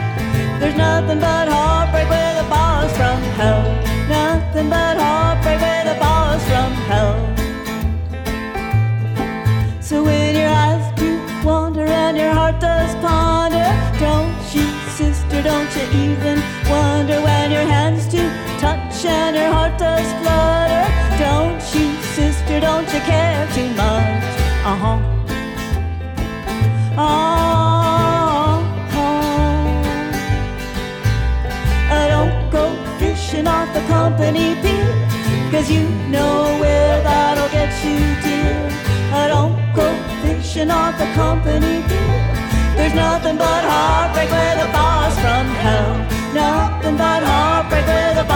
There's 0.60 0.76
nothing 0.76 1.20
but 1.20 1.48
heartbreak 1.48 2.10
with 2.10 2.44
the 2.44 2.50
boss 2.50 2.92
from 2.98 3.22
hell. 3.40 3.64
Nothing 4.10 4.70
but 4.70 4.98
heartbreak 4.98 5.62
with 5.62 5.94
the 5.94 6.00
boss 6.00 6.44
from 6.44 6.74
hell. 6.92 7.18
So 9.82 10.04
when 10.04 10.36
your 10.36 10.50
eyes 10.50 10.94
do 11.00 11.22
wander 11.46 11.86
and 11.86 12.18
your 12.18 12.32
heart 12.32 12.60
does 12.60 12.94
ponder, 12.96 13.70
don't 14.00 14.36
you, 14.54 14.68
sister, 15.00 15.42
don't 15.42 15.74
you 15.74 16.12
even 16.12 16.44
wonder 16.70 17.22
when 17.22 17.52
your 17.52 17.64
hands 17.64 18.06
do 18.08 18.47
touch 18.60 19.06
and 19.06 19.36
your 19.36 19.52
heart 19.52 19.78
does 19.78 20.08
flutter? 20.20 20.86
Don't 21.20 21.62
you, 21.76 21.88
sister, 22.16 22.60
don't 22.60 22.88
you 22.94 23.00
care 23.02 23.48
too 23.54 23.70
much? 23.76 24.24
Uh 24.72 24.78
huh. 24.84 25.00
Uh 26.98 28.62
huh. 28.94 29.18
I 32.00 32.04
don't 32.14 32.52
go 32.52 32.64
fishing 33.00 33.48
off 33.48 33.74
the 33.74 33.82
company 33.82 34.56
pier, 34.62 34.94
cause 35.52 35.70
you 35.70 35.88
know 36.10 36.58
where 36.60 37.02
that'll 37.04 37.50
get 37.50 37.72
you, 37.86 38.00
dear. 38.26 38.58
I 39.14 39.28
don't 39.28 39.58
go 39.74 39.88
fishing 40.24 40.72
off 40.72 40.98
the 40.98 41.10
company 41.14 41.84
pier. 41.88 42.18
There's 42.76 42.94
nothing 42.94 43.38
but 43.38 43.64
heartbreak 43.64 44.30
with 44.30 44.66
a 44.68 44.70
boss 44.72 45.14
from 45.16 45.46
hell. 45.64 45.94
Nothing 46.34 46.98
but 46.98 47.24
heartbreak 47.24 47.86
with 47.88 48.24
a 48.24 48.27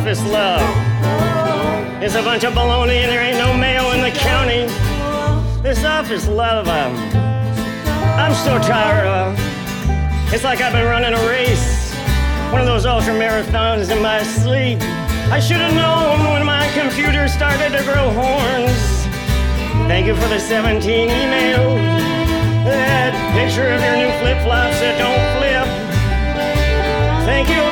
Office 0.00 0.24
love 0.32 2.02
is 2.02 2.14
a 2.14 2.22
bunch 2.22 2.42
of 2.44 2.54
baloney 2.54 3.04
and 3.04 3.12
there 3.12 3.20
ain't 3.20 3.36
no 3.36 3.52
mail 3.52 3.92
in 3.92 4.00
the 4.00 4.10
county. 4.18 4.64
This 5.60 5.84
office 5.84 6.26
love, 6.26 6.68
um, 6.68 6.96
I'm 8.16 8.32
so 8.32 8.58
tired 8.66 9.06
of. 9.06 9.36
It's 10.32 10.42
like 10.42 10.62
I've 10.62 10.72
been 10.72 10.86
running 10.86 11.12
a 11.12 11.28
race, 11.28 11.92
one 12.50 12.62
of 12.62 12.66
those 12.66 12.86
ultra 12.86 13.12
marathons 13.12 13.94
in 13.94 14.02
my 14.02 14.22
sleep. 14.22 14.80
I 15.30 15.38
should 15.38 15.60
have 15.60 15.74
known 15.74 16.32
when 16.32 16.46
my 16.46 16.66
computer 16.72 17.28
started 17.28 17.76
to 17.76 17.84
grow 17.84 18.08
horns. 18.08 19.04
Thank 19.86 20.06
you 20.06 20.14
for 20.14 20.28
the 20.28 20.40
17 20.40 21.10
emails. 21.10 21.76
That 22.64 23.12
picture 23.36 23.68
of 23.68 23.82
your 23.82 23.96
new 23.96 24.10
flip 24.18 24.42
flops 24.44 24.80
that 24.80 24.96
don't 24.96 25.20
flip. 25.36 25.68
Thank 27.26 27.50
you 27.50 27.69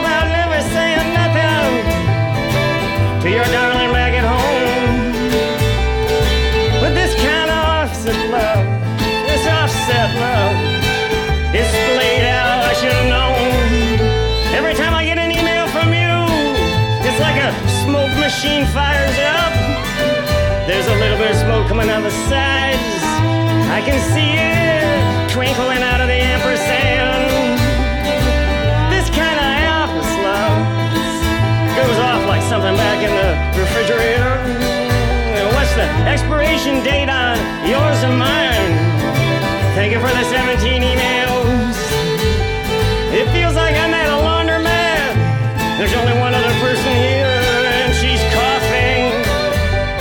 to 3.28 3.34
your 3.34 3.44
darling 3.52 3.92
back 3.92 4.12
at 4.16 4.24
home. 4.24 5.12
But 6.80 6.94
this 6.96 7.12
kind 7.20 7.50
of 7.50 7.60
offset 7.76 8.20
love, 8.32 8.64
this 9.28 9.44
offset 9.44 10.10
love, 10.16 10.56
it's 11.52 11.68
splayed 11.68 12.24
out. 12.24 12.64
I 12.64 12.72
should 12.72 12.92
have 12.92 13.08
known. 13.12 14.56
Every 14.56 14.74
time 14.74 14.94
I 14.94 15.04
get 15.04 15.18
an 15.18 15.30
email 15.30 15.66
from 15.76 15.92
you, 15.92 16.14
it's 17.04 17.20
like 17.20 17.36
a 17.48 17.52
smoke 17.84 18.14
machine 18.16 18.64
fires 18.72 19.18
up. 19.36 19.52
There's 20.66 20.86
a 20.86 20.96
little 20.96 21.18
bit 21.18 21.30
of 21.32 21.36
smoke 21.36 21.68
coming 21.68 21.90
out 21.90 22.02
the 22.02 22.14
sides. 22.32 23.02
I 23.68 23.80
can 23.84 23.98
see 24.12 24.32
it 24.40 25.32
twinkling 25.34 25.82
out 25.82 26.00
of 26.00 26.08
the 26.08 26.20
ampersand. 26.32 26.87
Something 32.58 32.76
back 32.76 32.98
in 33.06 33.14
the 33.14 33.30
refrigerator. 33.54 34.34
What's 35.54 35.74
the 35.78 35.86
expiration 36.10 36.82
date 36.82 37.08
on 37.08 37.38
yours 37.62 38.02
and 38.02 38.18
mine? 38.18 38.74
Thank 39.78 39.92
you 39.94 40.00
for 40.02 40.10
the 40.10 40.24
17 40.26 40.82
emails. 40.82 41.76
It 43.14 43.30
feels 43.30 43.54
like 43.54 43.78
I'm 43.78 43.94
at 43.94 44.10
a 44.10 44.18
laundromat. 44.26 45.14
There's 45.78 45.94
only 45.94 46.18
one 46.18 46.34
other 46.34 46.54
person 46.58 46.90
here, 46.98 47.38
and 47.78 47.94
she's 47.94 48.22
coughing. 48.34 49.06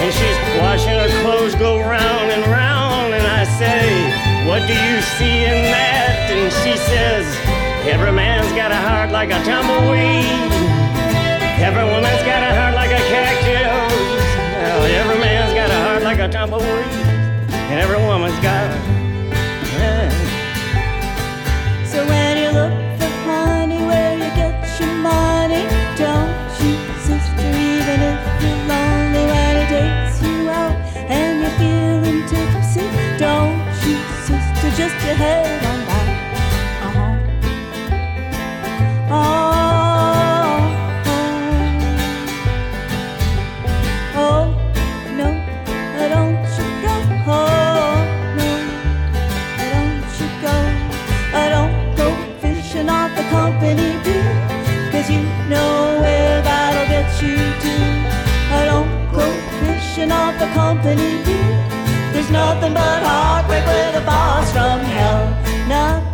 And 0.02 0.10
she's 0.10 0.38
watching 0.58 0.98
her 0.98 1.14
clothes 1.22 1.54
go 1.54 1.78
round 1.78 2.32
and 2.34 2.42
round. 2.50 3.14
And 3.14 3.28
I 3.28 3.44
say, 3.62 3.86
What 4.50 4.66
do 4.66 4.74
you 4.74 4.98
see 5.22 5.46
in 5.46 5.62
that? 5.78 6.26
And 6.34 6.50
she 6.66 6.74
says, 6.90 7.26
Every 7.86 8.12
man's 8.12 8.50
got 8.54 8.72
a 8.72 8.82
heart 8.82 9.12
like 9.12 9.30
a 9.30 9.38
tumbleweed. 9.46 10.77
Every 11.68 11.84
woman's 11.84 12.24
got 12.24 12.42
a 12.44 12.56
heart 12.56 12.76
like 12.76 12.92
a 12.92 13.04
cactus. 13.12 13.68
Well, 14.56 14.84
every 14.84 15.20
man's 15.20 15.54
got 15.54 15.70
a 15.70 15.80
heart 15.84 16.02
like 16.02 16.20
a 16.20 16.30
tumbleweed. 16.30 16.66
And 17.52 17.82
every 17.82 17.98
woman's 17.98 18.40
got 18.40 18.97
nothing 65.68 66.07